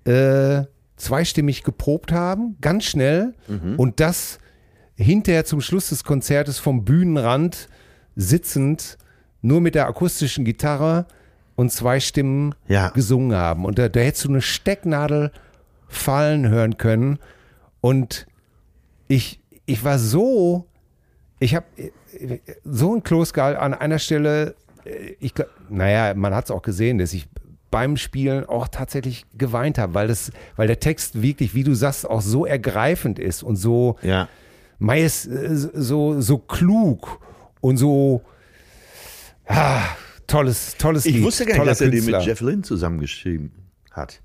äh, 0.06 0.62
zweistimmig 0.96 1.62
geprobt 1.62 2.12
haben, 2.12 2.56
ganz 2.60 2.84
schnell 2.84 3.34
Mhm. 3.48 3.74
und 3.76 4.00
das 4.00 4.38
hinterher 4.94 5.44
zum 5.44 5.60
Schluss 5.60 5.88
des 5.90 6.04
Konzertes 6.04 6.58
vom 6.58 6.84
Bühnenrand 6.84 7.68
sitzend 8.16 8.98
nur 9.42 9.60
mit 9.60 9.74
der 9.74 9.86
akustischen 9.86 10.44
Gitarre 10.44 11.06
und 11.56 11.70
zwei 11.72 11.98
Stimmen 12.00 12.54
Ja. 12.68 12.90
gesungen 12.90 13.36
haben. 13.36 13.64
Und 13.64 13.78
da, 13.78 13.88
da 13.88 14.00
hättest 14.00 14.24
du 14.24 14.28
eine 14.30 14.42
Stecknadel 14.42 15.32
fallen 15.88 16.48
hören 16.48 16.76
können. 16.78 17.18
Und 17.80 18.26
ich, 19.12 19.40
ich 19.66 19.84
war 19.84 19.98
so, 19.98 20.66
ich 21.38 21.54
habe 21.54 21.66
so 22.64 22.94
ein 22.94 23.02
Kloß 23.02 23.32
gehalten 23.32 23.60
an 23.60 23.74
einer 23.74 23.98
Stelle, 23.98 24.54
äh, 24.84 25.14
ich, 25.20 25.34
naja, 25.68 26.14
man 26.14 26.34
hat 26.34 26.46
es 26.46 26.50
auch 26.50 26.62
gesehen, 26.62 26.98
dass 26.98 27.12
ich 27.12 27.28
beim 27.70 27.96
Spielen 27.96 28.44
auch 28.46 28.68
tatsächlich 28.68 29.24
geweint 29.36 29.78
habe, 29.78 29.94
weil, 29.94 30.08
das, 30.08 30.30
weil 30.56 30.66
der 30.66 30.80
Text 30.80 31.20
wirklich, 31.22 31.54
wie 31.54 31.64
du 31.64 31.74
sagst, 31.74 32.08
auch 32.08 32.20
so 32.22 32.44
ergreifend 32.46 33.18
ist 33.18 33.42
und 33.42 33.56
so, 33.56 33.96
Ja. 34.02 34.28
meist, 34.78 35.26
äh, 35.26 35.54
so, 35.54 36.20
so 36.20 36.38
klug 36.38 37.20
und 37.60 37.76
so 37.76 38.22
ah, 39.46 39.82
tolles, 40.26 40.76
tolles 40.78 41.06
Ich 41.06 41.14
Lied, 41.16 41.24
wusste 41.24 41.44
gar 41.46 41.54
nicht, 41.58 41.66
dass 41.66 41.80
er 41.80 41.88
den 41.88 41.94
Künstler. 42.00 42.18
mit 42.18 42.26
Jeff 42.26 42.40
Lynne 42.40 42.62
zusammengeschrieben 42.62 43.52
hat. 43.90 44.20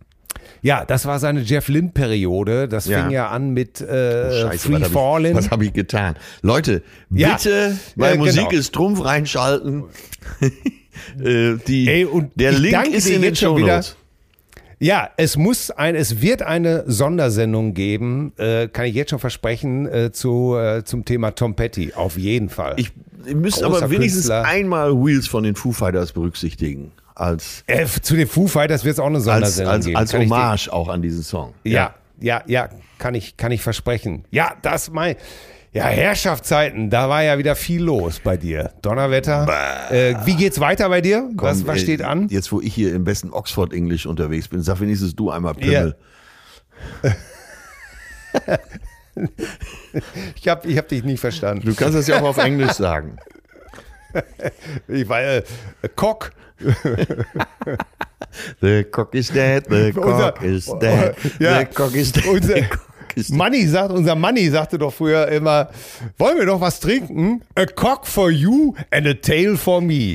Ja, 0.68 0.84
das 0.86 1.06
war 1.06 1.18
seine 1.20 1.42
Jeff 1.42 1.70
Lynne-Periode. 1.70 2.68
Das 2.68 2.88
Ja. 2.88 3.04
fing 3.04 3.12
ja 3.12 3.30
an 3.30 3.52
mit 3.52 3.80
äh, 3.80 3.86
Oh, 3.86 4.32
Scheiße, 4.50 4.68
Free 4.68 4.74
was 4.74 4.82
habe 4.84 4.94
Fallin'. 4.94 5.30
ich, 5.32 5.36
was 5.38 5.50
hab 5.50 5.62
ich 5.62 5.72
getan? 5.72 6.16
Leute, 6.42 6.84
Ja. 7.10 7.34
bitte 7.36 7.78
bei 7.96 8.08
Ja, 8.10 8.12
genau. 8.14 8.26
Musik 8.26 8.52
ist 8.52 8.74
Trumpf 8.74 9.04
reinschalten. 9.04 9.86
Äh, 11.24 11.58
die, 11.68 11.88
Ey, 11.88 12.06
und 12.06 12.32
der 12.36 12.52
Link 12.54 12.88
ist 12.88 13.06
in 13.06 13.14
den 13.22 13.24
jetzt 13.26 13.40
schon 13.40 13.50
Show 13.56 13.58
wieder. 13.64 13.76
Notes. 13.76 13.96
Ja, 14.80 15.10
es 15.18 15.38
muss 15.38 15.70
ein, 15.72 15.96
es 15.96 16.22
wird 16.22 16.42
eine 16.42 16.84
Sondersendung 16.88 17.76
geben, 17.76 18.34
äh, 18.38 18.68
kann 18.68 18.86
ich 18.86 18.96
jetzt 18.96 19.12
schon 19.12 19.20
versprechen, 19.20 19.88
äh, 19.88 20.12
zu, 20.12 20.56
äh, 20.56 20.84
zum 20.84 21.06
Thema 21.06 21.32
Tom 21.32 21.56
Petty. 21.56 21.94
Auf 21.94 22.18
jeden 22.18 22.50
Fall. 22.50 22.74
Ich, 22.78 22.92
ihr 23.28 23.36
müsst 23.36 23.62
Großer 23.62 23.76
aber 23.84 23.92
wenigstens 23.92 24.24
Künstler. 24.28 24.46
einmal 24.46 24.94
Wheels 24.96 25.28
von 25.28 25.44
den 25.44 25.56
Foo 25.56 25.72
Fighters 25.72 26.12
berücksichtigen. 26.14 26.92
Als, 27.20 27.64
äh, 27.66 27.88
zu 27.88 28.16
den 28.16 28.28
Foo 28.28 28.46
Fighters 28.48 28.86
wird 28.86 28.94
es 28.94 29.00
auch 29.00 29.08
eine 29.08 29.16
als, 29.18 29.24
Sondersendung 29.26 29.74
als, 29.74 29.86
geben. 29.86 29.98
als 29.98 30.14
ich 30.14 30.20
dir- 30.20 30.26
Hommage 30.26 30.68
auch 30.72 30.88
an 30.88 31.02
diesen 31.02 31.24
Song. 31.24 31.56
Ja, 31.64 31.96
ja, 32.20 32.44
ja, 32.46 32.70
kann 33.00 33.16
ich, 33.16 33.38
kann 33.38 33.52
ich 33.52 33.64
versprechen. 33.64 34.26
Ja, 34.30 34.54
das 34.62 34.92
mein. 34.92 35.16
Ja, 35.74 35.86
Herrschaftszeiten, 35.86 36.90
da 36.92 37.10
war 37.10 37.24
ja 37.24 37.40
wieder 37.40 37.56
viel 37.56 37.82
los 37.84 38.20
bei 38.24 38.38
dir. 38.38 38.72
Donnerwetter. 38.84 39.48
Äh, 39.92 40.16
wie 40.26 40.36
geht's 40.36 40.60
weiter 40.60 40.90
bei 40.90 41.02
dir? 41.02 41.28
was 41.36 41.60
Komm, 41.60 41.68
was 41.68 41.78
ey, 41.78 41.84
steht 41.84 42.02
an? 42.04 42.28
Jetzt, 42.30 42.52
wo 42.52 42.62
ich 42.62 42.74
hier 42.74 42.94
im 42.94 43.04
besten 43.04 43.32
Oxford 43.32 43.74
Englisch 43.74 44.06
unterwegs 44.06 44.48
bin, 44.48 44.62
sag 44.62 44.80
wenigstens 44.80 45.16
du 45.16 45.32
einmal 45.32 45.56
Pimmel. 45.56 45.96
Ich 50.36 50.48
habe 50.48 50.68
ich 50.68 50.78
hab 50.78 50.88
dich 50.88 51.04
nie 51.04 51.18
verstanden. 51.18 51.66
Du 51.66 51.74
kannst 51.74 51.96
das 51.98 52.06
ja 52.08 52.20
auch 52.22 52.28
auf 52.28 52.38
Englisch 52.38 52.74
sagen. 52.74 53.18
Ich 54.88 55.08
war 55.10 55.22
äh, 55.22 55.44
Cock. 55.96 56.32
The 58.62 58.84
cock 58.86 59.14
is 59.16 59.30
dead, 59.30 59.66
the 59.70 59.92
Unser- 59.96 60.32
cock 60.32 60.42
is 60.44 60.66
dead, 60.80 61.16
Ja. 61.40 61.60
the 61.60 61.66
cock 61.66 61.94
is 61.96 62.12
dead, 62.12 62.26
Unser-. 62.26 62.68
Manni 63.36 63.66
sagt, 63.66 63.92
unser 63.92 64.16
Manni 64.16 64.48
sagte 64.50 64.78
doch 64.78 64.94
früher 64.94 65.28
immer, 65.30 65.70
wollen 66.18 66.38
wir 66.38 66.46
doch 66.46 66.62
was 66.62 66.80
trinken? 66.80 67.42
A 67.56 67.66
cock 67.66 68.06
for 68.06 68.30
you 68.30 68.76
and 68.92 69.08
a 69.08 69.14
tail 69.14 69.58
for 69.58 69.82
me. 69.82 70.14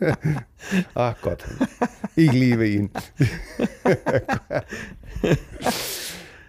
Ach 0.94 1.14
Gott, 1.22 1.44
ich 2.16 2.32
liebe 2.32 2.66
ihn. 2.66 2.90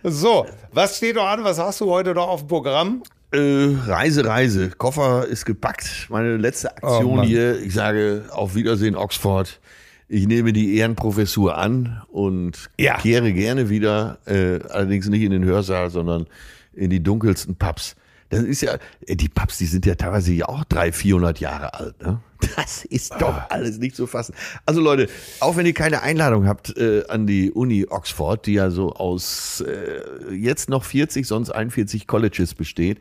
so, 0.03 0.45
was 0.71 0.97
steht 0.97 1.15
noch 1.15 1.27
an? 1.27 1.43
Was 1.43 1.59
hast 1.59 1.81
du 1.81 1.89
heute 1.89 2.13
noch 2.13 2.27
auf 2.27 2.41
dem 2.41 2.47
Programm? 2.47 3.03
Äh, 3.35 3.75
Reise, 3.85 4.25
Reise. 4.25 4.69
Koffer 4.69 5.25
ist 5.27 5.45
gepackt. 5.45 6.07
Meine 6.09 6.37
letzte 6.37 6.71
Aktion 6.71 7.19
Oh, 7.19 7.23
hier. 7.23 7.59
Ich 7.61 7.73
sage 7.73 8.23
auf 8.31 8.55
Wiedersehen, 8.55 8.95
Oxford. 8.95 9.59
Ich 10.07 10.27
nehme 10.27 10.53
die 10.53 10.77
Ehrenprofessur 10.77 11.57
an 11.57 12.01
und 12.09 12.69
Ja. 12.79 12.97
kehre 12.97 13.33
gerne 13.33 13.69
wieder, 13.69 14.19
äh, 14.25 14.59
allerdings 14.69 15.09
nicht 15.09 15.23
in 15.23 15.31
den 15.31 15.43
Hörsaal, 15.43 15.89
sondern 15.89 16.27
in 16.73 16.89
die 16.89 17.01
dunkelsten 17.01 17.55
Pubs. 17.55 17.95
Das 18.29 18.41
ist 18.43 18.61
ja, 18.61 18.77
die 19.07 19.29
Pubs, 19.29 19.57
die 19.59 19.65
sind 19.67 19.85
ja 19.85 19.95
teilweise 19.95 20.33
ja 20.33 20.47
auch 20.49 20.63
300, 20.65 20.95
400 20.95 21.39
Jahre 21.39 21.73
alt. 21.75 22.01
Ne? 22.01 22.19
Das 22.55 22.83
ist 22.85 23.13
doch 23.19 23.33
Ah. 23.35 23.47
alles 23.49 23.77
nicht 23.77 23.95
zu 23.95 24.07
fassen. 24.07 24.33
Also 24.65 24.81
Leute, 24.81 25.07
auch 25.39 25.55
wenn 25.57 25.65
ihr 25.65 25.73
keine 25.73 26.01
Einladung 26.01 26.47
habt 26.47 26.75
äh, 26.77 27.03
an 27.07 27.27
die 27.27 27.51
Uni 27.51 27.85
Oxford, 27.89 28.45
die 28.45 28.53
ja 28.53 28.71
so 28.71 28.93
aus 28.93 29.61
äh, 29.61 30.33
jetzt 30.33 30.69
noch 30.69 30.83
40, 30.83 31.25
sonst 31.27 31.49
41 31.51 32.07
Colleges 32.07 32.55
besteht, 32.55 32.99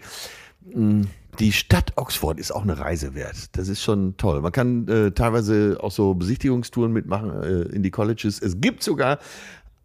mh, 0.73 1.07
die 1.41 1.53
Stadt 1.53 1.93
Oxford 1.97 2.39
ist 2.39 2.53
auch 2.53 2.63
eine 2.63 2.79
Reise 2.79 3.15
wert. 3.15 3.57
Das 3.57 3.69
ist 3.69 3.83
schon 3.83 4.17
toll. 4.17 4.41
Man 4.41 4.53
kann 4.53 4.87
äh, 4.89 5.11
teilweise 5.11 5.79
auch 5.81 5.91
so 5.91 6.15
Besichtigungstouren 6.15 6.93
mitmachen 6.93 7.43
äh, 7.43 7.63
in 7.75 7.83
die 7.83 7.91
Colleges. 7.91 8.41
Es 8.41 8.61
gibt 8.61 8.83
sogar 8.85 9.19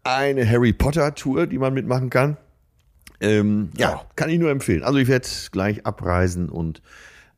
eine 0.04 0.48
Harry 0.48 0.74
Potter 0.74 1.16
Tour, 1.16 1.48
die 1.48 1.58
man 1.58 1.74
mitmachen 1.74 2.10
kann. 2.10 2.38
Ähm, 3.22 3.70
ja, 3.78 3.90
Ja. 3.92 4.06
kann 4.16 4.30
ich 4.30 4.40
nur 4.40 4.50
empfehlen. 4.52 4.84
Also 4.84 4.98
ich 5.00 5.08
werde 5.08 5.28
gleich 5.52 5.86
abreisen 5.86 6.50
und 6.50 6.82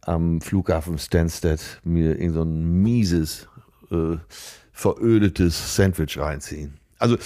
am 0.01 0.41
Flughafen 0.41 0.97
Stansted 0.97 1.59
mir 1.83 2.17
irgend 2.19 2.33
so 2.35 2.41
ein 2.43 2.81
mieses, 2.81 3.47
äh, 3.91 4.17
verödetes 4.71 5.75
Sandwich 5.75 6.17
reinziehen. 6.17 6.79
Also 6.99 7.17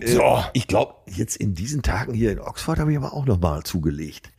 äh, 0.00 0.06
So. 0.08 0.42
ich 0.52 0.66
glaube, 0.66 0.94
jetzt 1.06 1.36
in 1.36 1.54
diesen 1.54 1.82
Tagen 1.82 2.14
hier 2.14 2.32
in 2.32 2.40
Oxford 2.40 2.78
habe 2.78 2.90
ich 2.92 2.98
aber 2.98 3.12
auch 3.12 3.26
noch 3.26 3.40
mal 3.40 3.62
zugelegt. 3.62 4.30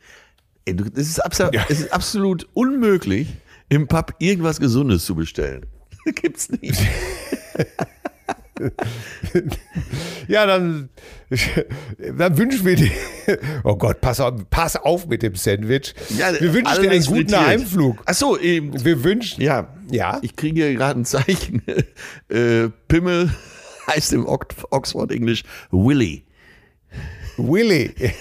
Es 0.66 1.08
ist, 1.08 1.20
absolut, 1.24 1.54
es 1.70 1.80
ist 1.80 1.92
absolut 1.94 2.46
unmöglich, 2.52 3.28
im 3.70 3.86
Pub 3.88 4.14
irgendwas 4.18 4.60
Gesundes 4.60 5.04
zu 5.06 5.14
bestellen. 5.14 5.64
Gibt's 6.14 6.50
nicht. 6.50 6.78
Ja, 10.28 10.44
dann, 10.44 10.90
dann 12.18 12.36
wünschen 12.36 12.66
wir 12.66 12.76
dir. 12.76 12.90
Oh 13.64 13.76
Gott, 13.76 14.00
pass 14.02 14.20
auf, 14.20 14.34
pass 14.50 14.76
auf 14.76 15.06
mit 15.06 15.22
dem 15.22 15.36
Sandwich. 15.36 15.94
wir 16.08 16.52
wünschen 16.52 16.82
dir 16.82 16.90
einen 16.90 17.04
guten 17.04 17.16
frittiert. 17.20 17.46
Heimflug. 17.46 18.02
Ach 18.04 18.14
so, 18.14 18.38
eben. 18.38 18.84
Wir 18.84 19.02
wünschen. 19.04 19.42
Ja, 19.42 19.74
Ja. 19.90 20.18
Ich 20.22 20.36
kriege 20.36 20.66
hier 20.66 20.74
gerade 20.74 21.00
ein 21.00 21.04
Zeichen. 21.06 21.62
äh, 22.28 22.68
Pimmel 22.88 23.34
heißt 23.86 24.12
im 24.12 24.26
Ox 24.26 24.56
Oxford 24.70 25.10
Englisch 25.12 25.44
Willy. 25.70 26.24
Willy. 27.38 27.94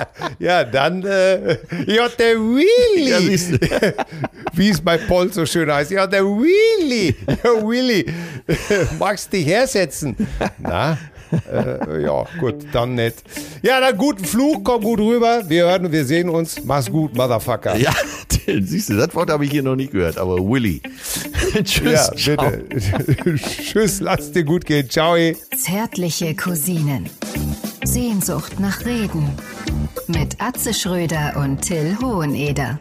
ja, 0.38 0.64
dann, 0.64 1.04
äh, 1.04 1.58
ja, 1.86 2.08
der 2.08 2.36
Willy. 2.36 3.10
Ja. 3.10 3.18
Wie 4.54 4.70
es 4.70 4.80
bei 4.80 4.98
Paul 4.98 5.32
so 5.32 5.46
schön 5.46 5.72
heißt. 5.72 5.90
Ja, 5.90 6.06
der 6.06 6.24
Willy. 6.24 7.14
Ja, 7.26 7.66
Willy. 7.66 8.06
Magst 8.98 9.32
dich 9.32 9.46
hersetzen? 9.46 10.16
Na? 10.58 10.98
Äh, 11.50 12.02
ja, 12.02 12.26
gut, 12.38 12.66
dann 12.72 12.94
nicht. 12.94 13.22
Ja, 13.62 13.80
dann 13.80 13.96
guten 13.96 14.24
Flug, 14.24 14.64
komm 14.64 14.82
gut 14.82 15.00
rüber. 15.00 15.42
Wir 15.48 15.64
hören 15.64 15.86
und 15.86 15.92
wir 15.92 16.04
sehen 16.04 16.28
uns. 16.28 16.62
Mach's 16.64 16.90
gut, 16.90 17.14
Motherfucker. 17.14 17.76
Ja, 17.76 17.92
siehst 18.62 18.90
du, 18.90 18.96
das 18.96 19.14
Wort 19.14 19.30
habe 19.30 19.44
ich 19.44 19.50
hier 19.50 19.62
noch 19.62 19.76
nicht 19.76 19.92
gehört, 19.92 20.18
aber 20.18 20.36
Willy. 20.36 20.80
Tschüss. 21.64 22.10
Ja, 22.16 22.34
bitte. 22.36 23.36
Tschüss, 23.36 24.00
lass 24.00 24.32
dir 24.32 24.44
gut 24.44 24.64
gehen. 24.64 24.88
Ciao. 24.88 25.16
Zärtliche 25.56 26.34
Cousinen. 26.34 27.08
Sehnsucht 27.84 28.60
nach 28.60 28.84
Reden. 28.84 29.30
Mit 30.06 30.40
Atze 30.40 30.74
Schröder 30.74 31.36
und 31.36 31.62
Till 31.62 31.96
Hoheneder. 32.00 32.78